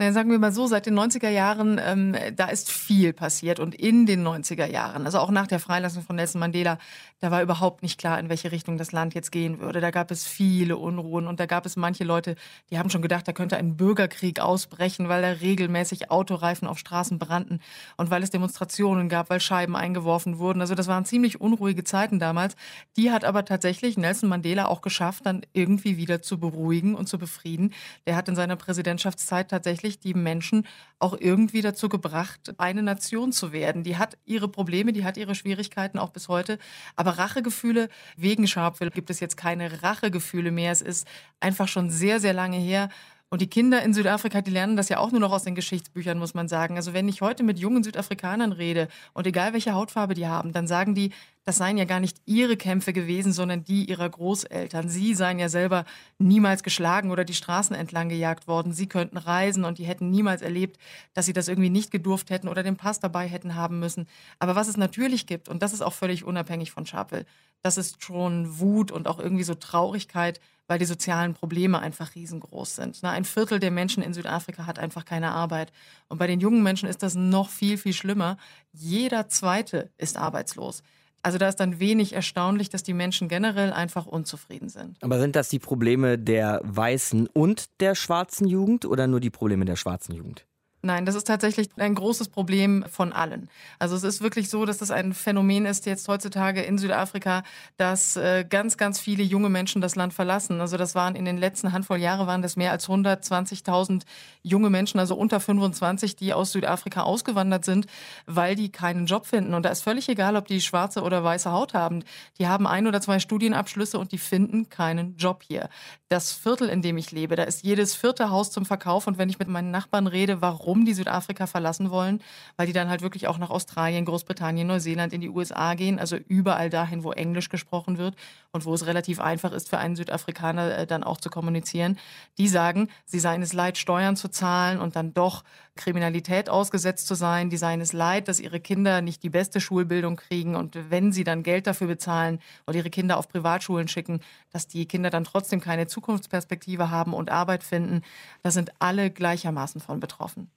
Naja, 0.00 0.14
sagen 0.14 0.30
wir 0.30 0.38
mal 0.38 0.50
so, 0.50 0.66
seit 0.66 0.86
den 0.86 0.98
90er 0.98 1.28
Jahren, 1.28 1.78
ähm, 1.78 2.16
da 2.34 2.46
ist 2.46 2.72
viel 2.72 3.12
passiert 3.12 3.60
und 3.60 3.74
in 3.74 4.06
den 4.06 4.26
90er 4.26 4.64
Jahren, 4.64 5.04
also 5.04 5.18
auch 5.18 5.30
nach 5.30 5.46
der 5.46 5.60
Freilassung 5.60 6.02
von 6.02 6.16
Nelson 6.16 6.40
Mandela, 6.40 6.78
da 7.18 7.30
war 7.30 7.42
überhaupt 7.42 7.82
nicht 7.82 8.00
klar, 8.00 8.18
in 8.18 8.30
welche 8.30 8.50
Richtung 8.50 8.78
das 8.78 8.92
Land 8.92 9.12
jetzt 9.12 9.30
gehen 9.30 9.60
würde. 9.60 9.82
Da 9.82 9.90
gab 9.90 10.10
es 10.10 10.26
viele 10.26 10.78
Unruhen 10.78 11.26
und 11.26 11.38
da 11.38 11.44
gab 11.44 11.66
es 11.66 11.76
manche 11.76 12.04
Leute, 12.04 12.36
die 12.70 12.78
haben 12.78 12.88
schon 12.88 13.02
gedacht, 13.02 13.28
da 13.28 13.32
könnte 13.32 13.58
ein 13.58 13.76
Bürgerkrieg 13.76 14.40
ausbrechen, 14.40 15.10
weil 15.10 15.20
da 15.20 15.28
regelmäßig 15.32 16.10
Autoreifen 16.10 16.66
auf 16.66 16.78
Straßen 16.78 17.18
brannten 17.18 17.60
und 17.98 18.08
weil 18.10 18.22
es 18.22 18.30
Demonstrationen 18.30 19.10
gab, 19.10 19.28
weil 19.28 19.40
Scheiben 19.40 19.76
eingeworfen 19.76 20.38
wurden. 20.38 20.62
Also 20.62 20.74
das 20.74 20.88
waren 20.88 21.04
ziemlich 21.04 21.42
unruhige 21.42 21.84
Zeiten 21.84 22.18
damals. 22.18 22.56
Die 22.96 23.10
hat 23.10 23.26
aber 23.26 23.44
tatsächlich 23.44 23.98
Nelson 23.98 24.30
Mandela 24.30 24.64
auch 24.68 24.80
geschafft, 24.80 25.26
dann 25.26 25.42
irgendwie 25.52 25.98
wieder 25.98 26.22
zu 26.22 26.40
beruhigen 26.40 26.94
und 26.94 27.06
zu 27.06 27.18
befrieden. 27.18 27.74
Der 28.06 28.16
hat 28.16 28.30
in 28.30 28.34
seiner 28.34 28.56
Präsidentschaftszeit 28.56 29.50
tatsächlich 29.50 29.89
die 29.98 30.14
Menschen 30.14 30.66
auch 30.98 31.16
irgendwie 31.18 31.62
dazu 31.62 31.88
gebracht, 31.88 32.54
eine 32.58 32.82
Nation 32.82 33.32
zu 33.32 33.52
werden. 33.52 33.82
Die 33.82 33.96
hat 33.96 34.16
ihre 34.24 34.48
Probleme, 34.48 34.92
die 34.92 35.04
hat 35.04 35.16
ihre 35.16 35.34
Schwierigkeiten 35.34 35.98
auch 35.98 36.10
bis 36.10 36.28
heute. 36.28 36.58
Aber 36.94 37.18
Rachegefühle 37.18 37.88
wegen 38.16 38.46
Sharpeville 38.46 38.90
gibt 38.90 39.10
es 39.10 39.20
jetzt 39.20 39.36
keine 39.36 39.82
Rachegefühle 39.82 40.50
mehr. 40.50 40.70
Es 40.70 40.82
ist 40.82 41.08
einfach 41.40 41.68
schon 41.68 41.90
sehr, 41.90 42.20
sehr 42.20 42.32
lange 42.32 42.58
her. 42.58 42.90
Und 43.32 43.40
die 43.40 43.46
Kinder 43.46 43.80
in 43.82 43.94
Südafrika, 43.94 44.40
die 44.40 44.50
lernen 44.50 44.76
das 44.76 44.88
ja 44.88 44.98
auch 44.98 45.12
nur 45.12 45.20
noch 45.20 45.30
aus 45.30 45.44
den 45.44 45.54
Geschichtsbüchern, 45.54 46.18
muss 46.18 46.34
man 46.34 46.48
sagen. 46.48 46.74
Also 46.76 46.94
wenn 46.94 47.08
ich 47.08 47.20
heute 47.20 47.44
mit 47.44 47.60
jungen 47.60 47.84
Südafrikanern 47.84 48.50
rede 48.50 48.88
und 49.12 49.24
egal 49.24 49.52
welche 49.52 49.72
Hautfarbe 49.72 50.14
die 50.14 50.26
haben, 50.26 50.52
dann 50.52 50.66
sagen 50.66 50.96
die, 50.96 51.12
das 51.50 51.56
seien 51.56 51.78
ja 51.78 51.84
gar 51.84 51.98
nicht 51.98 52.18
ihre 52.26 52.56
Kämpfe 52.56 52.92
gewesen, 52.92 53.32
sondern 53.32 53.64
die 53.64 53.84
ihrer 53.86 54.08
Großeltern. 54.08 54.88
Sie 54.88 55.16
seien 55.16 55.40
ja 55.40 55.48
selber 55.48 55.84
niemals 56.16 56.62
geschlagen 56.62 57.10
oder 57.10 57.24
die 57.24 57.34
Straßen 57.34 57.74
entlang 57.74 58.08
gejagt 58.08 58.46
worden. 58.46 58.72
Sie 58.72 58.86
könnten 58.86 59.16
reisen 59.16 59.64
und 59.64 59.78
die 59.78 59.84
hätten 59.84 60.10
niemals 60.10 60.42
erlebt, 60.42 60.78
dass 61.12 61.26
sie 61.26 61.32
das 61.32 61.48
irgendwie 61.48 61.68
nicht 61.68 61.90
gedurft 61.90 62.30
hätten 62.30 62.46
oder 62.46 62.62
den 62.62 62.76
Pass 62.76 63.00
dabei 63.00 63.26
hätten 63.26 63.56
haben 63.56 63.80
müssen. 63.80 64.06
Aber 64.38 64.54
was 64.54 64.68
es 64.68 64.76
natürlich 64.76 65.26
gibt, 65.26 65.48
und 65.48 65.60
das 65.60 65.72
ist 65.72 65.82
auch 65.82 65.92
völlig 65.92 66.22
unabhängig 66.22 66.70
von 66.70 66.86
Sharpeville, 66.86 67.26
das 67.62 67.78
ist 67.78 68.00
schon 68.00 68.60
Wut 68.60 68.92
und 68.92 69.08
auch 69.08 69.18
irgendwie 69.18 69.42
so 69.42 69.56
Traurigkeit, 69.56 70.40
weil 70.68 70.78
die 70.78 70.84
sozialen 70.84 71.34
Probleme 71.34 71.80
einfach 71.80 72.14
riesengroß 72.14 72.76
sind. 72.76 73.00
Na, 73.02 73.10
ein 73.10 73.24
Viertel 73.24 73.58
der 73.58 73.72
Menschen 73.72 74.04
in 74.04 74.14
Südafrika 74.14 74.66
hat 74.66 74.78
einfach 74.78 75.04
keine 75.04 75.32
Arbeit. 75.32 75.72
Und 76.06 76.18
bei 76.18 76.28
den 76.28 76.38
jungen 76.38 76.62
Menschen 76.62 76.88
ist 76.88 77.02
das 77.02 77.16
noch 77.16 77.50
viel, 77.50 77.76
viel 77.76 77.92
schlimmer. 77.92 78.36
Jeder 78.72 79.28
Zweite 79.28 79.90
ist 79.98 80.16
arbeitslos. 80.16 80.84
Also 81.22 81.38
da 81.38 81.48
ist 81.48 81.56
dann 81.56 81.80
wenig 81.80 82.14
erstaunlich, 82.14 82.70
dass 82.70 82.82
die 82.82 82.94
Menschen 82.94 83.28
generell 83.28 83.72
einfach 83.72 84.06
unzufrieden 84.06 84.68
sind. 84.68 84.96
Aber 85.02 85.20
sind 85.20 85.36
das 85.36 85.48
die 85.50 85.58
Probleme 85.58 86.18
der 86.18 86.60
weißen 86.64 87.26
und 87.26 87.66
der 87.80 87.94
schwarzen 87.94 88.46
Jugend 88.46 88.86
oder 88.86 89.06
nur 89.06 89.20
die 89.20 89.30
Probleme 89.30 89.64
der 89.64 89.76
schwarzen 89.76 90.14
Jugend? 90.14 90.46
Nein, 90.82 91.04
das 91.04 91.14
ist 91.14 91.26
tatsächlich 91.26 91.68
ein 91.76 91.94
großes 91.94 92.28
Problem 92.28 92.86
von 92.90 93.12
allen. 93.12 93.50
Also 93.78 93.96
es 93.96 94.02
ist 94.02 94.22
wirklich 94.22 94.48
so, 94.48 94.64
dass 94.64 94.78
das 94.78 94.90
ein 94.90 95.12
Phänomen 95.12 95.66
ist 95.66 95.84
jetzt 95.84 96.08
heutzutage 96.08 96.62
in 96.62 96.78
Südafrika, 96.78 97.42
dass 97.76 98.16
äh, 98.16 98.46
ganz, 98.48 98.78
ganz 98.78 98.98
viele 98.98 99.22
junge 99.22 99.50
Menschen 99.50 99.82
das 99.82 99.94
Land 99.94 100.14
verlassen. 100.14 100.58
Also 100.62 100.78
das 100.78 100.94
waren 100.94 101.16
in 101.16 101.26
den 101.26 101.36
letzten 101.36 101.72
Handvoll 101.72 101.98
Jahre 101.98 102.26
waren 102.26 102.40
das 102.40 102.56
mehr 102.56 102.70
als 102.72 102.88
120.000 102.88 104.04
junge 104.42 104.70
Menschen, 104.70 104.98
also 104.98 105.16
unter 105.16 105.38
25, 105.38 106.16
die 106.16 106.32
aus 106.32 106.52
Südafrika 106.52 107.02
ausgewandert 107.02 107.66
sind, 107.66 107.86
weil 108.24 108.54
die 108.54 108.72
keinen 108.72 109.04
Job 109.04 109.26
finden. 109.26 109.52
Und 109.52 109.64
da 109.64 109.68
ist 109.68 109.82
völlig 109.82 110.08
egal, 110.08 110.34
ob 110.34 110.46
die 110.46 110.62
schwarze 110.62 111.02
oder 111.02 111.22
weiße 111.22 111.52
Haut 111.52 111.74
haben. 111.74 112.04
Die 112.38 112.48
haben 112.48 112.66
ein 112.66 112.86
oder 112.86 113.02
zwei 113.02 113.18
Studienabschlüsse 113.18 113.98
und 113.98 114.12
die 114.12 114.18
finden 114.18 114.70
keinen 114.70 115.16
Job 115.16 115.42
hier. 115.46 115.68
Das 116.08 116.32
Viertel, 116.32 116.70
in 116.70 116.80
dem 116.80 116.96
ich 116.96 117.12
lebe, 117.12 117.36
da 117.36 117.42
ist 117.42 117.64
jedes 117.64 117.94
vierte 117.94 118.30
Haus 118.30 118.50
zum 118.50 118.64
Verkauf. 118.64 119.06
Und 119.06 119.18
wenn 119.18 119.28
ich 119.28 119.38
mit 119.38 119.48
meinen 119.48 119.70
Nachbarn 119.70 120.06
rede, 120.06 120.40
warum 120.40 120.69
warum 120.70 120.84
die 120.84 120.94
Südafrika 120.94 121.48
verlassen 121.48 121.90
wollen, 121.90 122.22
weil 122.56 122.68
die 122.68 122.72
dann 122.72 122.88
halt 122.88 123.02
wirklich 123.02 123.26
auch 123.26 123.38
nach 123.38 123.50
Australien, 123.50 124.04
Großbritannien, 124.04 124.68
Neuseeland, 124.68 125.12
in 125.12 125.20
die 125.20 125.28
USA 125.28 125.74
gehen, 125.74 125.98
also 125.98 126.14
überall 126.14 126.70
dahin, 126.70 127.02
wo 127.02 127.10
Englisch 127.10 127.48
gesprochen 127.48 127.98
wird 127.98 128.14
und 128.52 128.64
wo 128.64 128.72
es 128.72 128.86
relativ 128.86 129.18
einfach 129.18 129.50
ist 129.50 129.68
für 129.68 129.78
einen 129.78 129.96
Südafrikaner 129.96 130.78
äh, 130.78 130.86
dann 130.86 131.02
auch 131.02 131.16
zu 131.16 131.28
kommunizieren. 131.28 131.98
Die 132.38 132.46
sagen, 132.46 132.88
sie 133.04 133.18
seien 133.18 133.42
es 133.42 133.52
leid, 133.52 133.78
Steuern 133.78 134.14
zu 134.14 134.28
zahlen 134.28 134.78
und 134.78 134.94
dann 134.94 135.12
doch 135.12 135.42
Kriminalität 135.76 136.48
ausgesetzt 136.48 137.06
zu 137.06 137.14
sein. 137.14 137.50
Die 137.50 137.56
seien 137.56 137.80
es 137.80 137.92
leid, 137.92 138.28
dass 138.28 138.40
ihre 138.40 138.60
Kinder 138.60 139.00
nicht 139.02 139.22
die 139.22 139.30
beste 139.30 139.60
Schulbildung 139.60 140.16
kriegen 140.16 140.56
und 140.56 140.78
wenn 140.90 141.12
sie 141.12 141.24
dann 141.24 141.42
Geld 141.42 141.66
dafür 141.66 141.86
bezahlen 141.86 142.40
oder 142.66 142.78
ihre 142.78 142.90
Kinder 142.90 143.16
auf 143.16 143.28
Privatschulen 143.28 143.88
schicken, 143.88 144.20
dass 144.52 144.66
die 144.66 144.86
Kinder 144.86 145.10
dann 145.10 145.24
trotzdem 145.24 145.60
keine 145.60 145.86
Zukunftsperspektive 145.86 146.90
haben 146.90 147.14
und 147.14 147.30
Arbeit 147.30 147.62
finden. 147.62 148.02
Da 148.42 148.50
sind 148.50 148.72
alle 148.78 149.10
gleichermaßen 149.10 149.80
von 149.80 150.00
betroffen. 150.00 150.50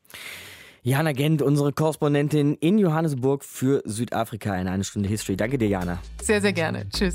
Jana 0.85 1.13
Gent, 1.13 1.41
unsere 1.41 1.71
Korrespondentin 1.71 2.55
in 2.55 2.77
Johannesburg 2.77 3.45
für 3.45 3.81
Südafrika 3.85 4.57
in 4.57 4.67
eine 4.67 4.83
Stunde 4.83 5.07
History. 5.07 5.37
Danke 5.37 5.57
dir, 5.57 5.69
Jana. 5.69 5.99
Sehr, 6.21 6.41
sehr 6.41 6.51
gerne. 6.51 6.89
Tschüss. 6.89 7.13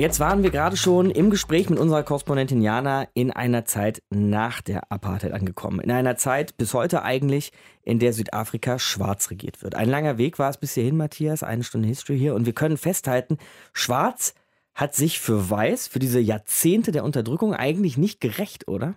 Jetzt 0.00 0.18
waren 0.18 0.42
wir 0.42 0.48
gerade 0.48 0.78
schon 0.78 1.10
im 1.10 1.28
Gespräch 1.28 1.68
mit 1.68 1.78
unserer 1.78 2.02
Korrespondentin 2.02 2.62
Jana 2.62 3.06
in 3.12 3.30
einer 3.30 3.66
Zeit 3.66 4.02
nach 4.08 4.62
der 4.62 4.90
Apartheid 4.90 5.32
angekommen. 5.32 5.78
In 5.78 5.90
einer 5.90 6.16
Zeit 6.16 6.56
bis 6.56 6.72
heute 6.72 7.02
eigentlich, 7.02 7.52
in 7.82 7.98
der 7.98 8.14
Südafrika 8.14 8.78
schwarz 8.78 9.30
regiert 9.30 9.62
wird. 9.62 9.74
Ein 9.74 9.90
langer 9.90 10.16
Weg 10.16 10.38
war 10.38 10.48
es 10.48 10.56
bis 10.56 10.72
hierhin, 10.72 10.96
Matthias, 10.96 11.42
eine 11.42 11.64
Stunde 11.64 11.86
History 11.86 12.18
hier. 12.18 12.34
Und 12.34 12.46
wir 12.46 12.54
können 12.54 12.78
festhalten, 12.78 13.36
schwarz 13.74 14.32
hat 14.72 14.94
sich 14.94 15.20
für 15.20 15.50
weiß, 15.50 15.88
für 15.88 15.98
diese 15.98 16.18
Jahrzehnte 16.18 16.92
der 16.92 17.04
Unterdrückung 17.04 17.52
eigentlich 17.52 17.98
nicht 17.98 18.22
gerecht, 18.22 18.68
oder? 18.68 18.94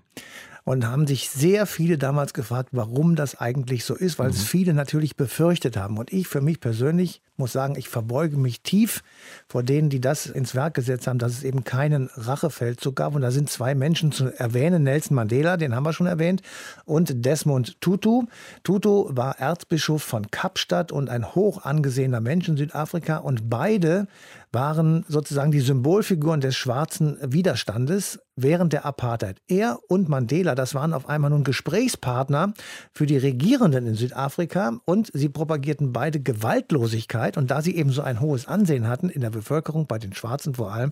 Und 0.66 0.88
haben 0.88 1.08
sich 1.08 1.30
sehr 1.30 1.66
viele 1.66 1.98
damals 1.98 2.34
gefragt, 2.34 2.70
warum 2.72 3.16
das 3.16 3.40
eigentlich 3.40 3.84
so 3.84 3.96
ist, 3.96 4.18
weil 4.18 4.30
mhm. 4.30 4.36
es 4.36 4.44
viele 4.44 4.74
natürlich 4.74 5.18
befürchtet 5.18 5.76
haben. 5.76 5.98
Und 5.98 6.14
ich 6.14 6.28
für 6.28 6.42
mich 6.42 6.60
persönlich 6.60 7.22
muss 7.36 7.52
sagen, 7.52 7.76
ich 7.78 7.90
verbeuge 7.90 8.38
mich 8.38 8.62
tief 8.62 9.04
vor 9.48 9.64
denen, 9.64 9.90
die 9.90 10.00
das 10.00 10.28
ins 10.28 10.56
Werk 10.56 10.76
gesetzt 10.76 11.08
haben, 11.08 11.18
dass 11.18 11.34
es 11.34 11.44
eben 11.44 11.64
keinen 11.64 12.10
Rachefeldzug 12.16 12.96
gab. 12.96 13.16
Und 13.16 13.24
da 13.24 13.32
sind 13.32 13.50
zwei 13.50 13.76
Menschen 13.76 14.12
zu 14.12 14.28
erwähnen. 14.38 14.84
Nelson 14.84 15.16
Mandela, 15.16 15.58
den 15.58 15.76
haben 15.76 15.86
wir 15.86 15.94
schon 15.94 16.08
erwähnt, 16.08 16.42
und 16.86 17.26
Desmond 17.26 17.82
Tutu. 17.82 18.26
Tutu 18.64 19.08
war 19.10 19.40
Erzbischof 19.40 20.04
von 20.04 20.30
Kapstadt 20.32 20.92
und 20.92 21.10
ein 21.10 21.36
hoch 21.36 21.64
angesehener 21.64 22.22
Mensch 22.22 22.48
in 22.48 22.56
Südafrika. 22.56 23.18
Und 23.18 23.50
beide 23.50 24.08
waren 24.52 25.04
sozusagen 25.08 25.52
die 25.52 25.60
Symbolfiguren 25.60 26.40
des 26.40 26.56
schwarzen 26.56 27.18
Widerstandes 27.22 28.20
während 28.36 28.74
der 28.74 28.86
Apartheid. 28.86 29.42
Er 29.48 29.80
und 29.88 30.10
Mandela, 30.10 30.56
das 30.56 30.74
waren 30.76 30.94
auf 30.94 31.08
einmal 31.08 31.30
nun 31.30 31.44
Gesprächspartner 31.44 32.54
für 32.94 33.06
die 33.06 33.18
Regierenden 33.18 33.88
in 33.88 33.96
Südafrika 33.96 34.80
und 34.86 35.12
sie 35.14 35.30
propagierten 35.30 35.94
beide 35.94 36.20
Gewaltlosigkeit. 36.20 37.38
Und 37.38 37.52
da 37.52 37.62
sie 37.62 37.76
eben 37.76 37.92
so 37.92 38.02
ein 38.02 38.20
hohes 38.20 38.48
Ansehen 38.48 38.88
hatten 38.88 39.10
in 39.10 39.22
der 39.22 39.30
Bevölkerung, 39.30 39.88
bei 39.88 40.00
den 40.00 40.14
Schwarzen 40.14 40.56
vor 40.56 40.74
allem, 40.74 40.92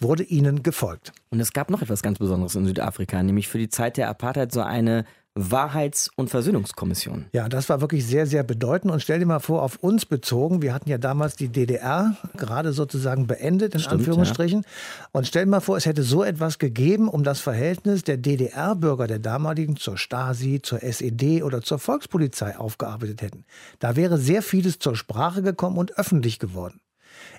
wurde 0.00 0.24
ihnen 0.24 0.62
gefolgt. 0.62 1.12
Und 1.30 1.40
es 1.40 1.52
gab 1.52 1.70
noch 1.70 1.82
etwas 1.82 2.02
ganz 2.02 2.18
Besonderes 2.18 2.54
in 2.54 2.66
Südafrika, 2.66 3.22
nämlich 3.22 3.48
für 3.48 3.58
die 3.58 3.68
Zeit 3.68 3.96
der 3.96 4.08
Apartheid 4.08 4.52
so 4.52 4.60
eine 4.60 5.04
Wahrheits- 5.36 6.10
und 6.14 6.30
Versöhnungskommission. 6.30 7.26
Ja, 7.32 7.48
das 7.48 7.68
war 7.68 7.80
wirklich 7.80 8.06
sehr, 8.06 8.26
sehr 8.26 8.44
bedeutend. 8.44 8.92
Und 8.92 9.00
stell 9.00 9.18
dir 9.18 9.26
mal 9.26 9.40
vor, 9.40 9.62
auf 9.62 9.76
uns 9.82 10.06
bezogen, 10.06 10.62
wir 10.62 10.72
hatten 10.72 10.88
ja 10.88 10.96
damals 10.96 11.34
die 11.34 11.48
DDR 11.48 12.16
gerade 12.36 12.72
sozusagen 12.72 13.26
beendet, 13.26 13.74
in 13.74 13.80
Stimmt, 13.80 13.94
Anführungsstrichen. 13.94 14.62
Ja. 14.62 15.08
Und 15.10 15.26
stell 15.26 15.44
dir 15.44 15.50
mal 15.50 15.60
vor, 15.60 15.76
es 15.76 15.86
hätte 15.86 16.04
so 16.04 16.22
etwas 16.22 16.60
gegeben, 16.60 17.08
um 17.08 17.24
das 17.24 17.40
Verhältnis 17.40 18.04
der 18.04 18.16
DDR-Bürger 18.16 19.08
der 19.08 19.18
damaligen 19.18 19.76
zur 19.76 19.98
Stasi, 19.98 20.60
zur 20.62 20.84
SED 20.84 21.42
oder 21.42 21.62
zur 21.62 21.80
Volkspolizei 21.80 22.56
aufgearbeitet 22.56 23.20
hätten. 23.20 23.44
Da 23.80 23.96
wäre 23.96 24.18
sehr 24.18 24.40
vieles 24.40 24.78
zur 24.78 24.94
Sprache 24.94 25.42
gekommen 25.42 25.78
und 25.78 25.98
öffentlich 25.98 26.38
geworden. 26.38 26.80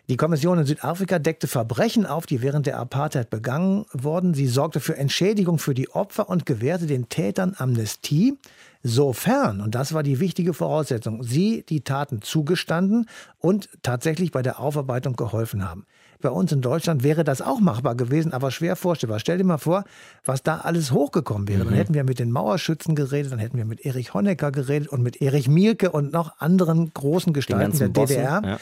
Die 0.08 0.18
Kommission 0.18 0.60
in 0.60 0.66
Südafrika 0.66 1.18
deckte 1.18 1.47
Verbrechen 1.47 2.06
auf, 2.06 2.28
die 2.28 2.43
während 2.43 2.68
der 2.68 2.78
Apartheid 2.78 3.32
begangen 3.32 3.86
wurden. 3.91 4.36
Sie 4.36 4.45
sorgte 4.45 4.80
für 4.80 4.95
Entschädigung 4.97 5.58
für 5.58 5.74
die 5.74 5.89
Opfer 5.89 6.30
und 6.30 6.45
gewährte 6.45 6.86
den 6.86 7.10
Tätern 7.10 7.56
Amnestie, 7.58 8.38
sofern, 8.84 9.62
und 9.62 9.74
das 9.74 9.93
war 9.93 10.03
die 10.03 10.20
wichtige 10.20 10.53
Voraussetzung, 10.53 11.24
sie 11.24 11.66
die 11.68 11.82
Taten 11.82 12.22
zugestanden 12.22 13.08
und 13.39 13.68
tatsächlich 13.82 14.32
bei 14.32 14.43
der 14.43 14.60
Aufarbeitung 14.60 15.16
geholfen 15.16 15.68
haben. 15.68 15.88
Bei 16.22 16.30
uns 16.30 16.51
in 16.51 16.62
Deutschland 16.62 17.03
wäre 17.03 17.24
das 17.24 17.41
auch 17.41 17.60
machbar 17.60 17.95
gewesen, 17.95 18.34
aber 18.34 18.49
schwer 18.49 18.76
vorstellbar. 18.76 19.20
Stell 19.20 19.38
dir 19.38 19.43
mal 19.43 19.58
vor, 19.58 19.84
was 20.24 20.43
da 20.43 20.58
alles 20.58 20.91
hochgekommen 20.91 21.47
wäre. 21.47 21.64
Mhm. 21.64 21.70
Dann 21.70 21.74
hätten 21.76 21.93
wir 21.93 22.03
mit 22.03 22.20
den 22.20 22.32
Mauerschützen 22.32 22.95
geredet, 22.95 23.32
dann 23.32 23.39
hätten 23.39 23.58
wir 23.58 23.66
mit 23.66 23.86
Erich 23.86 24.14
Honecker 24.14 24.51
geredet 24.51 24.88
und 24.88 25.03
mit 25.03 25.22
Erich 25.22 25.47
Mielke 25.47 25.91
und 25.91 26.14
noch 26.14 26.39
anderen 26.39 26.91
großen 26.93 27.34
Gestalten 27.34 27.78
der 27.78 27.89
Bossen, 27.89 28.16
DDR. 28.16 28.41
Ja. 28.43 28.58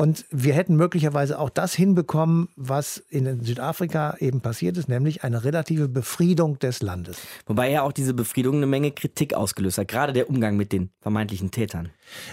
Und 0.00 0.26
wir 0.30 0.54
hätten 0.54 0.76
möglicherweise 0.76 1.40
auch 1.40 1.50
das 1.50 1.74
hinbekommen, 1.74 2.48
was 2.54 2.98
in 3.10 3.42
Südafrika 3.42 4.14
eben 4.20 4.40
passiert 4.40 4.76
ist, 4.76 4.88
nämlich 4.88 5.24
eine 5.24 5.42
relative 5.42 5.88
Befriedung 5.88 6.56
des 6.60 6.82
Landes. 6.82 7.18
Wobei 7.46 7.72
ja 7.72 7.82
auch 7.82 7.90
diese 7.90 8.14
Befriedung 8.14 8.56
eine 8.56 8.68
Menge 8.68 8.92
Kritik 8.92 9.34
ausgelöst 9.34 9.76
hat, 9.78 9.88
gerade 9.88 10.12
der 10.12 10.30
Umgang 10.30 10.56
mit 10.56 10.70
den 10.72 10.90
vermeintlichen 11.00 11.50
Tätern. 11.50 11.90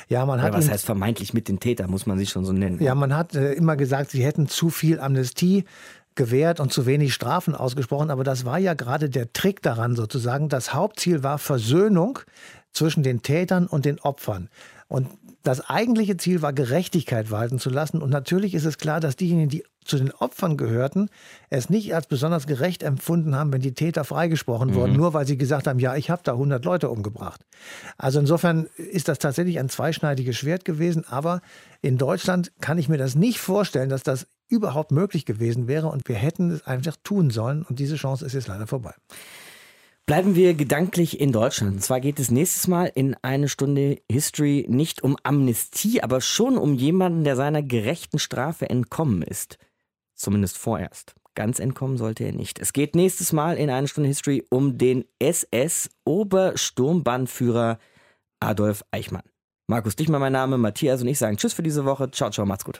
Ja, 0.10 0.28
man 0.28 0.44
hat. 0.44 0.52
Oder 0.52 0.60
was 0.60 0.70
heißt 0.70 0.86
vermeintlich 0.86 1.34
mit 1.34 1.48
den 1.48 1.60
Tätern, 1.60 1.90
muss 1.90 2.06
man 2.06 2.20
sich 2.20 2.30
schon 2.30 2.46
so 2.46 2.54
nennen. 2.54 2.80
Ja, 2.84 2.94
man 2.94 3.16
hat 3.16 3.34
äh, 3.34 3.54
immer 3.54 3.76
gesagt, 3.76 4.12
sie 4.12 4.24
hätten 4.24 4.48
zu 4.48 4.70
viel 4.70 5.00
Amnestie 5.00 5.66
gewährt 6.14 6.60
und 6.60 6.72
zu 6.72 6.86
wenig 6.86 7.16
Strafen 7.16 7.56
ausgesprochen. 7.56 8.12
Aber 8.12 8.24
das 8.24 8.46
war 8.46 8.60
ja 8.60 8.76
gerade 8.76 9.10
der 9.10 9.34
Trick 9.34 9.64
daran 9.64 9.96
sozusagen. 9.96 10.50
Das 10.50 10.76
Hauptziel 10.76 11.24
war 11.24 11.40
Versöhnung 11.40 12.20
zwischen 12.72 13.02
den 13.02 13.24
Tätern 13.24 13.66
und 13.66 13.86
den 13.86 14.00
Opfern. 14.00 14.50
Und 14.88 15.10
das 15.46 15.70
eigentliche 15.70 16.18
Ziel 16.18 16.42
war, 16.42 16.54
Gerechtigkeit 16.54 17.30
walten 17.30 17.60
zu 17.60 17.70
lassen. 17.70 18.02
Und 18.02 18.10
natürlich 18.10 18.56
ist 18.56 18.66
es 18.66 18.78
klar, 18.78 19.00
dass 19.00 19.16
diejenigen, 19.16 19.50
die 19.50 19.64
zu 19.84 19.98
den 19.98 20.12
Opfern 20.12 20.58
gehörten, 20.58 21.10
es 21.52 21.70
nicht 21.70 21.94
als 21.94 22.08
besonders 22.08 22.48
gerecht 22.48 22.82
empfunden 22.82 23.36
haben, 23.36 23.54
wenn 23.54 23.62
die 23.62 23.76
Täter 23.76 24.04
freigesprochen 24.04 24.72
mhm. 24.72 24.76
wurden, 24.76 24.94
nur 24.94 25.14
weil 25.14 25.28
sie 25.28 25.38
gesagt 25.38 25.68
haben, 25.68 25.78
ja, 25.78 25.96
ich 25.96 26.10
habe 26.10 26.24
da 26.24 26.32
100 26.32 26.66
Leute 26.66 26.90
umgebracht. 26.90 27.42
Also 27.98 28.20
insofern 28.20 28.68
ist 28.76 29.08
das 29.08 29.20
tatsächlich 29.20 29.60
ein 29.60 29.70
zweischneidiges 29.70 30.36
Schwert 30.36 30.66
gewesen. 30.66 31.06
Aber 31.08 31.42
in 31.82 32.00
Deutschland 32.00 32.52
kann 32.60 32.80
ich 32.80 32.90
mir 32.90 32.98
das 32.98 33.14
nicht 33.14 33.40
vorstellen, 33.40 33.90
dass 33.90 34.02
das 34.02 34.26
überhaupt 34.48 34.92
möglich 34.92 35.26
gewesen 35.26 35.68
wäre. 35.68 35.88
Und 35.88 36.08
wir 36.08 36.16
hätten 36.16 36.50
es 36.50 36.66
einfach 36.66 36.96
tun 37.04 37.30
sollen. 37.30 37.62
Und 37.62 37.78
diese 37.78 37.98
Chance 37.98 38.26
ist 38.26 38.34
jetzt 38.34 38.48
leider 38.48 38.66
vorbei. 38.66 38.96
Bleiben 40.06 40.36
wir 40.36 40.54
gedanklich 40.54 41.20
in 41.20 41.32
Deutschland. 41.32 41.74
Und 41.74 41.82
zwar 41.82 42.00
geht 42.00 42.20
es 42.20 42.30
nächstes 42.30 42.68
Mal 42.68 42.92
in 42.94 43.16
eine 43.24 43.50
Stunde 43.50 43.98
History 44.12 44.68
nicht 44.70 45.04
um 45.04 45.18
Amnestie, 45.24 46.04
aber 46.04 46.22
schon 46.22 46.60
um 46.60 46.76
jemanden, 46.76 47.24
der 47.24 47.36
seiner 47.36 47.64
gerechten 47.64 48.20
Strafe 48.20 48.70
entkommen 48.70 49.24
ist. 49.24 49.58
Zumindest 50.14 50.60
vorerst. 50.60 51.16
Ganz 51.34 51.58
entkommen 51.60 51.98
sollte 51.98 52.24
er 52.24 52.34
nicht. 52.34 52.60
Es 52.60 52.72
geht 52.72 52.94
nächstes 52.96 53.34
Mal 53.34 53.58
in 53.58 53.72
eine 53.72 53.88
Stunde 53.88 54.08
History 54.08 54.46
um 54.50 54.78
den 54.78 55.06
SS-Obersturmbannführer 55.18 57.80
Adolf 58.40 58.86
Eichmann. 58.92 59.24
Markus 59.68 59.96
Dichmann 59.96 60.22
mein 60.22 60.34
Name, 60.34 60.60
Matthias 60.60 61.02
und 61.02 61.08
ich 61.08 61.18
sagen 61.18 61.38
Tschüss 61.38 61.54
für 61.54 61.64
diese 61.64 61.84
Woche. 61.84 62.12
Ciao, 62.12 62.30
ciao, 62.30 62.46
macht's 62.46 62.64
gut. 62.64 62.80